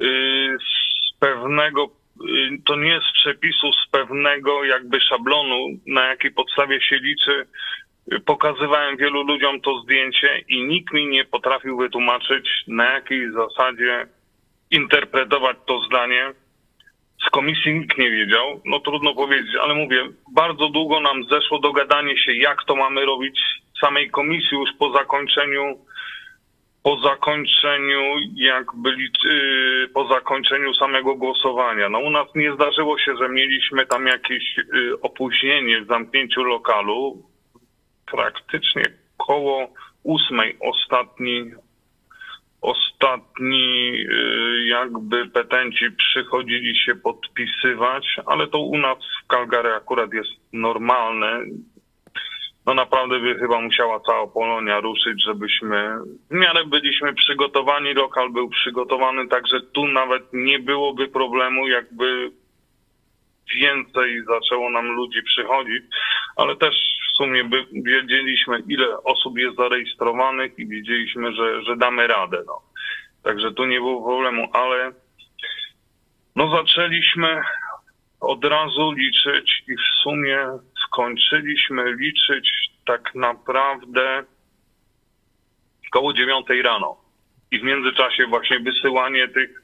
yy, 0.00 0.56
z 0.58 1.18
pewnego, 1.18 1.90
yy, 2.24 2.58
to 2.64 2.76
nie 2.76 3.00
z 3.00 3.12
przepisu, 3.12 3.72
z 3.72 3.90
pewnego 3.90 4.64
jakby 4.64 5.00
szablonu, 5.00 5.66
na 5.86 6.06
jakiej 6.06 6.30
podstawie 6.30 6.80
się 6.80 6.96
liczy 6.96 7.46
Y, 7.87 7.87
Pokazywałem 8.24 8.96
wielu 8.96 9.22
ludziom 9.22 9.60
to 9.60 9.80
zdjęcie 9.80 10.44
i 10.48 10.62
nikt 10.62 10.92
mi 10.92 11.06
nie 11.06 11.24
potrafił 11.24 11.76
wytłumaczyć, 11.76 12.48
na 12.68 12.84
jakiej 12.84 13.32
zasadzie 13.32 14.06
interpretować 14.70 15.56
to 15.66 15.80
zdanie. 15.80 16.32
Z 17.26 17.30
komisji 17.30 17.74
nikt 17.74 17.98
nie 17.98 18.10
wiedział, 18.10 18.60
no 18.64 18.80
trudno 18.80 19.14
powiedzieć, 19.14 19.56
ale 19.62 19.74
mówię, 19.74 20.04
bardzo 20.32 20.68
długo 20.68 21.00
nam 21.00 21.24
zeszło 21.24 21.58
dogadanie 21.58 22.18
się, 22.18 22.32
jak 22.32 22.64
to 22.64 22.76
mamy 22.76 23.06
robić 23.06 23.40
samej 23.80 24.10
komisji 24.10 24.58
już 24.58 24.70
po 24.78 24.92
zakończeniu 24.92 25.78
po 26.82 27.00
zakończeniu 27.00 28.00
jakby 28.34 28.90
yy, 29.24 29.88
po 29.94 30.08
zakończeniu 30.08 30.74
samego 30.74 31.14
głosowania. 31.14 31.88
No 31.88 31.98
u 31.98 32.10
nas 32.10 32.28
nie 32.34 32.54
zdarzyło 32.54 32.98
się, 32.98 33.16
że 33.16 33.28
mieliśmy 33.28 33.86
tam 33.86 34.06
jakieś 34.06 34.56
yy, 34.56 35.00
opóźnienie 35.02 35.80
w 35.80 35.86
zamknięciu 35.86 36.44
lokalu. 36.44 37.22
Praktycznie 38.10 38.82
koło 39.16 39.68
ósmej 40.02 40.56
ostatni 40.60 41.52
ostatni 42.60 43.92
yy, 43.92 44.66
jakby 44.66 45.26
petenci 45.26 45.84
przychodzili 45.90 46.76
się 46.76 46.94
podpisywać, 46.94 48.16
ale 48.26 48.46
to 48.46 48.58
u 48.58 48.78
nas 48.78 48.98
w 48.98 49.26
Calgary 49.32 49.74
akurat 49.74 50.12
jest 50.12 50.30
normalne. 50.52 51.40
No 52.66 52.74
naprawdę 52.74 53.20
by 53.20 53.38
chyba 53.38 53.60
musiała 53.60 54.00
cała 54.00 54.26
Polonia 54.26 54.80
ruszyć, 54.80 55.24
żebyśmy 55.24 55.96
w 56.30 56.34
miarę 56.34 56.64
byliśmy 56.64 57.14
przygotowani, 57.14 57.94
lokal 57.94 58.30
był 58.30 58.48
przygotowany, 58.48 59.28
także 59.28 59.60
tu 59.60 59.86
nawet 59.86 60.22
nie 60.32 60.58
byłoby 60.58 61.08
problemu, 61.08 61.68
jakby 61.68 62.30
więcej 63.54 64.24
zaczęło 64.24 64.70
nam 64.70 64.86
ludzi 64.86 65.22
przychodzić, 65.22 65.82
ale 66.36 66.56
też 66.56 66.74
sumie 67.18 67.44
by 67.44 67.66
wiedzieliśmy, 67.72 68.62
ile 68.68 69.02
osób 69.02 69.38
jest 69.38 69.56
zarejestrowanych 69.56 70.58
i 70.58 70.66
wiedzieliśmy, 70.66 71.32
że, 71.32 71.62
że 71.62 71.76
damy 71.76 72.06
radę. 72.06 72.42
No. 72.46 72.62
Także 73.22 73.52
tu 73.52 73.66
nie 73.66 73.78
było 73.78 74.08
problemu, 74.08 74.48
ale 74.52 74.92
no 76.36 76.56
zaczęliśmy 76.56 77.42
od 78.20 78.44
razu 78.44 78.92
liczyć 78.92 79.64
i 79.68 79.76
w 79.76 80.02
sumie 80.02 80.46
skończyliśmy 80.86 81.92
liczyć 81.92 82.50
tak 82.86 83.14
naprawdę 83.14 84.24
koło 85.90 86.12
dziewiątej 86.12 86.62
rano. 86.62 86.96
I 87.50 87.58
w 87.58 87.62
międzyczasie 87.62 88.26
właśnie 88.26 88.60
wysyłanie 88.60 89.28
tych. 89.28 89.62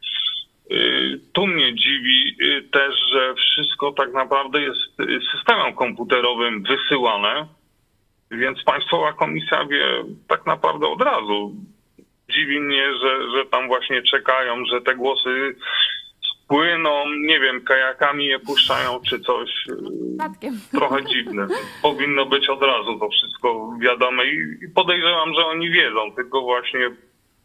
Y, 0.70 1.20
Tu 1.32 1.46
mnie 1.46 1.74
dziwi 1.74 2.36
y, 2.42 2.62
też, 2.62 2.94
że 3.12 3.34
wszystko 3.34 3.92
tak 3.92 4.12
naprawdę 4.12 4.60
jest 4.60 5.00
y, 5.00 5.20
systemem 5.32 5.74
komputerowym 5.74 6.62
wysyłane, 6.62 7.46
więc 8.30 8.64
Państwowa 8.64 9.12
Komisja 9.12 9.64
wie 9.64 10.04
tak 10.28 10.46
naprawdę 10.46 10.86
od 10.86 11.02
razu. 11.02 11.54
Dziwi 12.30 12.60
mnie, 12.60 12.92
że, 13.02 13.30
że 13.30 13.46
tam 13.46 13.66
właśnie 13.66 14.02
czekają, 14.02 14.64
że 14.64 14.80
te 14.80 14.94
głosy 14.94 15.54
spłyną, 16.44 17.04
nie 17.26 17.40
wiem, 17.40 17.64
kajakami 17.64 18.26
je 18.26 18.38
puszczają 18.38 19.00
czy 19.08 19.20
coś. 19.20 19.50
trochę 20.70 21.04
dziwne. 21.04 21.46
Powinno 21.82 22.26
być 22.26 22.48
od 22.48 22.62
razu 22.62 22.98
to 22.98 23.08
wszystko 23.08 23.76
wiadome 23.80 24.26
i 24.26 24.68
podejrzewam, 24.74 25.34
że 25.34 25.46
oni 25.46 25.70
wiedzą, 25.70 26.12
tylko 26.16 26.40
właśnie 26.40 26.90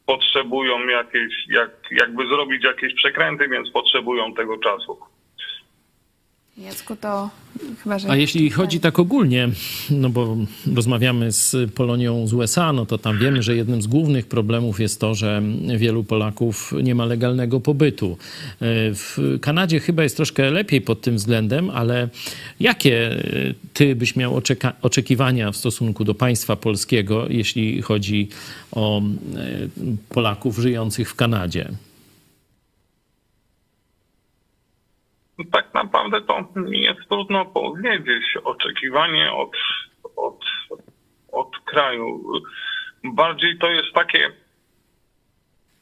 potrzebują 0.09 0.87
jakieś, 0.87 1.33
jak, 1.49 1.71
jakby 1.91 2.27
zrobić 2.27 2.63
jakieś 2.63 2.93
przekręty, 2.93 3.47
więc 3.47 3.71
potrzebują 3.71 4.33
tego 4.33 4.57
czasu. 4.57 4.99
Jacku, 6.57 6.95
to 6.95 7.29
chyba, 7.83 7.99
że... 7.99 8.09
A 8.09 8.15
jeśli 8.15 8.49
chodzi 8.49 8.79
tak 8.79 8.99
ogólnie, 8.99 9.49
no 9.89 10.09
bo 10.09 10.37
rozmawiamy 10.75 11.31
z 11.31 11.71
Polonią 11.71 12.27
z 12.27 12.33
USA, 12.33 12.73
no 12.73 12.85
to 12.85 12.97
tam 12.97 13.17
wiemy, 13.17 13.43
że 13.43 13.55
jednym 13.55 13.81
z 13.81 13.87
głównych 13.87 14.27
problemów 14.27 14.79
jest 14.79 14.99
to, 14.99 15.15
że 15.15 15.41
wielu 15.77 16.03
Polaków 16.03 16.73
nie 16.83 16.95
ma 16.95 17.05
legalnego 17.05 17.59
pobytu. 17.59 18.17
W 18.61 19.37
Kanadzie 19.41 19.79
chyba 19.79 20.03
jest 20.03 20.15
troszkę 20.15 20.51
lepiej 20.51 20.81
pod 20.81 21.01
tym 21.01 21.15
względem, 21.15 21.69
ale 21.69 22.09
jakie 22.59 23.23
ty 23.73 23.95
byś 23.95 24.15
miał 24.15 24.39
oczeka- 24.39 24.73
oczekiwania 24.81 25.51
w 25.51 25.57
stosunku 25.57 26.03
do 26.03 26.15
państwa 26.15 26.55
polskiego, 26.55 27.25
jeśli 27.29 27.81
chodzi 27.81 28.27
o 28.71 29.01
e, 29.01 29.03
Polaków 30.09 30.57
żyjących 30.57 31.09
w 31.09 31.15
Kanadzie? 31.15 31.71
Tak 35.51 35.73
naprawdę 35.73 36.21
to 36.21 36.45
jest 36.67 37.09
trudno 37.09 37.45
powiedzieć. 37.45 38.23
Oczekiwanie 38.43 39.33
od, 39.33 39.51
od, 40.15 40.39
od 41.31 41.59
kraju. 41.65 42.23
Bardziej 43.03 43.57
to 43.57 43.69
jest 43.69 43.93
takie 43.93 44.31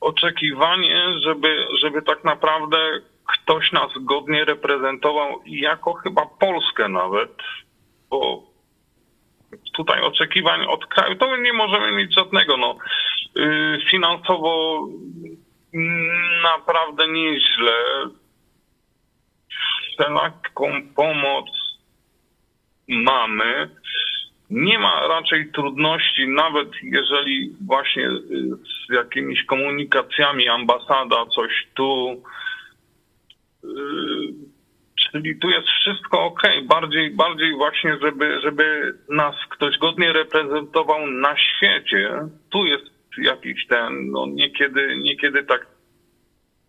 oczekiwanie, 0.01 1.19
żeby, 1.19 1.67
żeby 1.81 2.01
tak 2.01 2.23
naprawdę 2.23 2.77
ktoś 3.27 3.71
nas 3.71 3.91
godnie 4.01 4.45
reprezentował 4.45 5.41
jako 5.45 5.93
chyba 5.93 6.25
Polskę 6.39 6.89
nawet, 6.89 7.33
bo 8.09 8.43
tutaj 9.73 10.01
oczekiwań 10.01 10.65
od 10.65 10.85
kraju 10.85 11.15
to 11.15 11.37
nie 11.37 11.53
możemy 11.53 11.91
mieć 11.91 12.13
żadnego. 12.13 12.57
No, 12.57 12.77
Yy, 13.37 13.79
finansowo 13.91 14.87
mm, 15.73 16.41
naprawdę 16.43 17.07
nieźle. 17.07 17.73
Wszelaką 19.97 20.81
pomoc 20.95 21.45
mamy. 22.87 23.69
Nie 24.49 24.79
ma 24.79 25.07
raczej 25.07 25.51
trudności, 25.51 26.27
nawet 26.27 26.69
jeżeli 26.83 27.55
właśnie 27.67 28.09
y, 28.09 28.21
z 28.89 28.93
jakimiś 28.93 29.43
komunikacjami 29.43 30.49
ambasada, 30.49 31.25
coś 31.35 31.67
tu. 31.73 32.21
y, 33.63 33.67
Czyli 35.11 35.39
tu 35.39 35.49
jest 35.49 35.67
wszystko 35.67 36.23
ok. 36.25 36.41
Bardziej, 36.63 37.11
bardziej 37.11 37.55
właśnie, 37.55 37.97
żeby, 38.01 38.41
żeby 38.41 38.93
nas 39.09 39.35
ktoś 39.49 39.77
godnie 39.77 40.13
reprezentował 40.13 41.07
na 41.07 41.35
świecie. 41.37 42.11
Tu 42.49 42.65
jest 42.65 42.85
jakiś 43.17 43.67
ten, 43.67 44.11
no 44.11 44.25
niekiedy, 44.25 44.97
niekiedy 44.99 45.43
tak 45.43 45.76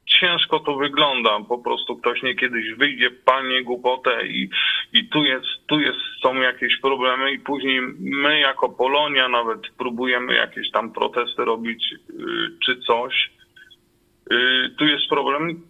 ciężko 0.09 0.61
to 0.61 0.76
wygląda. 0.76 1.40
Po 1.48 1.59
prostu 1.59 1.96
ktoś 1.96 2.22
niekiedyś 2.22 2.74
wyjdzie, 2.74 3.11
palnie 3.11 3.62
głupotę 3.62 4.26
i, 4.26 4.50
i 4.92 5.09
tu 5.09 5.24
jest, 5.24 5.46
tu 5.66 5.80
jest, 5.80 5.98
są 6.22 6.34
jakieś 6.34 6.80
problemy 6.80 7.32
i 7.32 7.38
później 7.38 7.80
my 8.00 8.40
jako 8.40 8.68
Polonia 8.68 9.28
nawet 9.28 9.61
próbujemy 9.78 10.34
jakieś 10.34 10.70
tam 10.70 10.92
protesty 10.92 11.44
robić 11.44 11.84
y, 11.92 12.14
czy 12.64 12.80
coś. 12.80 13.30
Y, 14.32 14.70
Tu 14.78 14.84
jest 14.86 15.09
problem. 15.09 15.62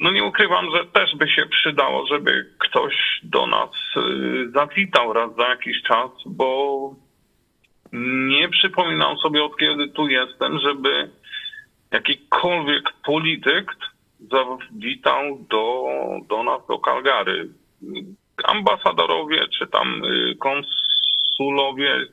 No 0.00 0.10
nie 0.10 0.24
ukrywam, 0.24 0.66
że 0.76 0.84
też 0.84 1.16
by 1.16 1.28
się 1.28 1.46
przydało, 1.46 2.06
żeby 2.06 2.50
ktoś 2.58 3.20
do 3.22 3.46
nas 3.46 3.70
y, 3.96 4.50
zawitał 4.50 5.12
raz 5.12 5.36
za 5.36 5.48
jakiś 5.48 5.82
czas, 5.82 6.10
bo 6.26 6.94
nie 7.92 8.48
przypominam 8.48 9.16
sobie 9.16 9.44
od 9.44 9.56
kiedy 9.56 9.88
tu 9.88 10.08
jestem, 10.08 10.58
żeby 10.58 11.10
jakikolwiek 11.90 12.84
polityk 13.04 13.76
zawitał 14.30 15.46
do, 15.50 15.84
do 16.28 16.42
nas, 16.42 16.66
do 16.68 16.78
Calgary. 16.78 17.48
Ambasadorowie 18.44 19.46
czy 19.58 19.66
tam 19.66 20.04
y, 20.04 20.36
konsulowie 20.36 22.06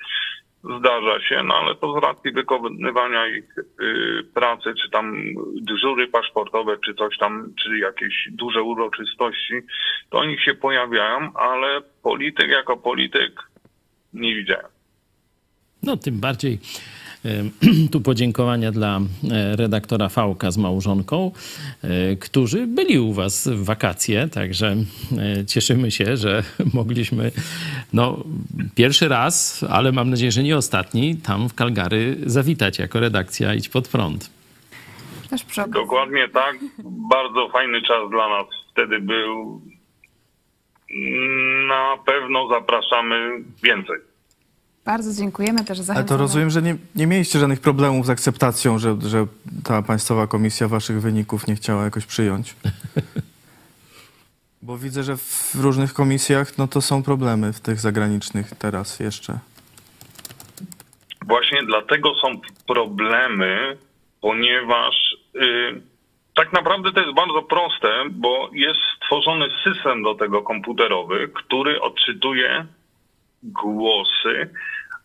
zdarza 0.64 1.20
się, 1.30 1.44
no 1.44 1.56
ale 1.56 1.76
to 1.76 2.00
z 2.00 2.04
racji 2.04 2.32
wykonywania 2.32 3.28
ich 3.28 3.58
y, 3.58 3.64
pracy, 4.34 4.74
czy 4.82 4.90
tam 4.90 5.16
dyżury 5.62 6.08
paszportowe, 6.08 6.78
czy 6.86 6.94
coś 6.94 7.18
tam, 7.18 7.54
czy 7.64 7.78
jakieś 7.78 8.30
duże 8.32 8.64
uroczystości, 8.64 9.54
to 10.10 10.18
oni 10.18 10.40
się 10.40 10.54
pojawiają, 10.54 11.34
ale 11.34 11.82
polityk 12.04 12.50
jako 12.50 12.78
polityk 12.78 13.44
nie 14.14 14.36
widziałem. 14.36 14.72
No, 15.84 15.98
tym 15.98 16.20
bardziej 16.20 16.60
tu 17.92 18.02
podziękowania 18.02 18.72
dla 18.72 19.00
e, 19.32 19.56
redaktora 19.56 20.10
Fałka 20.10 20.52
z 20.52 20.58
małżonką, 20.58 21.32
e, 21.84 22.16
którzy 22.16 22.68
byli 22.68 23.00
u 23.00 23.14
was 23.14 23.48
w 23.48 23.64
wakacje, 23.64 24.28
także 24.28 24.76
e, 25.40 25.46
cieszymy 25.46 25.92
się, 25.92 26.18
że 26.18 26.44
mogliśmy 26.74 27.32
no, 27.94 28.24
pierwszy 28.76 29.08
raz, 29.08 29.66
ale 29.70 29.92
mam 29.92 30.10
nadzieję, 30.10 30.32
że 30.32 30.44
nie 30.44 30.58
ostatni, 30.58 31.16
tam 31.16 31.50
w 31.50 31.54
Calgary 31.54 32.18
zawitać 32.26 32.80
jako 32.80 33.00
redakcja 33.00 33.54
Idź 33.54 33.70
Pod 33.70 33.88
Prąd. 33.88 34.38
Dokładnie 35.74 36.30
tak. 36.30 36.56
Bardzo 37.10 37.50
fajny 37.50 37.82
czas 37.82 38.10
dla 38.10 38.30
nas 38.30 38.46
wtedy 38.72 39.00
był. 39.00 39.62
Na 41.68 41.98
pewno 42.06 42.48
zapraszamy 42.48 43.44
więcej. 43.64 44.07
Bardzo 44.88 45.22
dziękujemy 45.22 45.66
też 45.66 45.80
za 45.80 45.94
Ale 45.94 46.04
to 46.04 46.18
rozumiem, 46.18 46.50
że 46.50 46.62
nie, 46.62 46.76
nie 46.96 47.08
mieliście 47.08 47.40
żadnych 47.40 47.60
problemów 47.60 48.06
z 48.06 48.10
akceptacją, 48.10 48.80
że, 48.80 48.98
że 49.02 49.28
ta 49.64 49.82
Państwowa 49.82 50.28
Komisja 50.28 50.68
waszych 50.68 51.02
wyników 51.02 51.48
nie 51.48 51.56
chciała 51.56 51.84
jakoś 51.84 52.06
przyjąć? 52.06 52.56
Bo 54.62 54.78
widzę, 54.78 55.04
że 55.04 55.18
w 55.18 55.56
różnych 55.56 55.94
komisjach 55.94 56.58
no 56.58 56.68
to 56.68 56.82
są 56.82 57.04
problemy 57.04 57.54
w 57.54 57.60
tych 57.60 57.80
zagranicznych 57.80 58.56
teraz 58.60 59.00
jeszcze. 59.00 59.40
właśnie 61.26 61.64
dlatego 61.64 62.16
są 62.16 62.28
problemy, 62.68 63.78
ponieważ 64.22 65.18
y, 65.36 65.82
tak 66.36 66.54
naprawdę 66.54 66.92
to 66.92 67.00
jest 67.02 67.16
bardzo 67.16 67.42
proste, 67.42 68.04
bo 68.12 68.50
jest 68.54 68.80
stworzony 68.96 69.46
system 69.64 70.04
do 70.04 70.16
tego 70.16 70.42
komputerowy, 70.42 71.30
który 71.34 71.82
odczytuje 71.82 72.66
głosy, 73.44 74.50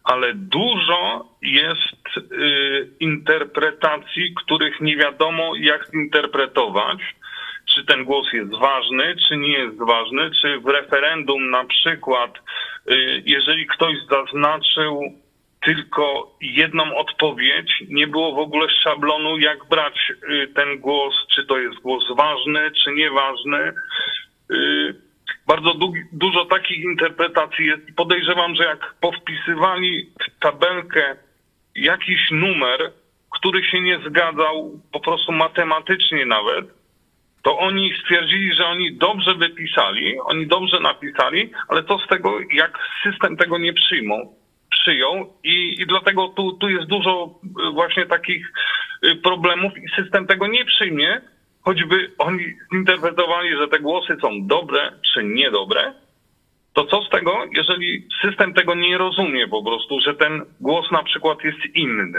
ale 0.05 0.35
dużo 0.35 1.29
jest 1.43 2.33
y, 2.33 2.89
interpretacji, 3.01 4.35
których 4.35 4.81
nie 4.81 4.97
wiadomo 4.97 5.53
jak 5.57 5.91
zinterpretować. 5.91 6.99
Czy 7.75 7.85
ten 7.85 8.05
głos 8.05 8.33
jest 8.33 8.51
ważny, 8.51 9.17
czy 9.29 9.37
nie 9.37 9.53
jest 9.59 9.79
ważny, 9.79 10.31
czy 10.43 10.61
w 10.61 10.67
referendum 10.67 11.51
na 11.51 11.65
przykład, 11.65 12.31
y, 12.91 13.23
jeżeli 13.27 13.67
ktoś 13.67 13.95
zaznaczył 14.11 15.01
tylko 15.65 16.37
jedną 16.41 16.97
odpowiedź, 16.97 17.73
nie 17.89 18.07
było 18.07 18.35
w 18.35 18.39
ogóle 18.39 18.69
szablonu, 18.71 19.39
jak 19.39 19.69
brać 19.69 20.13
y, 20.31 20.49
ten 20.55 20.79
głos, 20.79 21.15
czy 21.35 21.47
to 21.47 21.59
jest 21.59 21.81
głos 21.81 22.05
ważny, 22.17 22.71
czy 22.85 22.93
nieważny. 22.93 23.73
Bardzo 25.47 25.75
długi, 25.75 26.01
dużo 26.13 26.45
takich 26.45 26.85
interpretacji 26.85 27.67
jest. 27.67 27.83
Podejrzewam, 27.97 28.55
że 28.55 28.65
jak 28.65 28.95
powpisywali 29.01 30.11
w 30.21 30.41
tabelkę 30.41 31.17
jakiś 31.75 32.31
numer, 32.31 32.93
który 33.31 33.65
się 33.65 33.81
nie 33.81 33.99
zgadzał 33.99 34.81
po 34.93 35.01
prostu 35.01 35.33
matematycznie 35.33 36.27
nawet, 36.27 36.83
to 37.43 37.59
oni 37.59 37.93
stwierdzili, 38.03 38.55
że 38.55 38.67
oni 38.67 38.97
dobrze 38.97 39.35
wypisali, 39.35 40.21
oni 40.21 40.47
dobrze 40.47 40.81
napisali, 40.81 41.51
ale 41.69 41.85
co 41.85 41.99
z 41.99 42.09
tego, 42.09 42.39
jak 42.55 42.79
system 43.03 43.37
tego 43.37 43.59
nie 43.59 43.73
przyjmą, 43.73 44.35
przyjął 44.71 45.33
i, 45.45 45.81
i 45.81 45.87
dlatego 45.87 46.29
tu, 46.29 46.53
tu 46.53 46.69
jest 46.69 46.87
dużo 46.87 47.41
y, 47.45 47.73
właśnie 47.73 48.07
takich 48.07 48.53
y, 49.05 49.17
problemów 49.17 49.73
i 49.79 50.03
system 50.03 50.27
tego 50.27 50.47
nie 50.47 50.65
przyjmie, 50.65 51.21
choćby 51.63 52.11
oni 52.19 52.45
zinterpretowali, 52.75 53.57
że 53.57 53.69
te 53.69 53.81
głosy 53.81 54.17
są 54.23 54.47
dobre 54.47 54.93
czy 55.15 55.25
niedobre, 55.25 55.95
to 56.73 56.85
co 56.85 57.03
z 57.03 57.11
tego, 57.11 57.33
jeżeli 57.57 58.09
system 58.23 58.55
tego 58.55 58.75
nie 58.75 58.99
rozumie 58.99 59.49
po 59.49 59.63
prostu, 59.63 60.01
że 60.01 60.15
ten 60.15 60.45
głos 60.61 60.91
na 60.91 61.03
przykład 61.03 61.39
jest 61.45 61.59
inny. 61.75 62.19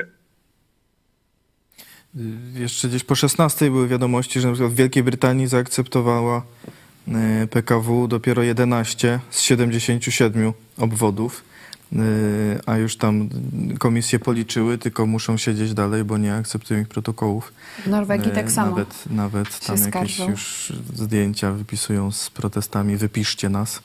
Y, 2.15 2.59
Jeszcze 2.59 2.87
gdzieś 2.87 3.03
po 3.03 3.15
16 3.15 3.65
były 3.65 3.87
wiadomości, 3.87 4.39
że 4.39 4.47
na 4.47 4.53
przykład 4.53 4.73
w 4.73 4.75
Wielkiej 4.75 5.03
Brytanii 5.03 5.47
zaakceptowała 5.47 6.41
y, 7.43 7.47
PKW 7.47 8.07
dopiero 8.07 8.43
11 8.43 9.19
z 9.29 9.41
77 9.41 10.53
obwodów, 10.77 11.43
a 12.65 12.77
już 12.77 12.95
tam 12.97 13.29
komisje 13.79 14.19
policzyły, 14.19 14.77
tylko 14.77 15.05
muszą 15.05 15.37
siedzieć 15.37 15.73
dalej, 15.73 16.03
bo 16.03 16.17
nie 16.17 16.35
akceptują 16.35 16.79
ich 16.81 16.87
protokołów. 16.87 17.53
W 17.85 17.87
Norwegii 17.87 18.31
Y, 18.31 18.35
tak 18.35 18.51
samo. 18.51 18.69
Nawet, 18.69 19.09
nawet 19.09 19.59
tam 19.59 19.77
się 19.77 19.83
jakieś 19.83 20.15
skarżą. 20.15 20.31
już 20.31 20.73
zdjęcia 20.93 21.51
wypisują 21.51 22.11
z 22.11 22.29
protestami, 22.29 22.97
wypiszcie 22.97 23.49
nas, 23.49 23.83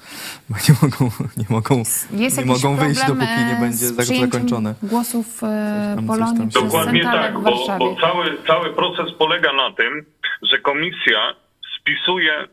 bo 0.48 0.56
nie 0.68 0.74
mogą, 0.82 1.10
nie 1.36 1.44
mogą, 1.48 1.82
Jest 2.12 2.38
nie 2.38 2.44
mogą 2.44 2.76
wyjść, 2.76 3.00
dopóki 3.06 3.26
nie 3.26 3.56
e, 3.56 3.60
będzie 3.60 3.88
zakończone. 4.20 4.74
głosów 4.82 5.42
e, 5.42 5.92
tam- 5.96 6.06
Polonii 6.06 6.48
Dokładnie 6.48 7.02
tak, 7.02 7.38
w 7.38 7.42
bo, 7.42 7.78
bo 7.78 7.96
cały, 8.00 8.36
cały 8.46 8.74
proces 8.74 9.06
polega 9.18 9.52
na 9.52 9.72
tym, 9.76 10.04
że 10.42 10.58
komisja 10.58 11.34
spisuje, 11.88 12.42
y, 12.42 12.46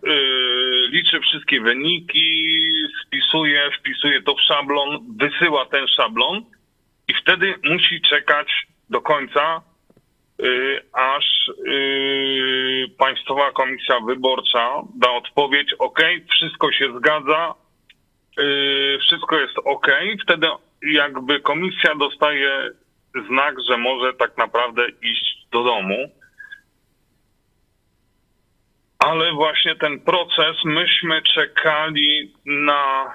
liczy 0.91 1.19
wszystkie 1.19 1.61
wyniki, 1.61 2.51
spisuje, 3.05 3.71
wpisuje 3.79 4.21
to 4.21 4.35
w 4.35 4.41
szablon, 4.41 4.99
wysyła 5.17 5.65
ten 5.65 5.87
szablon 5.87 6.45
i 7.07 7.13
wtedy 7.13 7.53
musi 7.63 8.01
czekać 8.01 8.67
do 8.89 9.01
końca, 9.01 9.61
y, 10.43 10.81
aż 10.93 11.25
y, 11.67 12.85
Państwowa 12.97 13.51
Komisja 13.51 13.99
Wyborcza 13.99 14.81
da 14.95 15.11
odpowiedź, 15.11 15.73
ok, 15.79 15.99
wszystko 16.31 16.71
się 16.71 16.97
zgadza, 16.97 17.53
y, 18.39 18.97
wszystko 19.01 19.39
jest 19.39 19.57
ok, 19.65 19.87
wtedy 20.23 20.47
jakby 20.81 21.39
komisja 21.39 21.95
dostaje 21.95 22.69
znak, 23.29 23.55
że 23.69 23.77
może 23.77 24.13
tak 24.13 24.37
naprawdę 24.37 24.87
iść 25.01 25.47
do 25.51 25.63
domu. 25.63 26.11
Ale 28.99 29.33
właśnie 29.33 29.75
ten 29.75 29.99
proces, 29.99 30.57
myśmy 30.65 31.21
czekali 31.21 32.33
na 32.45 33.13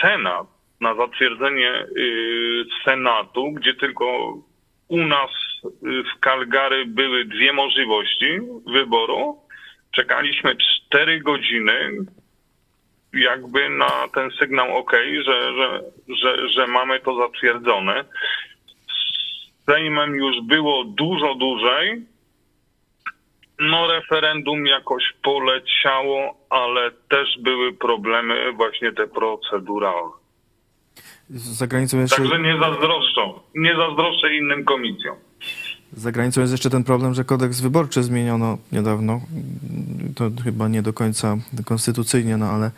Senat, 0.00 0.46
na 0.80 0.94
zatwierdzenie 0.94 1.86
y, 1.96 2.64
Senatu, 2.84 3.52
gdzie 3.52 3.74
tylko 3.74 4.06
u 4.88 5.06
nas 5.06 5.30
y, 5.64 5.68
w 5.82 6.20
Calgary 6.20 6.86
były 6.86 7.24
dwie 7.24 7.52
możliwości 7.52 8.38
wyboru. 8.72 9.38
Czekaliśmy 9.90 10.56
cztery 10.56 11.20
godziny, 11.20 11.90
jakby 13.12 13.68
na 13.68 14.08
ten 14.14 14.30
sygnał 14.30 14.76
OK, 14.76 14.92
że, 15.24 15.54
że, 15.54 15.80
że, 16.08 16.48
że 16.48 16.66
mamy 16.66 17.00
to 17.00 17.16
zatwierdzone. 17.16 18.04
Z 18.88 19.64
Sejmem 19.66 20.14
już 20.14 20.36
było 20.42 20.84
dużo 20.84 21.34
dłużej. 21.34 22.06
No, 23.60 23.86
referendum 23.86 24.66
jakoś 24.66 25.02
poleciało, 25.22 26.34
ale 26.50 26.90
też 26.90 27.28
były 27.42 27.72
problemy 27.72 28.52
właśnie 28.52 28.92
te 28.92 29.06
proceduralne. 29.06 30.12
Za 31.30 31.66
granicą 31.66 32.00
jeszcze... 32.00 32.16
Także 32.16 32.38
nie 32.38 32.58
zazdroszczą. 32.58 33.40
Nie 33.54 33.76
zazdroszczę 33.76 34.34
innym 34.34 34.64
komisjom. 34.64 35.16
Za 35.92 36.12
granicą 36.12 36.40
jest 36.40 36.52
jeszcze 36.52 36.70
ten 36.70 36.84
problem, 36.84 37.14
że 37.14 37.24
kodeks 37.24 37.60
wyborczy 37.60 38.02
zmieniono 38.02 38.58
niedawno. 38.72 39.20
To 40.16 40.30
chyba 40.44 40.68
nie 40.68 40.82
do 40.82 40.92
końca 40.92 41.36
konstytucyjnie, 41.66 42.36
no 42.36 42.46
ale 42.46 42.70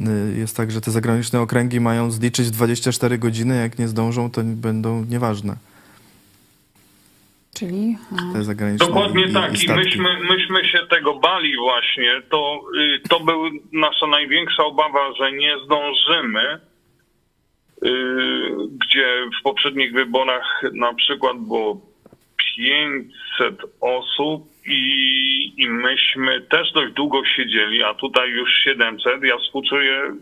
y, 0.00 0.38
jest 0.38 0.56
tak, 0.56 0.70
że 0.70 0.80
te 0.80 0.90
zagraniczne 0.90 1.40
okręgi 1.40 1.80
mają 1.80 2.10
zliczyć 2.10 2.50
24 2.50 3.18
godziny, 3.18 3.60
jak 3.60 3.78
nie 3.78 3.88
zdążą, 3.88 4.30
to 4.30 4.40
będą 4.44 5.04
nieważne. 5.04 5.56
Czyli 7.58 7.96
Te 8.32 8.42
zagraniczne 8.44 8.86
Dokładnie 8.86 9.24
i, 9.26 9.32
tak. 9.32 9.52
i 9.54 9.56
statki. 9.56 9.84
myśmy, 9.84 10.18
myśmy 10.30 10.64
się 10.64 10.78
tego 10.90 11.14
bali 11.14 11.56
właśnie. 11.56 12.22
To, 12.30 12.60
y, 12.78 13.00
to 13.08 13.20
był 13.20 13.42
nasza 13.72 14.06
największa 14.06 14.64
obawa, 14.64 15.12
że 15.18 15.32
nie 15.32 15.54
zdążymy. 15.64 16.60
y, 17.84 17.90
Gdzie 18.80 19.06
w 19.40 19.42
poprzednich 19.42 19.92
wyborach 19.92 20.62
na 20.72 20.94
przykład 20.94 21.36
było 21.38 21.80
500 22.56 23.60
osób 23.80 24.42
i, 24.66 25.52
i 25.62 25.68
myśmy 25.70 26.40
też 26.40 26.72
dość 26.72 26.92
długo 26.94 27.24
siedzieli, 27.24 27.82
a 27.82 27.94
tutaj 27.94 28.30
już 28.30 28.50
700. 28.64 29.22
Ja 29.24 29.38
współczuję 29.38 30.02
y, 30.02 30.12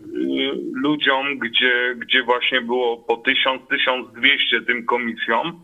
ludziom, 0.73 1.39
gdzie, 1.39 1.95
gdzie 1.97 2.23
właśnie 2.23 2.61
było 2.61 2.97
po 2.97 3.13
1000-1200 3.17 4.65
tym 4.67 4.85
komisjom. 4.85 5.63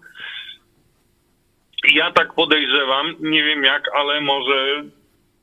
Ja 1.93 2.11
tak 2.11 2.33
podejrzewam, 2.33 3.15
nie 3.19 3.43
wiem 3.43 3.63
jak, 3.63 3.83
ale 3.95 4.21
może 4.21 4.83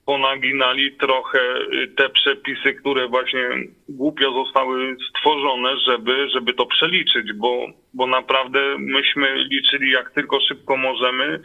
ponaginali 0.07 0.93
trochę 0.97 1.38
y, 1.72 1.88
te 1.97 2.09
przepisy, 2.09 2.74
które 2.74 3.09
właśnie 3.09 3.40
głupio 3.88 4.45
zostały 4.45 4.97
stworzone, 5.11 5.76
żeby, 5.86 6.28
żeby 6.30 6.55
to 6.55 6.66
przeliczyć, 6.66 7.32
bo, 7.32 7.66
bo 7.95 8.07
naprawdę 8.07 8.61
myśmy 8.78 9.34
liczyli 9.34 9.90
jak 9.90 10.11
tylko 10.11 10.40
szybko 10.40 10.76
możemy. 10.76 11.40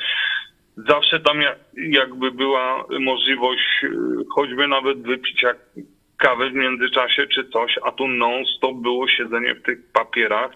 Zawsze 0.77 1.19
tam 1.19 1.41
ja- 1.41 1.55
jakby 1.77 2.31
była 2.31 2.85
możliwość 2.99 3.83
y, 3.83 3.89
choćby 4.35 4.67
nawet 4.67 5.01
wypicia 5.01 5.53
kawy 6.17 6.49
w 6.49 6.53
międzyczasie 6.53 7.27
czy 7.27 7.49
coś, 7.49 7.75
a 7.83 7.91
tu 7.91 8.07
non-stop 8.07 8.75
było 8.75 9.07
siedzenie 9.07 9.55
w 9.55 9.63
tych 9.63 9.91
papierach 9.93 10.51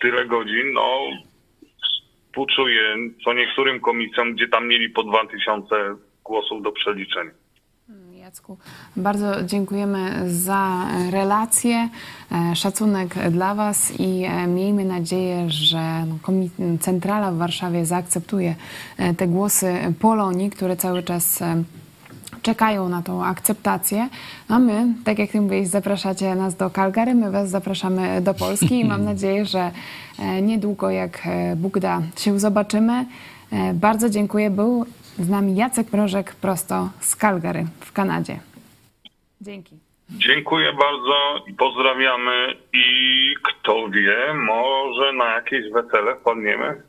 tyle 0.00 0.24
godzin, 0.26 0.72
no 0.72 0.98
współczuję 2.34 2.96
co 3.24 3.32
niektórym 3.32 3.80
komisjom, 3.80 4.34
gdzie 4.34 4.48
tam 4.48 4.68
mieli 4.68 4.90
po 4.90 5.02
2000 5.02 5.74
głosów 6.24 6.62
do 6.62 6.72
przeliczenia. 6.72 7.30
Jacku, 8.14 8.58
bardzo 8.96 9.44
dziękujemy 9.44 10.30
za 10.30 10.86
relacje, 11.10 11.88
e, 12.32 12.56
szacunek 12.56 13.14
dla 13.30 13.54
Was 13.54 14.00
i 14.00 14.24
e, 14.24 14.46
miejmy 14.46 14.84
nadzieję, 14.84 15.50
że 15.50 16.04
no, 16.06 16.18
centrala 16.80 17.32
w 17.32 17.36
Warszawie 17.36 17.86
zaakceptuje 17.86 18.54
e, 18.98 19.14
te 19.14 19.28
głosy 19.28 19.74
Polonii, 20.00 20.50
które 20.50 20.76
cały 20.76 21.02
czas 21.02 21.42
czekają 22.44 22.88
na 22.88 23.02
tą 23.02 23.24
akceptację. 23.24 24.08
A 24.48 24.58
my, 24.58 24.86
tak 25.04 25.18
jak 25.18 25.30
Ty 25.30 25.40
mówiłeś, 25.40 25.68
zapraszacie 25.68 26.34
nas 26.34 26.56
do 26.56 26.70
Calgary, 26.70 27.14
my 27.14 27.30
Was 27.30 27.50
zapraszamy 27.50 28.20
do 28.22 28.34
Polski 28.34 28.80
i 28.80 28.84
mam 28.84 29.04
nadzieję, 29.10 29.44
że 29.44 29.70
e, 30.18 30.42
niedługo, 30.42 30.90
jak 30.90 31.22
e, 31.26 31.56
Bóg 31.56 31.78
da, 31.78 32.02
się 32.18 32.38
zobaczymy. 32.38 33.06
E, 33.52 33.74
Bardzo 33.74 34.10
dziękuję. 34.10 34.50
Był 34.50 34.86
z 35.18 35.28
nami 35.28 35.56
Jacek 35.56 35.92
Mrożek 35.92 36.34
prosto 36.34 36.88
z 37.00 37.16
Calgary 37.16 37.66
w 37.80 37.92
Kanadzie. 37.92 38.38
Dzięki. 39.40 39.76
Dziękuję 40.10 40.72
bardzo 40.72 41.44
i 41.46 41.54
pozdrawiamy. 41.54 42.54
I 42.72 42.86
kto 43.42 43.88
wie, 43.88 44.34
może 44.34 45.12
na 45.12 45.24
jakieś 45.34 45.72
wesele 45.72 46.16
wpadniemy. 46.16 46.82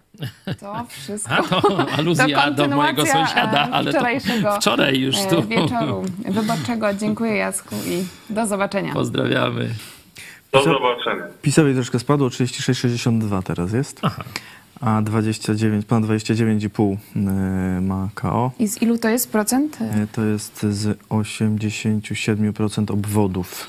To 0.60 0.86
wszystko. 0.90 1.34
A 1.34 1.44
to 1.44 1.90
aluzja 1.98 2.52
do 2.52 2.68
mojego 2.68 3.02
kontynuacja, 3.04 3.28
sąsiada, 3.28 3.68
e, 3.68 3.72
ale 3.72 3.92
to 3.92 3.98
wczorajszego, 3.98 4.56
wczoraj 4.56 5.00
już 5.00 5.18
e, 5.18 5.26
tu. 5.30 5.48
Wieczoru 5.48 6.04
wyborczego. 6.30 6.94
Dziękuję 6.94 7.36
Jacku 7.36 7.76
i 7.88 8.06
do 8.34 8.48
zobaczenia. 8.48 8.94
Pozdrawiamy. 8.94 9.70
Do 10.52 10.64
zobaczenia. 10.64 11.24
PiSowi 11.42 11.74
troszkę 11.74 12.00
spadło, 12.00 12.28
36,62 12.28 13.44
teraz 13.44 13.74
jest. 13.74 14.00
Aha. 14.04 14.24
A 14.82 15.02
29, 15.02 15.86
ponad 15.86 16.10
29,5 16.10 16.98
y, 17.78 17.82
ma 17.82 18.10
KO. 18.16 18.52
I 18.60 18.68
z 18.68 18.82
ilu 18.82 18.98
to 18.98 19.10
jest 19.10 19.32
procent? 19.32 19.78
Y, 19.82 20.08
To 20.12 20.24
jest 20.24 20.64
z 20.70 21.00
87% 21.10 22.92
obwodów. 22.92 23.68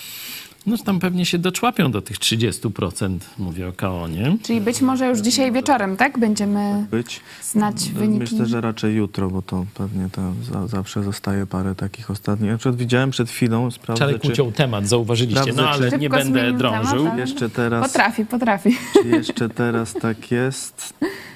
No 0.67 0.77
tam 0.79 0.99
pewnie 1.01 1.27
się 1.27 1.39
doczłapią 1.39 1.91
do 1.91 2.03
tych 2.03 2.19
30%, 2.19 3.19
mówię 3.39 3.69
o 3.69 3.73
KO, 3.73 4.09
nie? 4.09 4.37
Czyli 4.43 4.61
być 4.61 4.81
może 4.81 5.07
już 5.09 5.19
dzisiaj 5.19 5.53
wieczorem, 5.53 5.97
tak? 5.97 6.19
Będziemy 6.19 6.87
Być. 6.91 7.21
znać 7.43 7.91
wyniki. 7.91 8.19
Myślę, 8.21 8.47
że 8.47 8.61
raczej 8.61 8.95
jutro, 8.95 9.31
bo 9.31 9.43
to 9.43 9.67
pewnie 9.75 10.09
to 10.12 10.33
za, 10.53 10.67
zawsze 10.67 11.03
zostaje 11.03 11.47
parę 11.47 11.75
takich 11.75 12.11
ostatnich. 12.11 12.51
Na 12.51 12.59
przykład 12.59 12.77
widziałem 12.77 13.11
przed 13.11 13.31
chwilą, 13.31 13.71
sprawdzę, 13.71 14.05
Czarek 14.07 14.23
czy 14.23 14.33
uciął 14.33 14.53
temat, 14.53 14.89
zauważyliście, 14.89 15.43
Sprawdzę, 15.53 15.62
no 15.62 15.71
ale 15.71 15.99
nie 15.99 16.11
będę 16.11 16.53
drążył. 16.53 17.03
temat, 17.03 17.19
jeszcze 17.19 17.51
teraz, 17.51 17.87
Potrafi, 17.87 18.25
potrafi. 18.27 18.77
czy 18.93 19.09
jeszcze 19.09 19.49
teraz 19.49 19.95
tak 19.95 20.31
jest. 20.31 20.95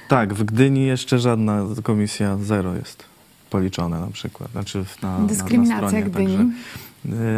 Tak, 0.09 0.35
w 0.35 0.45
Gdyni 0.45 0.87
jeszcze 0.87 1.19
żadna 1.19 1.63
komisja 1.83 2.39
zero 2.43 2.75
jest 2.75 3.05
policzone 3.51 4.01
na 4.01 4.11
przykład. 4.11 4.51
Znaczy 4.51 4.85
na, 5.03 5.13
na, 5.13 5.19
na 5.19 5.27
Dyskryminacja 5.27 5.89
stronie. 5.89 6.05
Gdyni. 6.05 6.37
Także, 6.37 6.53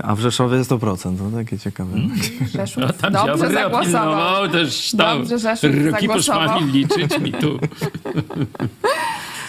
a 0.02 0.14
w 0.14 0.20
Rzeszowie 0.20 0.58
100%, 0.58 1.18
to 1.18 1.36
takie 1.36 1.58
ciekawe. 1.58 1.90
Rzeszów 2.54 2.82
No, 2.82 2.92
tam 2.92 3.12
dobrze 3.12 3.50
zagłosował. 3.52 4.48
też 4.48 4.90
tam 4.90 5.18
Dobrze, 5.18 5.38
Rzeszów 5.38 5.70
roki 5.92 6.06
zagłosował. 6.06 6.66
liczyć 6.66 7.18
mi 7.20 7.32
tu. 7.32 7.58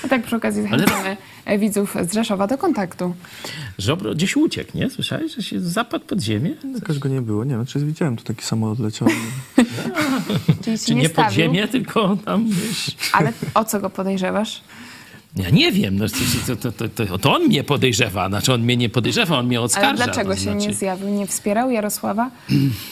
A 0.05 0.07
tak 0.13 0.23
przy 0.23 0.35
okazji 0.35 0.61
Ale- 0.71 0.79
zachęcamy 0.79 1.17
e, 1.45 1.57
widzów 1.59 1.95
z 2.09 2.13
Rzeszowa 2.13 2.47
do 2.47 2.57
kontaktu. 2.57 3.15
Żobro 3.77 4.13
gdzieś 4.15 4.35
uciekł, 4.37 4.71
nie? 4.77 4.89
Słyszałeś, 4.89 5.35
że 5.35 5.43
się 5.43 5.59
zapadł 5.59 6.05
pod 6.05 6.21
ziemię? 6.21 6.55
Jakoś 6.75 6.99
go 6.99 7.09
nie 7.09 7.21
było, 7.21 7.43
nie 7.43 7.55
wiem, 7.55 7.65
czy 7.65 7.79
widziałem 7.79 8.15
tu 8.17 8.23
taki 8.23 8.43
samolot 8.45 8.79
leciał. 8.79 9.07
Czyli 10.63 10.79
Czy 10.79 10.95
nie, 10.95 11.01
nie 11.01 11.09
pod 11.09 11.31
ziemię, 11.31 11.67
tylko 11.67 12.17
tam 12.25 12.49
gdzieś... 12.49 12.97
ale 13.13 13.33
o 13.53 13.65
co 13.65 13.79
go 13.79 13.89
podejrzewasz? 13.89 14.61
Ja 15.35 15.49
nie 15.49 15.71
wiem, 15.71 15.95
no, 15.97 16.05
to, 16.47 16.55
to, 16.55 16.71
to, 16.71 16.89
to, 16.89 17.17
to 17.19 17.33
on 17.35 17.43
mnie 17.43 17.63
podejrzewa, 17.63 18.29
znaczy 18.29 18.53
on 18.53 18.61
mnie 18.61 18.77
nie 18.77 18.89
podejrzewa, 18.89 19.37
on 19.39 19.47
mnie 19.47 19.61
oskarża. 19.61 19.87
Ale 19.87 19.97
dlaczego 19.97 20.29
to 20.29 20.35
się 20.35 20.41
znaczy, 20.41 20.67
nie 20.67 20.73
zjawił? 20.73 21.09
Nie 21.09 21.27
wspierał 21.27 21.71
Jarosława? 21.71 22.31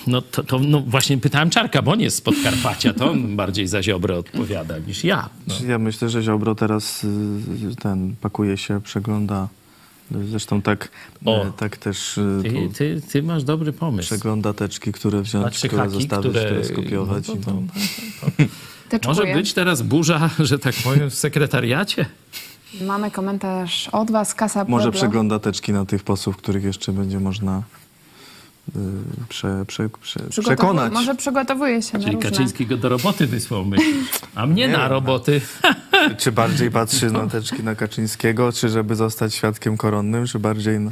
No 0.07 0.21
to, 0.21 0.43
to 0.43 0.59
no 0.59 0.79
właśnie 0.81 1.17
pytałem 1.17 1.49
Czarka, 1.49 1.81
bo 1.81 1.91
on 1.91 1.99
jest 1.99 2.17
z 2.17 2.21
Podkarpacia, 2.21 2.93
to 2.93 3.11
on 3.11 3.35
bardziej 3.35 3.67
za 3.67 3.83
Ziobrę 3.83 4.17
odpowiada 4.17 4.77
niż 4.77 5.03
ja. 5.03 5.29
No. 5.47 5.55
Ja 5.67 5.77
myślę, 5.79 6.09
że 6.09 6.23
Ziobro 6.23 6.55
teraz 6.55 7.03
y, 7.03 7.75
ten 7.81 8.15
pakuje 8.21 8.57
się, 8.57 8.81
przegląda. 8.81 9.47
Zresztą 10.29 10.61
tak, 10.61 10.89
O. 11.25 11.45
y, 11.47 11.51
tak 11.57 11.77
też 11.77 12.17
y, 12.17 12.39
Ty, 12.43 12.49
tu 12.51 12.69
ty, 12.69 13.01
ty 13.11 13.23
masz 13.23 13.43
dobry 13.43 13.73
pomysł. 13.73 14.07
przegląda 14.07 14.53
teczki, 14.53 14.91
które 14.91 15.21
wziąć, 15.21 15.43
Znaczy 15.43 15.67
które 15.67 15.81
haki, 15.81 15.93
zostawić, 15.93 16.29
które- 16.31 16.45
które, 16.45 16.63
skopiować. 16.65 17.27
no 17.27 17.33
i 17.35 17.37
to- 17.37 17.61
tam. 18.99 19.09
Może 19.09 19.33
być 19.33 19.53
teraz 19.53 19.81
burza, 19.81 20.29
że 20.39 20.59
tak 20.59 20.75
powiem, 20.83 21.09
w 21.09 21.15
sekretariacie? 21.15 22.05
Mamy 22.81 23.11
komentarz 23.11 23.89
od 23.91 24.11
was, 24.11 24.33
Kasa 24.35 24.65
Może 24.67 24.83
Pueblo. 24.83 24.99
przegląda 24.99 25.39
teczki 25.39 25.73
na 25.73 25.85
tych 25.85 26.03
posłów, 26.03 26.37
których 26.37 26.63
jeszcze 26.63 26.91
będzie 26.93 27.19
można 27.19 27.63
y, 28.69 28.79
prze, 29.29 29.65
prze, 29.67 29.89
prze, 30.01 30.19
przekonać. 30.41 30.93
Może 30.93 31.15
przygotowuje 31.15 31.81
się 31.81 31.97
na 31.97 32.03
Czyli 32.03 32.15
różne... 32.15 32.29
Kaczyński 32.29 32.65
go 32.65 32.77
do 32.77 32.89
roboty 32.89 33.27
wysłał, 33.27 33.65
myślisz? 33.65 33.95
A 34.35 34.45
mnie 34.45 34.67
Nie 34.67 34.73
na 34.73 34.79
wiem, 34.79 34.89
roboty. 34.91 35.41
Czy 36.17 36.31
bardziej 36.31 36.71
patrzy 36.71 37.11
na 37.11 37.27
teczki 37.27 37.63
na 37.63 37.75
Kaczyńskiego, 37.75 38.51
czy 38.51 38.69
żeby 38.69 38.95
zostać 38.95 39.35
świadkiem 39.35 39.77
koronnym, 39.77 40.27
czy 40.27 40.39
bardziej 40.39 40.79
na, 40.79 40.91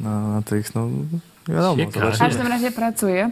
na, 0.00 0.28
na 0.28 0.42
tych, 0.42 0.74
no 0.74 0.88
wiadomo. 1.48 1.90
W 1.90 2.18
każdym 2.18 2.46
razie 2.46 2.70
pracuje. 2.70 3.30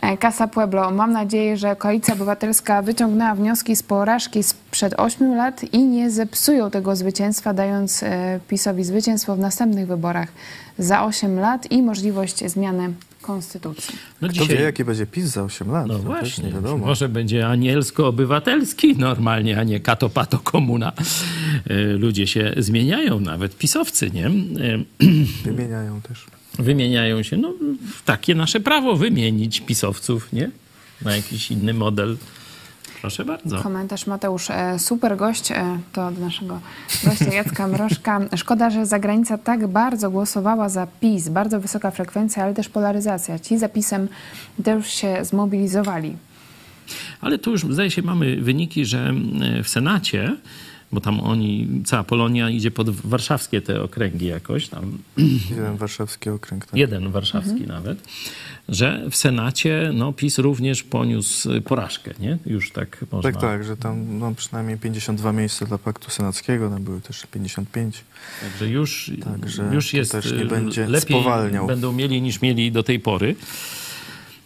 E, 0.00 0.16
Kasa 0.16 0.48
Pueblo. 0.48 0.90
Mam 0.90 1.12
nadzieję, 1.12 1.56
że 1.56 1.76
Koalicja 1.76 2.14
Obywatelska 2.14 2.82
wyciągnęła 2.82 3.34
wnioski 3.34 3.76
z 3.76 3.82
porażki 3.82 4.42
sprzed 4.42 4.94
8 4.96 5.36
lat 5.36 5.64
i 5.64 5.78
nie 5.78 6.10
zepsują 6.10 6.70
tego 6.70 6.96
zwycięstwa, 6.96 7.54
dając 7.54 8.02
e, 8.02 8.40
PiSowi 8.48 8.84
zwycięstwo 8.84 9.36
w 9.36 9.38
następnych 9.38 9.86
wyborach 9.86 10.28
za 10.78 11.04
8 11.04 11.40
lat 11.40 11.70
i 11.72 11.82
możliwość 11.82 12.50
zmiany 12.50 12.92
konstytucji. 13.22 13.94
No 14.20 14.28
Kto 14.28 14.46
wie, 14.46 14.60
jaki 14.60 14.84
będzie 14.84 15.06
PiS 15.06 15.24
za 15.24 15.42
8 15.42 15.70
lat? 15.70 15.86
No 15.86 15.98
właśnie, 15.98 16.44
nie 16.44 16.52
wiadomo. 16.52 16.86
może 16.86 17.08
będzie 17.08 17.48
anielsko-obywatelski 17.48 18.96
normalnie, 18.98 19.58
a 19.58 19.64
nie 19.64 19.80
kato-pato-komuna. 19.80 20.92
E, 21.70 21.74
Ludzie 21.82 22.26
się 22.26 22.54
zmieniają, 22.56 23.20
nawet 23.20 23.58
pisowcy, 23.58 24.10
nie? 24.10 24.30
Wymieniają 25.44 26.00
też. 26.00 26.26
Wymieniają 26.58 27.22
się, 27.22 27.36
no 27.36 27.52
takie 28.04 28.34
nasze 28.34 28.60
prawo 28.60 28.96
wymienić 28.96 29.60
pisowców, 29.60 30.32
nie? 30.32 30.50
Na 31.04 31.16
jakiś 31.16 31.50
inny 31.50 31.74
model. 31.74 32.16
Proszę 33.00 33.24
bardzo. 33.24 33.62
Komentarz 33.62 34.06
Mateusz. 34.06 34.50
E, 34.50 34.78
Super 34.78 35.16
gość, 35.16 35.52
e, 35.52 35.78
to 35.92 36.06
od 36.06 36.18
naszego 36.18 36.60
gościa 37.04 37.34
Jacka 37.34 37.68
Mrożka. 37.68 38.20
Szkoda, 38.36 38.70
że 38.70 38.86
zagranica 38.86 39.38
tak 39.38 39.66
bardzo 39.66 40.10
głosowała 40.10 40.68
za 40.68 40.86
PiS. 41.00 41.28
Bardzo 41.28 41.60
wysoka 41.60 41.90
frekwencja, 41.90 42.42
ale 42.44 42.54
też 42.54 42.68
polaryzacja. 42.68 43.38
Ci 43.38 43.58
za 43.58 43.68
PiSem 43.68 44.08
też 44.64 44.86
się 44.88 45.24
zmobilizowali. 45.24 46.16
Ale 47.20 47.38
tu 47.38 47.50
już 47.50 47.62
zdaje 47.70 47.90
się 47.90 48.02
mamy 48.02 48.36
wyniki, 48.36 48.84
że 48.86 49.14
e, 49.58 49.62
w 49.62 49.68
Senacie, 49.68 50.36
bo 50.92 51.00
tam 51.00 51.20
oni, 51.20 51.68
cała 51.84 52.04
Polonia 52.04 52.50
idzie 52.50 52.70
pod 52.70 52.90
warszawskie 52.90 53.62
te 53.62 53.82
okręgi 53.82 54.26
jakoś, 54.26 54.68
tam 54.68 54.98
Jeden 55.50 55.76
warszawski 55.76 56.30
okręg. 56.30 56.66
Tak? 56.66 56.76
jeden 56.76 57.10
warszawski 57.10 57.66
nawet, 57.66 58.08
że 58.68 59.04
w 59.10 59.16
Senacie 59.16 59.90
no, 59.94 60.12
PiS 60.12 60.38
również 60.38 60.82
poniósł 60.82 61.60
porażkę, 61.60 62.10
nie? 62.20 62.38
Już 62.46 62.70
tak 62.70 63.04
można... 63.12 63.32
Tak, 63.32 63.40
tak, 63.40 63.64
że 63.64 63.76
tam 63.76 64.18
no, 64.18 64.34
przynajmniej 64.34 64.78
52 64.78 65.32
miejsca 65.32 65.66
dla 65.66 65.78
Paktu 65.78 66.10
Senackiego, 66.10 66.70
tam 66.70 66.82
były 66.82 67.00
też 67.00 67.26
55. 67.26 68.04
Także 68.42 68.68
już, 68.68 69.10
Także 69.24 69.70
już 69.72 69.92
jest 69.92 70.12
też 70.12 70.32
nie 70.32 70.42
y, 70.42 70.46
będzie 70.46 70.86
lepiej 70.88 71.20
spowalniał. 71.20 71.66
będą 71.66 71.92
mieli 71.92 72.22
niż 72.22 72.42
mieli 72.42 72.72
do 72.72 72.82
tej 72.82 73.00
pory. 73.00 73.34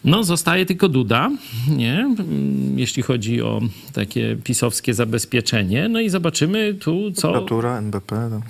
No, 0.07 0.25
zostaje 0.25 0.67
tylko 0.67 0.89
Duda, 0.89 1.31
nie? 1.69 1.95
Mm, 2.01 2.79
jeśli 2.79 3.03
chodzi 3.03 3.43
o 3.43 3.61
takie 3.93 4.37
pisowskie 4.45 4.95
zabezpieczenie. 4.95 5.89
No 5.89 6.01
i 6.01 6.09
zobaczymy 6.09 6.75
tu, 6.75 7.11
co... 7.11 7.21
Prokuratura, 7.21 7.79
NBP. 7.79 8.31
Tam. 8.31 8.43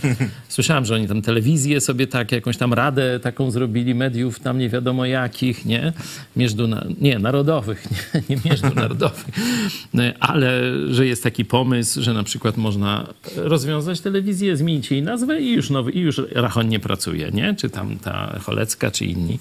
Słyszałem, 0.48 0.84
że 0.84 0.94
oni 0.94 1.08
tam 1.08 1.22
telewizję 1.22 1.80
sobie 1.80 2.06
tak, 2.06 2.32
jakąś 2.32 2.56
tam 2.56 2.72
radę 2.72 3.20
taką 3.20 3.50
zrobili, 3.50 3.94
mediów 3.94 4.40
tam 4.40 4.58
nie 4.58 4.68
wiadomo 4.68 5.04
jakich, 5.04 5.64
nie? 5.64 5.92
Międzyna... 6.36 6.86
Nie, 7.00 7.18
narodowych, 7.18 7.88
nie, 8.14 8.36
nie 8.36 8.42
międzynarodowych. 8.44 9.24
Ale 10.20 10.62
że 10.90 11.06
jest 11.06 11.22
taki 11.22 11.44
pomysł, 11.44 12.02
że 12.02 12.14
na 12.14 12.22
przykład 12.22 12.56
można 12.56 13.06
rozwiązać 13.36 14.00
telewizję, 14.00 14.56
zmienić 14.56 14.90
jej 14.90 15.02
nazwę 15.02 15.40
i 15.40 15.52
już, 15.52 15.70
nowy, 15.70 15.92
i 15.92 16.00
już 16.00 16.20
Rachon 16.32 16.68
nie 16.68 16.80
pracuje, 16.80 17.30
nie? 17.30 17.54
Czy 17.54 17.70
tam 17.70 17.98
ta 17.98 18.38
Cholecka, 18.42 18.90
czy 18.90 19.04
inni. 19.04 19.38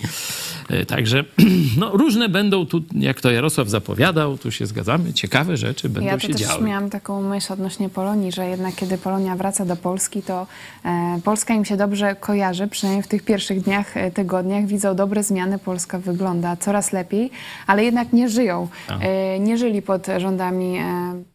E, 0.70 0.86
Także 0.86 1.24
no, 1.80 1.90
różne 1.98 2.30
będą 2.30 2.66
tu, 2.66 2.82
jak 2.96 3.22
to 3.22 3.32
Jarosław 3.32 3.70
zapowiadał, 3.70 4.38
tu 4.38 4.52
się 4.52 4.66
zgadzamy, 4.66 5.14
ciekawe 5.14 5.58
rzeczy 5.58 5.90
będą 5.90 6.10
Ja 6.10 6.20
się 6.20 6.28
też 6.28 6.42
działy. 6.42 6.66
miałam 6.66 6.90
taką 6.90 7.22
myśl 7.22 7.54
odnośnie 7.54 7.90
Polonii, 7.90 8.32
że 8.32 8.48
jednak 8.48 8.76
kiedy 8.76 8.98
Polonia 8.98 9.36
wraca 9.36 9.66
do 9.66 9.76
Polski, 9.76 10.22
to 10.22 10.48
e, 10.86 11.20
Polska 11.24 11.54
im 11.54 11.66
się 11.66 11.78
dobrze 11.78 12.16
kojarzy, 12.16 12.68
przynajmniej 12.68 13.04
w 13.04 13.08
tych 13.08 13.24
pierwszych 13.24 13.62
dniach, 13.62 13.98
e, 13.98 14.12
tygodniach. 14.12 14.66
Widzą 14.66 14.96
dobre 14.96 15.24
zmiany, 15.24 15.60
Polska 15.60 16.00
wygląda 16.00 16.56
coraz 16.56 16.92
lepiej, 16.92 17.32
ale 17.68 17.84
jednak 17.84 18.14
nie 18.14 18.30
żyją. 18.30 18.68
E, 19.02 19.40
nie 19.40 19.58
żyli 19.58 19.82
pod 19.82 20.08
rządami 20.18 20.80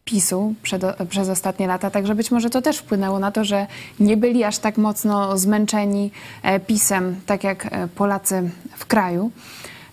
PiSu 0.05 0.53
przed, 0.63 0.83
przez 1.09 1.29
ostatnie 1.29 1.67
lata, 1.67 1.91
także 1.91 2.15
być 2.15 2.31
może 2.31 2.49
to 2.49 2.61
też 2.61 2.77
wpłynęło 2.77 3.19
na 3.19 3.31
to, 3.31 3.43
że 3.43 3.67
nie 3.99 4.17
byli 4.17 4.43
aż 4.43 4.57
tak 4.57 4.77
mocno 4.77 5.37
zmęczeni 5.37 6.11
PiSem, 6.67 7.15
tak 7.25 7.43
jak 7.43 7.69
Polacy 7.95 8.49
w 8.77 8.85
kraju. 8.85 9.31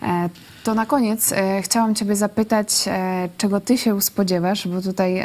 E, 0.03 0.29
To 0.65 0.75
na 0.75 0.87
koniec 0.87 1.33
e, 1.33 1.63
chciałam 1.63 1.95
Ciebie 1.95 2.17
zapytać, 2.17 2.69
e, 2.87 3.29
czego 3.39 3.61
Ty 3.61 3.79
się 3.79 4.03
spodziewasz, 4.03 4.69
bo 4.69 4.83
tutaj 4.83 5.25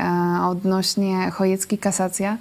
odnośnie 0.49 1.31
Chojecki 1.31 1.77
Kasacja, 1.77 2.37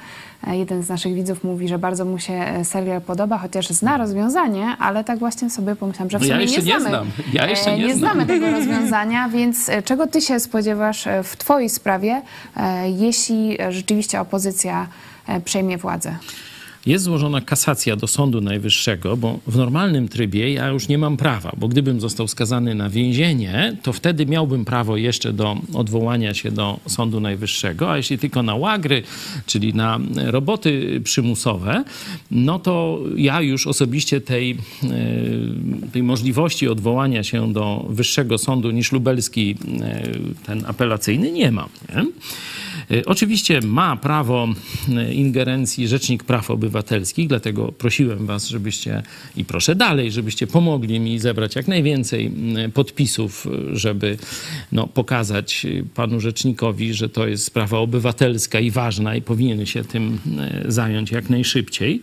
jeden 0.46 0.82
z 0.82 0.88
naszych 0.88 1.14
widzów 1.14 1.44
mówi, 1.44 1.68
że 1.68 1.78
bardzo 1.78 2.04
mu 2.04 2.18
się 2.18 2.44
serial 2.64 3.00
podoba, 3.00 3.38
chociaż 3.38 3.68
zna 3.68 3.96
rozwiązanie, 3.96 4.76
ale 4.78 5.04
tak 5.04 5.18
właśnie 5.18 5.50
sobie 5.50 5.76
pomyślałam, 5.76 6.10
że 6.10 6.18
w 6.18 6.20
No 6.22 6.26
ja 6.28 6.34
sumie 6.34 6.46
nie 6.46 6.56
nie 6.56 6.62
znamy, 6.62 6.88
znam. 6.88 7.06
Ja 7.32 7.46
jeszcze 7.46 7.76
nie 7.78 7.86
nie 7.86 7.96
znam. 7.96 8.10
znamy 8.12 8.26
tego 8.26 8.50
rozwiązania, 8.50 9.28
więc 9.38 9.70
czego 9.84 10.06
Ty 10.06 10.20
się 10.20 10.40
spodziewasz 10.40 11.08
w 11.24 11.36
Twojej 11.36 11.68
sprawie, 11.68 12.22
jeśli 12.84 13.58
rzeczywiście 13.70 14.20
opozycja 14.20 14.86
przejmie 15.44 15.78
władzę? 15.78 16.14
Jest 16.86 17.04
złożona 17.04 17.40
kasacja 17.40 17.96
do 17.96 18.06
Sądu 18.06 18.40
Najwyższego, 18.40 19.16
bo 19.16 19.38
w 19.46 19.56
normalnym 19.56 20.08
trybie 20.08 20.52
ja 20.52 20.68
już 20.68 20.88
nie 20.88 20.98
mam 20.98 21.16
prawa, 21.16 21.52
bo 21.56 21.68
gdybym 21.68 22.00
został 22.00 22.28
skazany 22.28 22.74
na 22.74 22.90
więzienie, 22.90 23.76
to 23.82 23.92
wtedy 23.92 24.26
miałbym 24.26 24.64
prawo 24.64 24.96
jeszcze 24.96 25.32
do 25.32 25.56
odwołania 25.74 26.34
się 26.34 26.50
do 26.50 26.80
Sądu 26.86 27.20
Najwyższego, 27.20 27.90
a 27.90 27.96
jeśli 27.96 28.18
tylko 28.18 28.42
na 28.42 28.54
łagry, 28.54 29.02
czyli 29.46 29.74
na 29.74 30.00
roboty 30.16 31.00
przymusowe, 31.04 31.84
no 32.30 32.58
to 32.58 32.98
ja 33.16 33.40
już 33.40 33.66
osobiście 33.66 34.20
tej, 34.20 34.50
e, 34.50 34.56
tej 35.92 36.02
możliwości 36.02 36.68
odwołania 36.68 37.24
się 37.24 37.52
do 37.52 37.86
wyższego 37.88 38.38
sądu 38.38 38.70
niż 38.70 38.92
lubelski, 38.92 39.56
e, 39.80 40.02
ten 40.46 40.64
apelacyjny, 40.66 41.32
nie 41.32 41.52
mam. 41.52 41.68
Nie? 41.94 42.04
E, 42.90 43.04
oczywiście 43.06 43.60
ma 43.60 43.96
prawo 43.96 44.48
e, 44.96 45.14
ingerencji 45.14 45.88
Rzecznik 45.88 46.24
Praw 46.24 46.50
Obywatelskich, 46.50 47.28
dlatego 47.28 47.72
prosiłem 47.72 48.26
Was, 48.26 48.48
żebyście 48.48 49.02
i 49.36 49.44
proszę 49.44 49.74
dalej, 49.74 50.12
żebyście 50.12 50.46
pomogli 50.46 51.00
mi 51.00 51.18
zebrać 51.18 51.56
jak 51.56 51.68
najwięcej 51.68 52.32
podpisów, 52.74 53.46
żeby 53.72 54.18
no, 54.72 54.86
pokazać 54.86 55.66
panu 55.94 56.20
rzecznikowi, 56.20 56.94
że 56.94 57.08
to 57.08 57.26
jest 57.26 57.44
sprawa 57.44 57.78
obywatelska 57.78 58.60
i 58.60 58.70
ważna 58.70 59.16
i 59.16 59.22
powinien 59.22 59.66
się 59.66 59.84
tym 59.84 60.18
zająć 60.68 61.10
jak 61.10 61.30
najszybciej. 61.30 62.02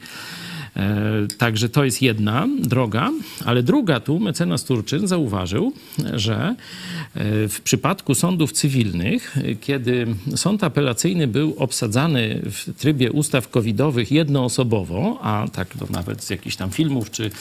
E, 0.78 1.28
także 1.38 1.70
to 1.70 1.86
jest 1.86 2.02
jedna 2.02 2.48
droga, 2.60 3.12
ale 3.46 3.64
druga 3.64 4.00
tu 4.00 4.20
mecenas 4.20 4.64
Turczyn 4.64 5.08
zauważył, 5.08 5.74
że 6.14 6.56
e, 7.16 7.48
w 7.48 7.62
przypadku 7.62 8.16
sądów 8.16 8.52
cywilnych, 8.52 9.36
kiedy 9.62 10.08
sąd 10.36 10.64
apelacyjny 10.64 11.28
był 11.28 11.56
obsadzany 11.58 12.42
w 12.44 12.74
trybie 12.78 13.12
ustaw 13.12 13.50
covidowych 13.50 14.12
jednoosobowo, 14.12 15.20
a 15.22 15.48
tak 15.54 15.68
to 15.78 15.88
nawet 15.90 16.24
z 16.24 16.30
jakichś 16.30 16.56
tam 16.56 16.72
filmów 16.72 17.12
czy 17.12 17.32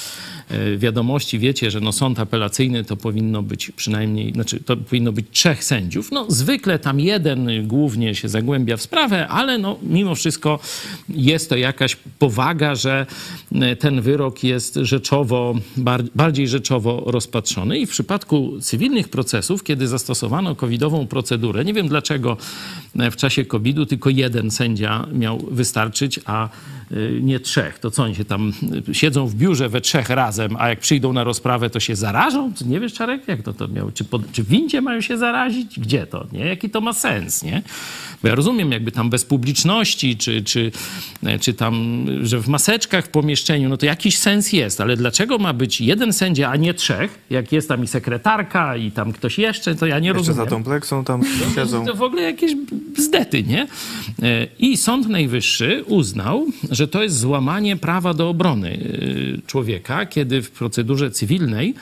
e, 0.51 0.77
wiadomości 0.77 1.39
wiecie, 1.39 1.71
że 1.71 1.81
no 1.81 1.93
sąd 1.93 2.19
apelacyjny 2.19 2.85
to 2.85 2.97
powinno 2.97 3.43
być 3.43 3.71
przynajmniej, 3.71 4.33
znaczy 4.33 4.61
to 4.61 4.77
powinno 4.77 5.13
być 5.13 5.27
trzech 5.31 5.65
sędziów. 5.65 6.13
No 6.13 6.27
zwykle 6.29 6.79
tam 6.79 7.01
jeden 7.01 7.67
głównie 7.69 8.15
się 8.15 8.29
zagłębia 8.29 8.77
w 8.77 8.83
sprawę, 8.83 9.29
ale 9.29 9.59
no 9.59 9.79
mimo 9.83 10.15
wszystko 10.15 10.59
jest 11.09 11.49
to 11.49 11.57
jakaś 11.57 11.97
powaga, 12.19 12.75
że 12.75 13.07
ten 13.79 14.01
wyrok 14.01 14.45
jest 14.45 14.75
rzeczowo, 14.75 15.55
bardziej 16.15 16.49
rzeczowo 16.49 17.03
rozpatrzony. 17.07 17.79
I 17.79 17.87
w 17.87 17.91
przypadku 17.91 18.61
cywilnych 18.61 19.09
procesów, 19.09 19.65
kiedy 19.65 19.89
zastosowano 19.89 20.55
covidową 20.55 21.07
procedurę, 21.07 21.65
nie 21.65 21.75
wiem 21.75 21.89
dlaczego 21.89 22.37
w 22.95 23.17
czasie 23.17 23.45
COVID-u 23.45 23.87
tylko 23.87 24.11
jeden 24.11 24.51
sędzia 24.51 25.07
miał 25.13 25.39
wystarczyć, 25.51 26.21
a 26.25 26.49
y, 26.93 27.21
nie 27.23 27.41
trzech. 27.41 27.79
To 27.79 27.91
co 27.91 28.03
oni 28.03 28.15
się 28.15 28.25
tam 28.25 28.53
siedzą 28.93 29.27
w 29.27 29.35
biurze 29.35 29.69
we 29.69 29.81
trzech 29.81 30.11
razem, 30.11 30.57
a 30.59 30.69
jak 30.69 30.81
przyjdą 30.81 31.13
na 31.13 31.25
rozprawę, 31.25 31.71
to 31.71 31.81
się 31.81 31.97
zarażą? 31.97 32.53
Nie 32.67 32.81
wiesz, 32.81 32.93
Czarek, 32.93 33.29
jak 33.29 33.43
to, 33.43 33.53
to 33.53 33.69
miało? 33.69 33.93
Czy, 33.93 34.05
pod, 34.05 34.33
czy 34.33 34.43
w 34.43 34.49
windzie 34.49 34.81
mają 34.81 35.01
się 35.01 35.19
zarazić? 35.19 35.81
Gdzie 35.81 36.07
to? 36.07 36.27
Nie? 36.33 36.45
Jaki 36.45 36.71
to 36.71 36.81
ma 36.81 36.93
sens, 36.93 37.43
nie? 37.43 37.63
Bo 38.23 38.29
ja 38.29 38.35
rozumiem, 38.35 38.73
jakby 38.73 38.93
tam 38.93 39.11
bez 39.11 39.25
publiczności, 39.25 40.17
czy, 40.17 40.43
czy, 40.43 40.73
czy 41.41 41.55
tam, 41.55 42.07
że 42.23 42.41
w 42.41 42.49
maseczkach 42.49 43.09
pomieszczeniu, 43.21 43.69
no 43.69 43.77
to 43.77 43.87
jakiś 43.87 44.19
sens 44.19 44.53
jest, 44.53 44.81
ale 44.81 44.97
dlaczego 44.97 45.39
ma 45.39 45.53
być 45.53 45.81
jeden 45.81 46.13
sędzia, 46.13 46.51
a 46.51 46.57
nie 46.57 46.75
trzech? 46.75 47.19
Jak 47.31 47.53
jest 47.53 47.69
tam 47.69 47.85
i 47.85 47.87
sekretarka, 47.87 48.77
i 48.77 48.91
tam 48.91 49.13
ktoś 49.13 49.39
jeszcze, 49.39 49.75
to 49.75 49.87
ja 49.87 49.99
nie 49.99 50.09
Jeszcze 50.09 50.19
rozumiem. 50.19 50.45
za 50.45 50.51
tą 50.51 50.65
pleksą 50.65 51.05
tam 51.05 51.23
siedzą. 51.55 51.87
To 51.87 51.95
w 51.95 52.03
ogóle 52.03 52.23
jakieś 52.23 52.53
bzdety, 52.97 53.43
nie? 53.43 53.67
E, 54.23 54.47
I 54.59 54.77
Sąd 54.77 55.09
Najwyższy 55.09 55.85
uznał, 55.87 56.47
że 56.71 56.89
to 56.89 57.03
jest 57.03 57.19
złamanie 57.19 57.77
prawa 57.77 58.15
do 58.15 58.29
obrony 58.29 58.71
e, 59.39 59.47
człowieka, 59.47 60.07
kiedy 60.07 60.43
w 60.43 60.51
procedurze 60.51 61.11
cywilnej 61.11 61.75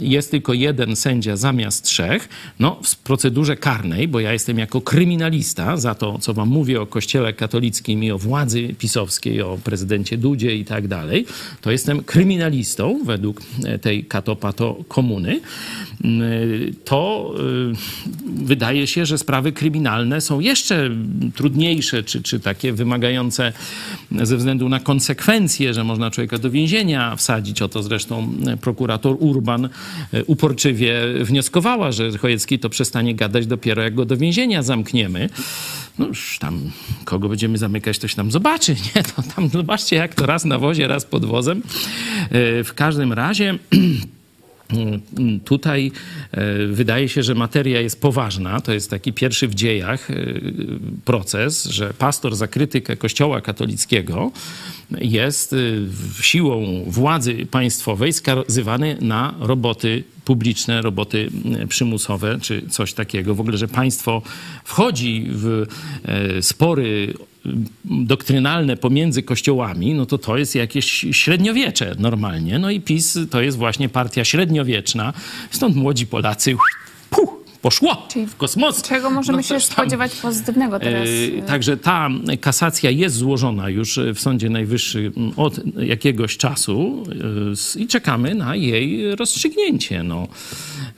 jest 0.00 0.30
tylko 0.30 0.52
jeden 0.52 0.96
sędzia 0.96 1.36
zamiast 1.36 1.84
trzech. 1.84 2.28
No, 2.58 2.80
w 2.82 2.96
procedurze 2.96 3.56
karnej, 3.56 4.08
bo 4.08 4.20
ja 4.20 4.32
jestem 4.32 4.58
jako 4.58 4.80
kryminalista 4.80 5.76
za 5.76 5.94
to, 5.94 6.18
co 6.18 6.34
wam 6.34 6.48
mówię 6.48 6.80
o 6.80 6.86
Kościele 6.86 7.32
katolickim 7.32 8.04
i 8.04 8.10
o 8.10 8.18
władzy 8.18 8.74
pisowskiej, 8.78 9.42
o 9.42 9.58
prezydencie 9.64 10.18
Dudzie 10.18 10.56
i 10.56 10.64
tak 10.64 10.88
dalej, 10.88 11.26
to 11.60 11.70
jestem 11.70 12.02
kryminalistą 12.02 13.04
według 13.04 13.42
e, 13.64 13.78
tej 13.78 14.04
katopato 14.04 14.84
komuny. 14.88 15.40
Mm, 16.04 16.74
to 16.84 17.34
y, 17.40 18.44
wydaje 18.44 18.86
się, 18.86 19.06
że 19.06 19.18
sprawy 19.18 19.52
kryminalne 19.52 20.20
są 20.20 20.40
jeszcze 20.40 20.90
trudniejsze, 21.34 22.02
czy, 22.02 22.22
czy 22.22 22.40
takie 22.40 22.72
wymagające 22.72 23.52
ze 24.22 24.36
względu 24.36 24.68
na 24.68 24.80
konsekwencje, 24.80 25.74
że 25.74 25.84
można 25.84 26.10
człowieka 26.10 26.38
do 26.38 26.50
więzienia 26.50 27.16
wsadzić. 27.16 27.62
O 27.62 27.68
to 27.68 27.82
zresztą 27.82 28.32
prokurator 28.60 29.16
Urban 29.18 29.68
uporczywie 30.26 31.02
wnioskowała, 31.24 31.92
że 31.92 32.18
Chojecki 32.18 32.58
to 32.58 32.68
przestanie 32.68 33.14
gadać 33.14 33.46
dopiero 33.46 33.82
jak 33.82 33.94
go 33.94 34.04
do 34.04 34.16
więzienia 34.16 34.62
zamkniemy. 34.62 35.28
No 35.98 36.06
już 36.06 36.38
tam 36.38 36.70
kogo 37.04 37.28
będziemy 37.28 37.58
zamykać, 37.58 37.98
to 37.98 38.08
się 38.08 38.16
tam 38.16 38.30
zobaczy, 38.30 38.76
nie? 38.96 39.02
To 39.02 39.22
tam 39.36 39.48
zobaczcie 39.48 39.96
jak 39.96 40.14
to 40.14 40.26
raz 40.26 40.44
na 40.44 40.58
wozie, 40.58 40.88
raz 40.88 41.04
pod 41.04 41.24
wozem. 41.24 41.62
Y, 42.58 42.64
w 42.64 42.74
każdym 42.74 43.12
razie 43.12 43.58
Tutaj 45.44 45.92
e, 46.32 46.66
wydaje 46.66 47.08
się, 47.08 47.22
że 47.22 47.34
materia 47.34 47.80
jest 47.80 48.00
poważna. 48.00 48.60
To 48.60 48.72
jest 48.72 48.90
taki 48.90 49.12
pierwszy 49.12 49.48
w 49.48 49.54
dziejach 49.54 50.10
e, 50.10 50.14
proces, 51.04 51.64
że 51.64 51.94
pastor 51.98 52.36
za 52.36 52.48
krytykę 52.48 52.96
Kościoła 52.96 53.40
katolickiego 53.40 54.30
jest 55.00 55.52
e, 55.52 55.56
siłą 56.22 56.84
władzy 56.86 57.46
państwowej 57.50 58.12
skazywany 58.12 58.96
na 59.00 59.34
roboty 59.40 60.04
publiczne, 60.24 60.82
roboty 60.82 61.30
przymusowe 61.68 62.38
czy 62.42 62.62
coś 62.68 62.92
takiego. 62.92 63.34
W 63.34 63.40
ogóle, 63.40 63.58
że 63.58 63.68
państwo 63.68 64.22
wchodzi 64.64 65.26
w 65.28 65.66
spory 66.40 67.14
doktrynalne 67.84 68.76
pomiędzy 68.76 69.22
kościołami, 69.22 69.94
no 69.94 70.06
to 70.06 70.18
to 70.18 70.38
jest 70.38 70.54
jakieś 70.54 71.06
średniowiecze 71.12 71.94
normalnie. 71.98 72.58
No 72.58 72.70
i 72.70 72.80
PiS 72.80 73.18
to 73.30 73.40
jest 73.40 73.58
właśnie 73.58 73.88
partia 73.88 74.24
średniowieczna. 74.24 75.12
Stąd 75.50 75.76
młodzi 75.76 76.06
Polacy 76.06 76.56
poszło 77.62 78.06
Czyli 78.12 78.26
w 78.26 78.36
kosmos. 78.36 78.82
Czego 78.82 79.10
możemy 79.10 79.38
No 79.38 79.42
się 79.42 79.60
spodziewać 79.60 80.14
pozytywnego 80.14 80.80
teraz? 80.80 81.08
E, 81.38 81.42
Także 81.42 81.76
ta 81.76 82.08
kasacja 82.40 82.90
jest 82.90 83.16
złożona 83.16 83.68
już 83.68 84.00
w 84.14 84.20
Sądzie 84.20 84.50
Najwyższym 84.50 85.32
od 85.36 85.60
jakiegoś 85.76 86.36
czasu 86.36 87.04
e, 87.76 87.80
i 87.80 87.86
czekamy 87.86 88.34
na 88.34 88.56
jej 88.56 89.16
rozstrzygnięcie. 89.16 90.02
No. 90.02 90.28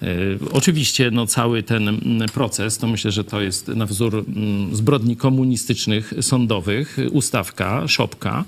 E, 0.02 0.06
Oczywiście 0.52 1.10
no, 1.10 1.26
cały 1.26 1.62
ten 1.62 1.88
mm, 1.88 2.28
proces, 2.28 2.78
to 2.78 2.86
myślę, 2.86 3.10
że 3.10 3.24
to 3.24 3.40
jest 3.40 3.68
na 3.68 3.86
wzór 3.86 4.24
mm, 4.28 4.76
zbrodni 4.76 5.16
komunistycznych 5.16 6.12
sądowych, 6.20 6.96
ustawka, 7.12 7.88
szopka, 7.88 8.44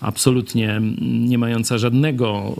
absolutnie 0.00 0.70
mm, 0.70 0.96
nie 1.28 1.38
mająca 1.38 1.78
żadnego 1.78 2.56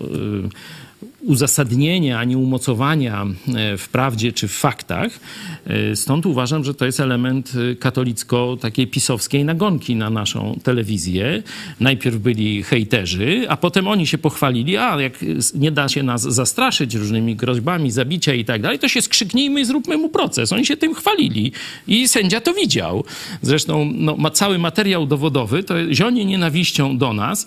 uzasadnienia 1.22 2.18
ani 2.18 2.36
umocowania 2.36 3.26
e, 3.54 3.76
w 3.76 3.88
prawdzie 3.88 4.32
czy 4.32 4.48
w 4.48 4.52
faktach. 4.52 5.20
E, 5.66 5.96
Stąd 5.96 6.26
uważam, 6.26 6.64
że 6.64 6.74
to 6.74 6.86
jest 6.86 7.00
element 7.00 7.52
e, 7.72 7.74
katolicko 7.74 8.56
takiej 8.60 8.86
pisowskiej 8.86 9.44
nagonki 9.44 9.96
na 9.96 10.10
naszą 10.10 10.58
telewizję. 10.62 11.42
Najpierw 11.80 12.16
byli 12.16 12.62
hejterzy, 12.62 13.46
a 13.48 13.56
potem 13.56 13.88
oni 13.88 14.06
się 14.06 14.18
pochwalili, 14.18 14.76
a 14.76 15.00
jak 15.00 15.12
nie 15.54 15.70
da 15.70 15.88
się 15.88 16.02
nas 16.02 16.22
zastraszyć 16.22 16.94
różnymi 16.94 17.36
groźbami, 17.36 17.90
zabicia 17.90 18.34
i 18.34 18.44
tak 18.44 18.62
dalej, 18.62 18.78
to 18.78 18.88
się 18.88 19.02
skrzyknijmy 19.02 19.60
i 19.60 19.64
zróbmy 19.64 19.96
mu 19.96 20.08
proces. 20.08 20.52
Oni 20.52 20.66
się 20.66 20.76
tym 20.76 20.94
chwalili 20.94 21.52
i 21.86 22.08
sędzia 22.08 22.40
to 22.40 22.54
widział. 22.54 23.04
Zresztą 23.42 23.92
no, 23.94 24.16
ma 24.16 24.30
cały 24.30 24.58
materiał 24.58 25.06
dowodowy, 25.06 25.62
to 25.62 25.74
zionie 25.94 26.24
nienawiścią 26.24 26.98
do 26.98 27.12
nas 27.12 27.46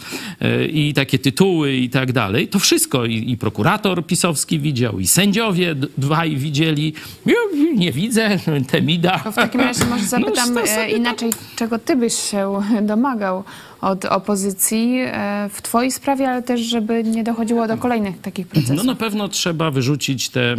i 0.74 0.94
takie 0.94 1.20
tytuły 1.20 1.76
i 1.76 1.90
tak 1.90 2.12
dalej. 2.12 2.48
To 2.48 2.60
wszystko 2.60 3.06
i, 3.06 3.32
i 3.32 3.38
prokurator 3.38 3.63
pisowski 4.08 4.60
widział, 4.60 5.00
i 5.00 5.08
sędziowie 5.08 5.76
dwaj 5.98 6.36
widzieli. 6.38 6.94
Ja 7.26 7.34
nie 7.76 7.92
widzę, 7.92 8.40
Temida. 8.72 9.20
To 9.20 9.32
w 9.32 9.36
takim 9.36 9.62
razie 9.62 9.86
może 9.86 10.04
zapytam 10.18 10.54
No, 10.54 10.62
e, 10.62 10.68
sobie 10.68 10.90
inaczej, 10.90 11.30
czego 11.56 11.80
ty 11.80 11.96
byś 11.96 12.14
się 12.14 12.62
domagał 12.82 13.44
od 13.82 14.06
opozycji 14.06 14.98
e, 15.06 15.50
w 15.54 15.62
twojej 15.62 15.92
sprawie, 15.92 16.30
ale 16.30 16.44
też, 16.44 16.62
żeby 16.62 17.04
nie 17.04 17.24
dochodziło 17.24 17.68
do 17.68 17.78
kolejnych 17.78 18.22
takich 18.22 18.48
procesów. 18.48 18.76
No 18.76 18.84
na 18.84 18.96
pewno 18.96 19.28
trzeba 19.28 19.72
wyrzucić 19.72 20.30
te 20.30 20.42
e, 20.42 20.58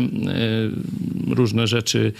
różne 1.28 1.66
rzeczy, 1.66 2.12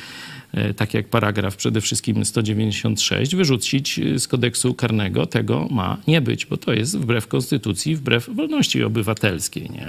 tak 0.76 0.94
jak 0.94 1.08
paragraf 1.08 1.56
przede 1.56 1.80
wszystkim 1.80 2.24
196, 2.24 3.36
wyrzucić 3.36 3.98
e, 3.98 4.18
z 4.18 4.28
kodeksu 4.28 4.74
karnego. 4.74 5.26
Tego 5.26 5.68
ma 5.70 5.96
nie 6.08 6.20
być, 6.20 6.46
bo 6.46 6.56
to 6.56 6.72
jest 6.72 6.98
wbrew 6.98 7.26
konstytucji, 7.26 7.96
wbrew 7.96 8.30
wolności 8.34 8.82
obywatelskiej. 8.84 9.70
Nie? 9.70 9.88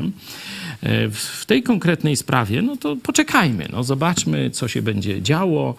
E, 0.89 1.09
W 1.09 1.45
tej 1.45 1.63
konkretnej 1.63 2.15
sprawie, 2.15 2.61
no 2.61 2.77
to 2.77 2.95
poczekajmy, 2.95 3.67
no 3.71 3.83
zobaczmy, 3.83 4.49
co 4.49 4.67
się 4.67 4.81
będzie 4.81 5.21
działo. 5.21 5.75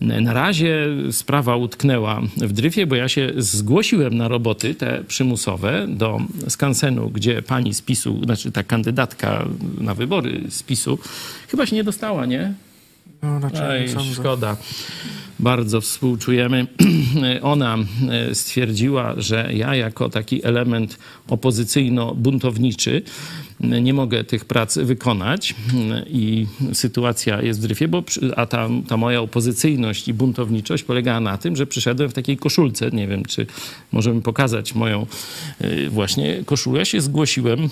Na 0.00 0.32
razie 0.32 0.86
sprawa 1.10 1.56
utknęła 1.56 2.20
w 2.36 2.52
dryfie, 2.52 2.86
bo 2.86 2.96
ja 2.96 3.08
się 3.08 3.32
zgłosiłem 3.36 4.16
na 4.16 4.28
roboty 4.28 4.74
te 4.74 5.04
przymusowe 5.08 5.86
do 5.88 6.20
skansenu, 6.48 7.10
gdzie 7.10 7.42
pani 7.42 7.74
z 7.74 7.82
PiSu, 7.82 8.20
znaczy 8.24 8.52
ta 8.52 8.62
kandydatka 8.62 9.44
na 9.80 9.94
wybory 9.94 10.40
z 10.48 10.62
PiSu, 10.62 10.98
chyba 11.48 11.66
się 11.66 11.76
nie 11.76 11.84
dostała, 11.84 12.26
nie? 12.26 12.54
No, 13.22 13.38
raczej 13.40 13.82
Ej, 13.82 13.88
sądzę. 13.88 14.14
szkoda. 14.14 14.56
Bardzo 15.38 15.80
współczujemy. 15.80 16.66
Ona 17.42 17.78
e, 18.10 18.34
stwierdziła, 18.34 19.14
że 19.16 19.50
ja 19.54 19.74
jako 19.74 20.08
taki 20.08 20.44
element 20.46 20.98
opozycyjno-buntowniczy 21.28 23.02
nie 23.60 23.94
mogę 23.94 24.24
tych 24.24 24.44
prac 24.44 24.78
wykonać 24.78 25.54
i 26.06 26.46
sytuacja 26.72 27.42
jest 27.42 27.60
w 27.60 27.62
dryfie, 27.62 27.88
bo, 27.88 28.02
a 28.36 28.46
ta, 28.46 28.68
ta 28.88 28.96
moja 28.96 29.20
opozycyjność 29.20 30.08
i 30.08 30.14
buntowniczość 30.14 30.82
polegała 30.82 31.20
na 31.20 31.38
tym, 31.38 31.56
że 31.56 31.66
przyszedłem 31.66 32.10
w 32.10 32.12
takiej 32.12 32.36
koszulce. 32.36 32.90
Nie 32.90 33.08
wiem, 33.08 33.24
czy 33.24 33.46
możemy 33.92 34.22
pokazać 34.22 34.74
moją 34.74 35.06
e, 35.60 35.90
właśnie 35.90 36.42
koszulę. 36.46 36.86
Się 36.86 37.00
zgłosiłem, 37.00 37.64
e, 37.64 37.68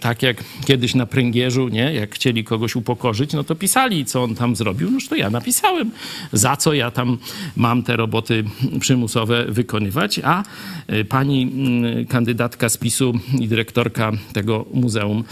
tak 0.00 0.22
jak 0.22 0.44
kiedyś 0.66 0.94
na 0.94 1.06
pręgierzu, 1.06 1.68
nie? 1.68 1.94
jak 1.94 2.14
chcieli 2.14 2.44
kogoś 2.44 2.76
upokorzyć, 2.76 3.32
no 3.32 3.44
to 3.44 3.54
pisali, 3.54 4.04
co 4.04 4.22
on 4.22 4.34
tam 4.34 4.56
zrobił. 4.56 4.90
Noż 4.90 5.08
to 5.08 5.14
ja 5.14 5.30
napisałem, 5.30 5.90
za 6.32 6.56
co 6.56 6.74
ja 6.74 6.90
tam 6.90 7.18
mam 7.56 7.82
te 7.82 7.96
roboty 7.96 8.44
przymusowe 8.80 9.44
wykonywać, 9.48 10.20
a 10.24 10.42
e, 10.86 11.04
pani 11.04 11.52
kandydatka 12.08 12.68
z 12.68 12.76
PiSu 12.76 13.12
i 13.40 13.48
dyrektorka 13.48 14.12
tego 14.32 14.66
muzeum 14.72 15.24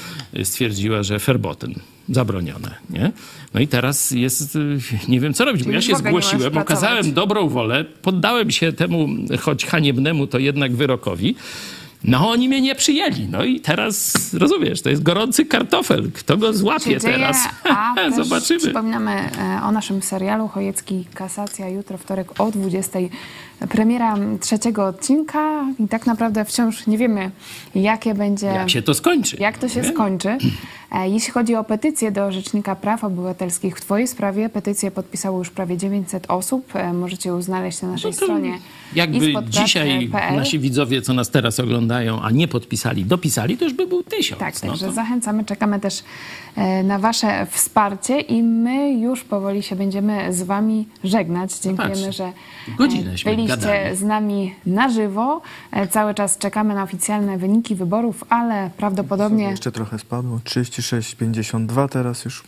stwierdziła, 0.45 1.03
że 1.03 1.19
ferboten 1.19 1.75
zabronione, 2.09 2.75
nie? 2.91 3.13
No 3.55 3.61
i 3.61 3.69
teraz 3.69 4.11
jest, 4.11 4.57
y, 4.57 4.79
nie 5.09 5.21
wiem 5.21 5.35
co 5.35 5.45
robić, 5.45 5.65
bo 5.65 5.71
ja 5.71 5.81
się 5.81 5.97
zgłosiłem, 5.97 6.59
okazałem 6.59 7.13
dobrą 7.13 7.49
wolę, 7.49 7.85
poddałem 8.03 8.51
się 8.51 8.73
temu, 8.73 9.09
choć 9.41 9.67
haniebnemu, 9.67 10.27
to 10.27 10.39
jednak 10.39 10.77
wyrokowi. 10.77 11.35
No 12.05 12.31
oni 12.31 12.49
mnie 12.49 12.61
nie 12.61 12.75
przyjęli. 12.75 13.29
No 13.31 13.45
i 13.45 13.61
teraz, 13.61 14.15
rozumiesz, 14.35 14.83
to 14.83 14.91
jest 14.91 15.03
gorący 15.03 15.45
kartofel. 15.45 16.11
Kto 16.13 16.37
go 16.37 16.53
złapie 16.53 16.85
dzieje, 16.85 17.01
teraz? 17.01 17.37
Zobaczymy. 18.25 18.61
Przypominamy 18.61 19.13
e, 19.13 19.61
o 19.63 19.73
naszym 19.73 20.03
serialu 20.03 20.49
Chojecki 20.49 21.05
Kasacja 21.15 21.69
jutro, 21.69 21.99
wtorek 21.99 22.41
o 22.41 22.51
20. 22.51 22.99
Premiera 23.69 24.15
trzeciego 24.41 24.87
odcinka 24.87 25.65
i 25.79 25.89
tak 25.89 26.07
naprawdę 26.07 26.45
wciąż 26.45 26.87
nie 26.87 26.99
wiemy, 26.99 27.31
jakie 27.75 28.15
będzie... 28.15 28.47
Jak 28.47 28.71
się 28.71 28.83
to 28.83 28.95
skończy? 28.95 29.37
Jak 29.41 29.59
to 29.59 29.69
się 29.69 29.85
skończy? 29.85 30.39
E, 30.93 31.09
Jeśli 31.09 31.33
chodzi 31.33 31.55
o 31.55 31.65
petycję 31.65 32.13
do 32.13 32.33
Rzecznika 32.33 32.77
Praw 32.77 33.05
Obywatelskich 33.05 33.77
w 33.77 33.81
Twojej 33.81 34.09
sprawie, 34.09 34.49
petycję 34.49 34.91
podpisało 34.91 35.39
już 35.39 35.51
prawie 35.51 35.77
900 35.77 36.25
osób. 36.29 36.77
E, 36.77 36.93
Możecie 36.93 37.29
ją 37.29 37.43
znaleźć 37.43 37.83
na 37.83 37.89
naszej 37.89 38.11
No 38.11 38.17
stronie 38.17 38.59
Jakby 38.95 39.33
dzisiaj 39.49 40.11
nasi 40.37 40.59
widzowie, 40.59 41.03
co 41.03 41.13
nas 41.13 41.31
teraz 41.31 41.61
oglądają, 41.61 42.23
a 42.23 42.31
nie 42.31 42.49
podpisali, 42.49 43.05
dopisali, 43.05 43.59
to 43.59 43.65
już 43.65 43.75
by 43.75 43.87
był 43.87 44.03
tysiąc. 44.03 44.41
Tak, 44.41 44.55
no 44.63 44.69
także 44.69 44.87
to... 44.87 44.93
zachęcamy, 44.93 45.45
czekamy 45.45 45.81
też 45.81 46.03
e, 46.57 46.83
na 46.83 46.99
Wasze 46.99 47.47
wsparcie 47.51 48.21
i 48.21 48.43
my 48.43 48.93
już 48.93 49.25
powoli 49.25 49.63
się 49.63 49.77
będziemy 49.77 50.33
z 50.33 50.43
Wami 50.43 50.89
żegnać. 51.05 51.59
Dziękujemy, 51.59 51.95
patrz, 51.95 52.17
że 52.17 52.33
byliście 53.25 53.97
z 53.97 54.03
nami 54.03 54.55
na 54.67 54.89
żywo. 54.89 55.43
Cały 55.91 56.15
czas 56.15 56.39
czekamy 56.39 56.75
na 56.75 56.83
oficjalne 56.83 57.39
wyniki 57.39 57.75
wyborów, 57.75 58.25
ale 58.29 58.71
prawdopodobnie 58.77 59.45
Jeszcze 59.45 59.73
trochę 59.73 59.99
spadło. 59.99 60.41
36,52 60.83 61.89
teraz 61.89 62.25
już. 62.25 62.45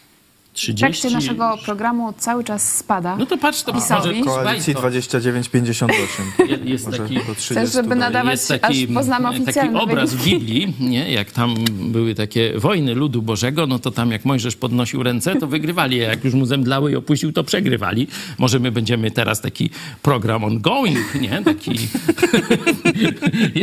W 0.50 0.54
30... 0.54 0.80
trakcie 0.80 1.10
naszego 1.10 1.58
programu 1.64 2.12
cały 2.18 2.44
czas 2.44 2.76
spada. 2.76 3.16
No 3.16 3.26
to 3.26 3.38
patrz, 3.38 3.62
to 3.62 3.72
PiSowi. 3.72 4.20
Koalicji 4.24 4.74
Państwo. 4.74 5.18
29,58. 5.18 6.22
Je- 6.48 6.70
jest 6.70 6.86
Może 6.86 6.98
taki- 6.98 7.14
do 7.14 7.22
30 7.22 7.54
Chcesz, 7.54 7.72
żeby 7.72 7.94
nadawać- 7.96 8.32
jest 8.32 8.48
taki, 8.48 8.84
aż 8.88 8.94
poznamy 8.94 9.28
taki 9.28 9.42
oficjalny 9.42 9.80
obraz 9.80 10.14
wynik. 10.14 10.24
w 10.24 10.30
Biblii, 10.40 10.74
nie? 10.80 11.12
jak 11.12 11.32
tam 11.32 11.54
były 11.70 12.14
takie 12.14 12.52
wojny 12.58 12.94
ludu 12.94 13.22
Bożego, 13.22 13.66
no 13.66 13.78
to 13.78 13.90
tam 13.90 14.10
jak 14.10 14.24
Mojżesz 14.24 14.56
podnosił 14.56 15.02
ręce, 15.02 15.36
to 15.36 15.46
wygrywali, 15.46 16.04
a 16.04 16.08
jak 16.08 16.24
już 16.24 16.34
mu 16.34 16.46
zemdlały 16.46 16.92
i 16.92 16.96
opuścił, 16.96 17.32
to 17.32 17.44
przegrywali. 17.44 18.06
Może 18.38 18.58
my 18.58 18.72
będziemy 18.72 19.10
teraz 19.10 19.40
taki 19.40 19.70
program 20.02 20.44
ongoing, 20.44 21.14
nie? 21.20 21.42
Taki 21.44 21.70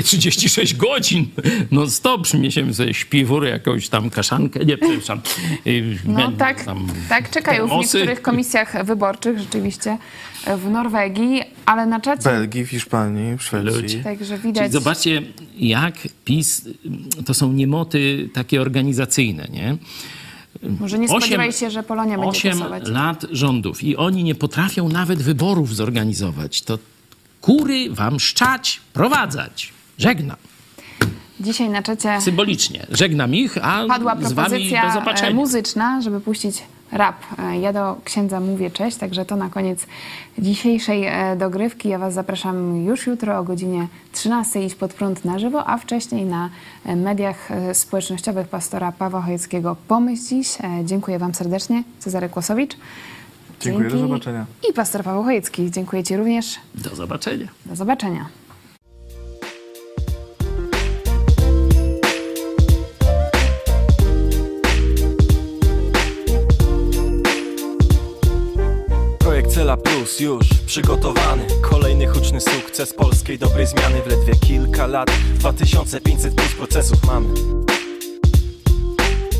36 0.03 0.75
godzin, 0.75 1.27
no 1.71 1.89
stop, 1.89 2.21
przyniesiemy 2.23 2.73
sobie 2.73 2.93
śpiwóry, 2.93 3.49
jakąś 3.49 3.89
tam 3.89 4.09
kaszankę, 4.09 4.65
nie, 4.65 4.77
przepraszam. 4.77 5.21
No 6.05 6.31
tak, 6.31 6.63
tam 6.63 6.76
tak 7.09 7.29
czekają 7.29 7.67
w 7.67 7.71
niektórych 7.71 8.21
komisjach 8.21 8.85
wyborczych 8.85 9.39
rzeczywiście 9.39 9.97
e, 10.45 10.57
w 10.57 10.69
Norwegii, 10.69 11.43
ale 11.65 11.85
na 11.85 11.99
czacie 11.99 12.23
Belgii, 12.23 12.65
w 12.65 12.69
Hiszpanii, 12.69 13.37
w 13.37 13.43
Szwecji. 13.43 13.81
Ludzie. 13.81 14.03
także 14.03 14.37
Czyli 14.37 14.47
widać... 14.47 14.71
zobaczcie, 14.71 15.21
jak 15.57 15.93
PiS, 16.25 16.69
to 17.25 17.33
są 17.33 17.53
niemoty 17.53 18.29
takie 18.33 18.61
organizacyjne, 18.61 19.47
nie? 19.51 19.77
Może 20.79 20.99
nie 20.99 21.07
spodziewaj 21.07 21.53
się, 21.53 21.71
że 21.71 21.83
Polonia 21.83 22.15
będzie 22.17 22.29
Osiem 22.29 22.57
głosować. 22.57 22.87
lat 22.87 23.25
rządów 23.31 23.83
i 23.83 23.95
oni 23.95 24.23
nie 24.23 24.35
potrafią 24.35 24.89
nawet 24.89 25.21
wyborów 25.21 25.75
zorganizować. 25.75 26.61
To 26.61 26.79
kury 27.41 27.89
wam 27.89 28.19
szczać, 28.19 28.81
prowadzać. 28.93 29.73
Żegnam. 29.97 30.37
Dzisiaj 31.39 31.69
na 31.69 31.81
czacie 31.83 32.21
Symbolicznie. 32.21 32.85
Żegnam 32.91 33.35
ich, 33.35 33.57
a 33.61 33.85
padła 33.87 34.15
z 34.15 34.33
wami 34.33 34.35
propozycja 34.35 35.01
do 35.03 35.11
e, 35.27 35.33
muzyczna, 35.33 36.01
żeby 36.01 36.21
puścić 36.21 36.63
rap. 36.91 37.15
E, 37.39 37.59
Ja 37.59 37.73
do 37.73 37.95
księdza 38.03 38.39
mówię 38.39 38.71
cześć, 38.71 38.97
także 38.97 39.25
to 39.25 39.35
na 39.35 39.49
koniec 39.49 39.87
dzisiejszej 40.39 41.05
e, 41.05 41.35
dogrywki. 41.35 41.89
Ja 41.89 41.99
Was 41.99 42.13
zapraszam 42.13 42.85
już 42.85 43.07
jutro 43.07 43.39
o 43.39 43.43
godzinie 43.43 43.87
13 44.11 44.63
iść 44.63 44.75
pod 44.75 44.93
prąd 44.93 45.25
na 45.25 45.39
żywo, 45.39 45.67
a 45.69 45.77
wcześniej 45.77 46.25
na 46.25 46.49
mediach 46.95 47.49
społecznościowych 47.73 48.47
pastora 48.47 48.91
Pawła 48.91 49.21
Chojeckiego 49.21 49.75
Pomyśl 49.87 50.23
Dziś. 50.29 50.57
Dziękuję 50.85 51.19
Wam 51.19 51.33
serdecznie. 51.35 51.83
Cezary 51.99 52.29
Kłosowicz. 52.29 52.77
Dziękuję, 53.59 53.89
do 53.89 53.95
Dzięki. 53.95 54.07
zobaczenia. 54.07 54.45
I 54.69 54.73
pastor 54.73 55.03
Paweł 55.03 55.23
Chojecki. 55.23 55.71
Dziękuję 55.71 56.03
Ci 56.03 56.17
również. 56.17 56.55
Do 56.75 56.95
zobaczenia. 56.95 57.47
Do 57.65 57.75
zobaczenia. 57.75 58.25
Plus 69.75 70.19
już 70.19 70.45
przygotowany. 70.65 71.47
Kolejny 71.61 72.07
huczny 72.07 72.41
sukces 72.41 72.93
polskiej 72.93 73.39
dobrej 73.39 73.67
zmiany. 73.67 74.01
W 74.01 74.07
ledwie 74.07 74.35
kilka 74.35 74.87
lat 74.87 75.11
2500 75.39 76.35
plus 76.35 76.53
procesów 76.53 77.03
mamy. 77.03 77.27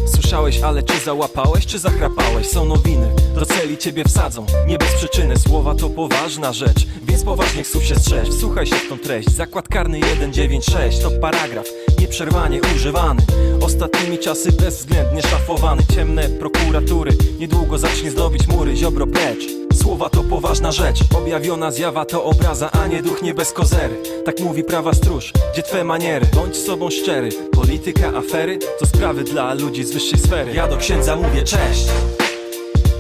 Słyszałeś, 0.08 0.62
ale 0.62 0.84
czy 0.84 1.00
załapałeś, 1.00 1.66
czy 1.66 1.80
zachrapałeś? 1.80 2.48
Są 2.48 2.66
nowiny, 2.66 3.10
do 3.36 3.46
celi 3.46 3.78
ciebie 3.78 4.04
wsadzą. 4.04 4.46
Nie 4.68 4.78
bez 4.78 4.94
przyczyny, 4.94 5.40
słowa 5.40 5.76
to 5.76 5.90
poważna 5.90 6.54
rzecz. 6.54 6.88
Więc 7.04 7.24
poważnych 7.24 7.68
słów 7.68 7.84
się 7.84 7.96
strzeż. 7.96 8.30
Wsłuchaj 8.30 8.68
się 8.68 8.76
w 8.76 8.90
tą 8.90 8.98
treść. 8.98 9.30
Zakład 9.30 9.68
karny 9.68 10.00
196 10.16 11.00
to 11.00 11.12
paragraf. 11.12 11.66
Nieprzerwanie 12.00 12.62
używany. 12.76 13.22
Ostatnimi 13.62 14.20
czasy 14.20 14.52
bezwzględnie 14.52 15.22
szafowany. 15.22 15.84
Ciemne 15.96 16.30
prokuratury. 16.30 17.12
Niedługo 17.40 17.78
zacznie 17.78 18.12
zdobić 18.12 18.48
mury. 18.48 18.76
Ziobro 18.76 19.08
precz 19.08 19.67
Słowa 19.88 20.10
to 20.10 20.24
poważna 20.24 20.72
rzecz. 20.72 21.00
Objawiona 21.18 21.72
zjawa 21.72 22.06
to 22.06 22.24
obraza, 22.24 22.72
a 22.72 22.88
nie 22.88 23.02
duch 23.02 23.22
nie 23.22 23.34
bez 23.34 23.52
kozery. 23.52 23.96
Tak 24.26 24.40
mówi 24.40 24.64
prawa 24.64 24.94
stróż, 24.94 25.34
gdzie 25.54 25.64
twe 25.64 25.84
maniery? 25.84 26.26
Bądź 26.36 26.58
sobą 26.58 26.90
szczery. 26.90 27.30
Polityka, 27.52 28.08
afery 28.18 28.60
To 28.80 28.86
sprawy 28.86 29.24
dla 29.24 29.54
ludzi 29.54 29.84
z 29.84 29.92
wyższej 29.94 30.20
sfery. 30.20 30.54
Ja 30.54 30.68
do 30.68 30.78
księdza 30.78 31.16
mówię 31.16 31.44
cześć! 31.44 31.88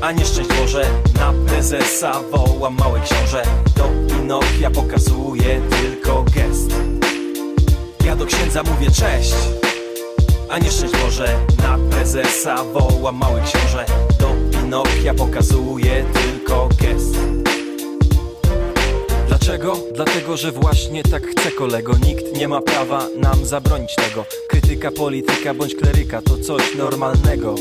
A 0.01 0.11
nie 0.11 0.25
szczęść 0.25 0.49
Boże 0.61 0.85
Na 1.19 1.33
prezesa 1.47 2.21
woła 2.31 2.69
mały 2.69 2.99
książę. 2.99 3.43
Do 3.75 4.15
Pinokia 4.15 4.71
pokazuje 4.71 5.61
tylko 5.81 6.23
gest. 6.23 6.71
Ja 8.05 8.15
do 8.15 8.25
księdza 8.25 8.63
mówię 8.63 8.91
cześć! 8.91 9.35
A 10.49 10.59
nie 10.59 10.71
szczęść 10.71 10.93
Boże 11.03 11.39
Na 11.63 11.77
prezesa 11.91 12.63
woła 12.63 13.11
mały 13.11 13.41
książę. 13.41 13.85
Do 14.19 14.36
Pinokia 14.67 15.13
pokazuje 15.13 16.05
tylko 16.13 16.69
gest. 16.81 17.17
Dlaczego? 19.27 19.77
Dlatego, 19.95 20.37
że 20.37 20.51
właśnie 20.51 21.03
tak 21.03 21.27
chce 21.27 21.51
kolego. 21.51 21.93
Nikt 22.05 22.37
nie 22.37 22.47
ma 22.47 22.61
prawa 22.61 23.07
nam 23.17 23.45
zabronić 23.45 23.95
tego. 23.95 24.25
Krytyka, 24.49 24.91
polityka 24.91 25.53
bądź 25.53 25.75
kleryka 25.75 26.21
to 26.21 26.37
coś 26.37 26.75
normalnego. 26.75 27.55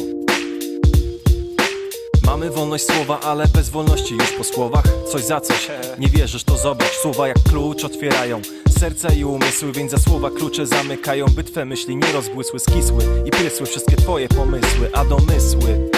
Mamy 2.24 2.50
wolność 2.50 2.86
słowa, 2.86 3.20
ale 3.20 3.48
bez 3.48 3.68
wolności 3.68 4.14
już 4.14 4.32
po 4.32 4.44
słowach. 4.44 4.84
Coś 5.12 5.24
za 5.24 5.40
coś, 5.40 5.68
nie 5.98 6.08
wierzysz 6.08 6.44
to 6.44 6.56
zobacz. 6.56 6.92
Słowa 7.02 7.28
jak 7.28 7.38
klucz 7.42 7.84
otwierają 7.84 8.40
serca 8.78 9.08
i 9.12 9.24
umysły 9.24 9.72
Więc 9.72 9.90
za 9.90 9.98
słowa 9.98 10.30
klucze 10.30 10.66
zamykają 10.66 11.26
By 11.26 11.44
twe 11.44 11.64
myśli. 11.64 11.96
Nie 11.96 12.12
rozbłysły, 12.12 12.58
skisły 12.58 13.04
I 13.24 13.30
prysły 13.30 13.66
wszystkie 13.66 13.96
twoje 13.96 14.28
pomysły 14.28 14.90
A 14.92 15.04
domysły 15.04 15.90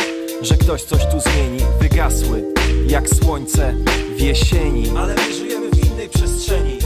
że 0.43 0.57
ktoś 0.57 0.82
coś 0.82 1.07
tu 1.07 1.20
zmieni. 1.20 1.61
Wygasły, 1.80 2.45
jak 2.86 3.09
słońce 3.09 3.74
w 4.16 4.20
jesieni. 4.20 4.84
Ale 4.99 5.14
my 5.14 5.34
żyjemy 5.34 5.70
w 5.70 5.93
innej 5.93 6.09
przestrzeni. 6.09 6.78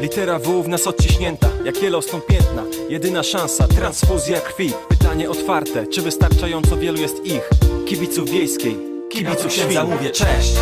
Litera 0.00 0.38
W 0.38 0.62
w 0.62 0.68
nas 0.68 0.86
odciśnięta, 0.86 1.48
jak 1.64 1.82
Yellowstone 1.82 2.22
piętna. 2.22 2.62
Jedyna 2.88 3.22
szansa, 3.22 3.68
transfuzja 3.68 4.40
krwi. 4.40 4.72
Pytanie 4.88 5.30
otwarte, 5.30 5.86
czy 5.86 6.02
wystarczająco 6.02 6.76
wielu 6.76 7.00
jest 7.00 7.26
ich? 7.26 7.50
Kibiców 7.86 8.30
wiejskiej, 8.30 8.76
kibiców 9.10 9.46
księdza 9.46 9.84
mówię 9.84 10.10
cześć 10.10 10.54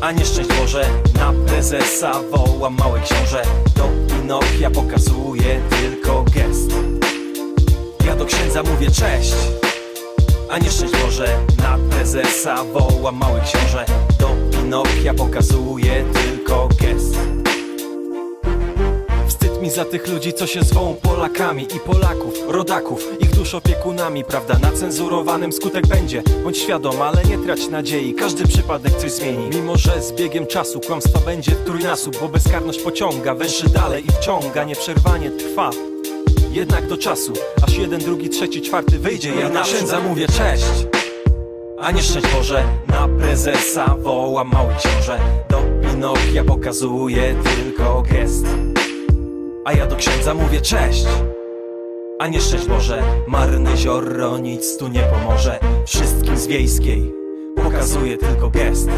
a 0.00 0.12
nie 0.12 0.26
szczęść 0.26 0.48
Boże. 0.60 0.90
Na 1.14 1.32
prezesa 1.46 2.22
woła 2.30 2.70
mały 2.70 3.00
książę. 3.00 3.42
Do 3.76 3.88
Pinokia 4.08 4.70
pokazuje 4.70 5.60
tylko 5.70 6.24
gest. 6.34 6.70
Ja 8.06 8.16
do 8.16 8.24
księdza 8.24 8.62
mówię 8.62 8.90
cześć 8.90 9.34
a 10.50 10.58
nie 10.58 10.70
szczęść 10.70 10.92
Boże 11.04 11.38
Na 11.58 11.78
prezesa 11.90 12.64
woła 12.64 13.12
mały 13.12 13.40
książę. 13.40 13.84
Do 14.18 14.28
Pinokia 14.50 15.14
pokazuje 15.14 16.04
tylko 16.14 16.68
gest. 16.80 17.16
Wstyd 19.28 19.62
mi 19.62 19.70
za 19.70 19.84
tych 19.84 20.08
ludzi, 20.08 20.32
co 20.32 20.46
się 20.46 20.62
zwą 20.62 20.94
Polakami 21.02 21.62
i 21.62 21.80
Polaków, 21.80 22.34
rodaków, 22.48 23.04
ich 23.20 23.30
dusz 23.30 23.54
opiekunami 23.54 24.24
Prawda? 24.24 24.58
Na 24.58 24.72
cenzurowanym 24.72 25.52
skutek 25.52 25.86
będzie. 25.86 26.22
Bądź 26.44 26.58
świadom, 26.58 27.02
ale 27.02 27.24
nie 27.24 27.38
trać 27.38 27.68
nadziei. 27.68 28.14
Każdy 28.14 28.46
przypadek 28.46 28.96
coś 28.96 29.12
zmieni. 29.12 29.48
Mimo, 29.54 29.76
że 29.76 30.02
z 30.02 30.12
biegiem 30.12 30.46
czasu 30.46 30.80
kłamstwa 30.80 31.18
będzie 31.18 31.52
trójnasób 31.52 32.20
Bo 32.20 32.28
bezkarność 32.28 32.82
pociąga, 32.82 33.34
węszy 33.34 33.68
dalej 33.68 34.04
i 34.06 34.12
wciąga. 34.12 34.64
Nieprzerwanie 34.64 35.30
trwa 35.30 35.70
jednak 36.56 36.86
do 36.86 36.96
czasu 36.96 37.32
Aż 37.62 37.78
jeden, 37.78 38.00
drugi, 38.00 38.28
trzeci, 38.28 38.62
czwarty 38.62 38.98
wyjdzie 38.98 39.32
Ja 39.40 39.48
na 39.48 39.62
księdza 39.62 40.00
mówię 40.00 40.26
cześć! 40.26 40.86
A 41.78 41.90
nie 41.90 42.02
szczęść 42.02 42.26
Boże 42.34 42.64
Na 42.88 43.08
prezesa 43.08 43.96
woła 43.98 44.44
mały 44.44 44.74
książę. 44.74 45.18
Do 45.50 45.62
Pinokia 45.82 46.44
pokazuje 46.44 47.34
tylko 47.44 48.02
gest. 48.02 48.46
A 49.64 49.72
ja 49.72 49.86
do 49.86 49.96
księdza 49.96 50.34
mówię 50.34 50.60
cześć! 50.60 51.06
A 52.18 52.28
nie 52.28 52.40
szczęść 52.40 52.66
Boże 52.66 53.02
Marne 53.26 53.76
zioro 53.76 54.38
nic 54.38 54.76
tu 54.76 54.88
nie 54.88 55.00
pomoże. 55.00 55.58
Wszystkim 55.86 56.36
z 56.36 56.46
wiejskiej 56.46 57.12
Pokazuje 57.56 58.16
tylko 58.16 58.50
gest 58.50 58.88